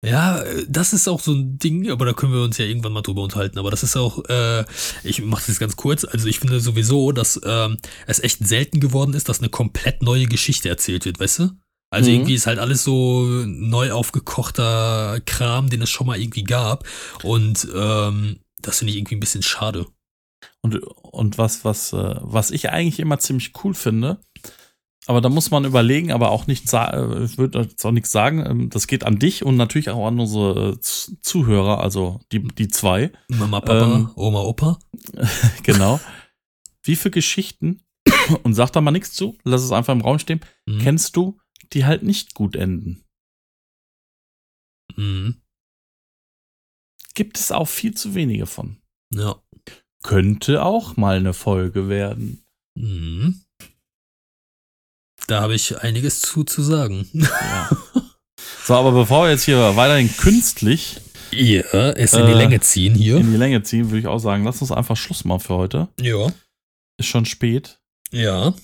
Ja, 0.05 0.43
das 0.69 0.93
ist 0.93 1.07
auch 1.09 1.21
so 1.21 1.33
ein 1.33 1.59
Ding, 1.59 1.89
aber 1.89 2.05
da 2.05 2.13
können 2.13 2.33
wir 2.33 2.43
uns 2.43 2.59
ja 2.59 2.65
irgendwann 2.65 2.93
mal 2.93 3.03
drüber 3.03 3.23
unterhalten. 3.23 3.59
Aber 3.61 3.71
das 3.71 3.85
ist 3.85 3.97
auch, 3.97 4.25
äh, 4.29 4.65
ich 5.05 5.23
mache 5.23 5.43
das 5.43 5.49
jetzt 5.49 5.61
ganz 5.61 5.77
kurz. 5.77 6.05
Also 6.05 6.27
ich 6.27 6.41
finde 6.41 6.59
sowieso, 6.59 7.13
dass 7.13 7.41
ähm, 7.45 7.79
es 8.09 8.19
echt 8.19 8.45
selten 8.45 8.81
geworden 8.81 9.15
ist, 9.15 9.29
dass 9.29 9.39
eine 9.39 9.49
komplett 9.49 10.03
neue 10.03 10.27
Geschichte 10.27 10.69
erzählt 10.69 11.05
wird, 11.05 11.21
weißt 11.21 11.39
du? 11.39 11.51
Also 11.93 12.11
Mhm. 12.11 12.17
irgendwie 12.17 12.35
ist 12.35 12.47
halt 12.47 12.59
alles 12.59 12.83
so 12.83 13.25
neu 13.47 13.93
aufgekochter 13.93 15.21
Kram, 15.27 15.69
den 15.69 15.83
es 15.83 15.91
schon 15.91 16.07
mal 16.07 16.19
irgendwie 16.19 16.45
gab. 16.45 16.85
Und 17.23 17.69
ähm, 17.75 18.39
das 18.63 18.79
finde 18.79 18.93
ich 18.93 18.99
irgendwie 18.99 19.17
ein 19.17 19.21
bisschen 19.21 19.43
schade. 19.43 19.87
Und, 20.63 20.77
und 20.77 21.39
was, 21.39 21.65
was, 21.65 21.93
äh, 21.93 22.17
was 22.21 22.51
ich 22.51 22.71
eigentlich 22.71 22.99
immer 22.99 23.19
ziemlich 23.19 23.53
cool 23.63 23.75
finde, 23.75 24.21
aber 25.07 25.21
da 25.21 25.29
muss 25.29 25.51
man 25.51 25.65
überlegen, 25.65 26.13
aber 26.13 26.31
auch 26.31 26.47
nicht 26.47 26.69
sagen, 26.69 27.25
ich 27.25 27.37
würde 27.37 27.63
jetzt 27.63 27.85
auch 27.85 27.91
nichts 27.91 28.13
sagen. 28.13 28.47
Ähm, 28.47 28.71
das 28.71 28.87
geht 28.87 29.05
an 29.05 29.19
dich 29.19 29.45
und 29.45 29.57
natürlich 29.57 29.91
auch 29.91 30.07
an 30.07 30.19
unsere 30.21 30.79
Zuhörer, 30.81 31.81
also 31.81 32.21
die, 32.31 32.43
die 32.43 32.69
zwei. 32.69 33.11
Mama, 33.29 33.61
Papa, 33.61 33.95
ähm, 33.97 34.11
Oma, 34.15 34.41
Opa. 34.41 34.79
genau. 35.65 36.01
Wie 36.85 36.97
viele 36.97 37.11
Geschichten, 37.11 37.83
und 38.45 38.55
sag 38.55 38.71
da 38.71 38.81
mal 38.81 38.93
nichts 38.93 39.13
zu, 39.13 39.37
lass 39.45 39.63
es 39.63 39.73
einfach 39.73 39.93
im 39.93 40.03
Raum 40.03 40.19
stehen, 40.21 40.41
mhm. 40.67 40.79
kennst 40.79 41.17
du, 41.17 41.39
die 41.73 41.85
halt 41.85 42.03
nicht 42.03 42.35
gut 42.35 42.57
enden? 42.57 43.05
Mhm. 44.97 45.43
Gibt 47.15 47.39
es 47.39 47.53
auch 47.53 47.69
viel 47.69 47.95
zu 47.95 48.15
wenige 48.15 48.47
von. 48.47 48.79
Ja. 49.13 49.43
Könnte 50.03 50.65
auch 50.65 50.97
mal 50.97 51.17
eine 51.17 51.35
Folge 51.35 51.89
werden. 51.89 52.45
Mhm. 52.75 53.45
Da 55.27 55.41
habe 55.41 55.55
ich 55.55 55.79
einiges 55.79 56.21
zu, 56.21 56.45
zu 56.45 56.63
sagen. 56.63 57.09
Ja. 57.13 57.71
So, 58.65 58.75
aber 58.75 58.93
bevor 58.93 59.25
wir 59.25 59.31
jetzt 59.31 59.45
hier 59.45 59.77
weiterhin 59.77 60.15
künstlich 60.17 61.01
ja, 61.33 61.91
es 61.93 62.13
in 62.13 62.27
die 62.27 62.33
äh, 62.33 62.37
Länge 62.37 62.61
ziehen 62.61 62.95
hier. 62.95 63.17
In 63.17 63.33
die 63.33 63.37
Länge 63.37 63.63
ziehen, 63.63 63.87
würde 63.87 63.99
ich 63.99 64.07
auch 64.07 64.19
sagen, 64.19 64.45
lass 64.45 64.61
uns 64.61 64.71
einfach 64.71 64.97
Schluss 64.97 65.25
machen 65.25 65.41
für 65.41 65.55
heute. 65.55 65.89
Ja. 66.01 66.33
Ist 66.99 67.07
schon 67.07 67.25
spät. 67.25 67.81
Ja. 68.13 68.55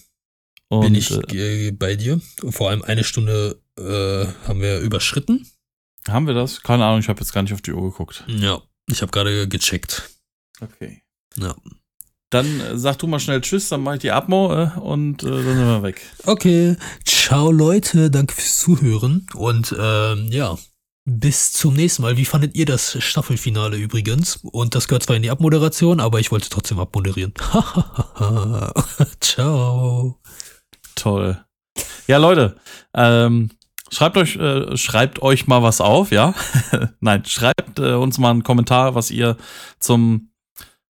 Und, 0.69 0.83
Bin 0.83 0.95
ich 0.95 1.11
äh, 1.33 1.71
bei 1.71 1.97
dir. 1.97 2.21
Vor 2.51 2.71
allem 2.71 2.83
eine 2.83 3.05
Stunde 3.05 3.61
äh, 3.79 4.27
haben 4.47 4.61
wir 4.61 4.81
überschritten. 4.81 5.47
Haben 6.07 6.27
wir 6.27 6.35
das? 6.35 6.63
Keine 6.63 6.85
Ahnung, 6.85 7.01
ich 7.01 7.09
habe 7.09 7.21
jetzt 7.21 7.33
gar 7.33 7.43
nicht 7.43 7.53
auf 7.53 7.63
die 7.63 7.73
Uhr 7.73 7.91
geguckt. 7.91 8.25
Ja, 8.27 8.61
ich 8.91 9.03
habe 9.03 9.11
gerade 9.13 9.49
gecheckt. 9.49 10.11
Okay. 10.61 11.03
Ja. 11.37 11.55
Dann 12.31 12.61
äh, 12.61 12.79
sag 12.79 12.99
du 12.99 13.07
mal 13.07 13.21
schnell 13.21 13.41
Tschüss, 13.41 13.69
dann 13.71 13.83
mache 13.83 13.97
ich 13.97 14.01
die 14.03 14.11
Abmo 14.11 14.53
äh, 14.53 14.71
und 14.79 15.23
äh, 15.23 15.31
dann 15.31 15.45
sind 15.45 15.59
wir 15.59 15.83
weg. 15.83 16.03
Okay, 16.27 16.77
ciao 17.05 17.51
Leute, 17.51 18.11
danke 18.11 18.35
fürs 18.35 18.59
Zuhören 18.59 19.27
und 19.35 19.75
ähm, 19.79 20.29
ja, 20.31 20.59
bis 21.07 21.53
zum 21.53 21.73
nächsten 21.73 22.03
Mal. 22.03 22.19
Wie 22.19 22.27
fandet 22.27 22.55
ihr 22.55 22.67
das 22.67 23.03
Staffelfinale 23.03 23.79
übrigens? 23.79 24.41
Und 24.43 24.75
das 24.75 24.89
gehört 24.89 25.05
zwar 25.05 25.17
in 25.17 25.23
die 25.23 25.31
Abmoderation, 25.31 26.01
aber 26.01 26.21
ich 26.21 26.31
wollte 26.31 26.51
trotzdem 26.51 26.79
abmoderieren. 26.79 27.33
ciao. 29.21 30.21
Toll. 30.99 31.45
Ja, 32.09 32.17
Leute, 32.19 32.57
ähm, 32.95 33.51
schreibt 33.91 34.17
euch, 34.17 34.37
äh, 34.37 34.77
schreibt 34.77 35.23
euch 35.23 35.47
mal 35.47 35.63
was 35.63 35.81
auf, 35.81 36.11
ja? 36.11 36.35
Nein, 37.01 37.25
schreibt 37.25 37.79
äh, 37.79 37.93
uns 37.93 38.19
mal 38.19 38.31
einen 38.31 38.43
Kommentar, 38.43 38.95
was 38.95 39.11
ihr 39.11 39.37
zum 39.79 40.33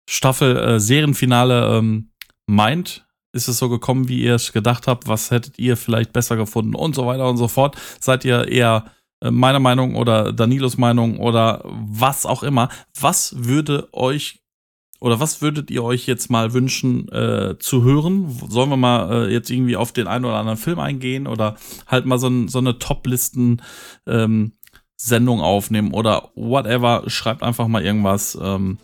Staffel 0.08 0.56
äh, 0.56 0.80
Serienfinale 0.80 1.76
ähm, 1.76 2.12
meint. 2.46 3.06
Ist 3.32 3.48
es 3.48 3.58
so 3.58 3.68
gekommen, 3.68 4.08
wie 4.08 4.22
ihr 4.22 4.36
es 4.36 4.52
gedacht 4.52 4.86
habt? 4.86 5.06
Was 5.06 5.30
hättet 5.30 5.58
ihr 5.58 5.76
vielleicht 5.76 6.14
besser 6.14 6.36
gefunden? 6.36 6.74
Und 6.74 6.94
so 6.94 7.06
weiter 7.06 7.28
und 7.28 7.36
so 7.36 7.46
fort. 7.48 7.76
Seid 8.00 8.24
ihr 8.24 8.48
eher 8.48 8.86
äh, 9.22 9.30
meiner 9.30 9.60
Meinung 9.60 9.94
oder 9.94 10.32
Danilos 10.32 10.78
Meinung 10.78 11.18
oder 11.18 11.62
was 11.64 12.24
auch 12.24 12.42
immer? 12.42 12.70
Was 12.98 13.34
würde 13.36 13.88
euch 13.92 14.40
oder 15.00 15.20
was 15.20 15.40
würdet 15.42 15.70
ihr 15.70 15.84
euch 15.84 16.06
jetzt 16.06 16.30
mal 16.30 16.52
wünschen 16.52 17.08
äh, 17.08 17.56
zu 17.58 17.82
hören? 17.82 18.36
Sollen 18.48 18.70
wir 18.70 18.76
mal 18.76 19.28
äh, 19.28 19.32
jetzt 19.32 19.50
irgendwie 19.50 19.76
auf 19.76 19.92
den 19.92 20.06
einen 20.06 20.24
oder 20.24 20.36
anderen 20.36 20.58
Film 20.58 20.80
eingehen 20.80 21.26
oder 21.26 21.56
halt 21.86 22.06
mal 22.06 22.18
so, 22.18 22.48
so 22.48 22.58
eine 22.58 22.78
Top-Listen 22.78 23.62
ähm, 24.06 24.52
Sendung 24.96 25.40
aufnehmen 25.40 25.92
oder 25.92 26.30
whatever? 26.34 27.04
Schreibt 27.06 27.42
einfach 27.42 27.68
mal 27.68 27.84
irgendwas. 27.84 28.36
Ähm, 28.40 28.78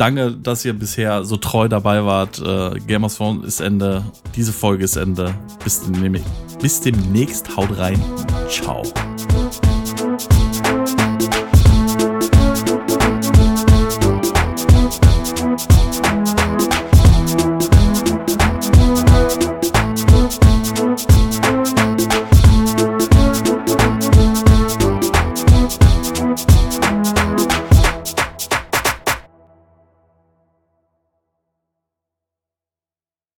Danke, 0.00 0.32
dass 0.32 0.64
ihr 0.64 0.72
bisher 0.72 1.24
so 1.24 1.36
treu 1.36 1.68
dabei 1.68 2.06
wart. 2.06 2.40
Äh, 2.40 2.80
Game 2.86 3.04
of 3.04 3.14
Thrones 3.14 3.44
ist 3.44 3.60
Ende. 3.60 4.02
Diese 4.34 4.50
Folge 4.50 4.84
ist 4.84 4.96
Ende. 4.96 5.34
Bis, 5.62 5.82
demnächst. 5.82 6.58
Bis 6.58 6.80
demnächst. 6.80 7.54
Haut 7.54 7.76
rein. 7.76 8.02
Ciao. 8.48 8.82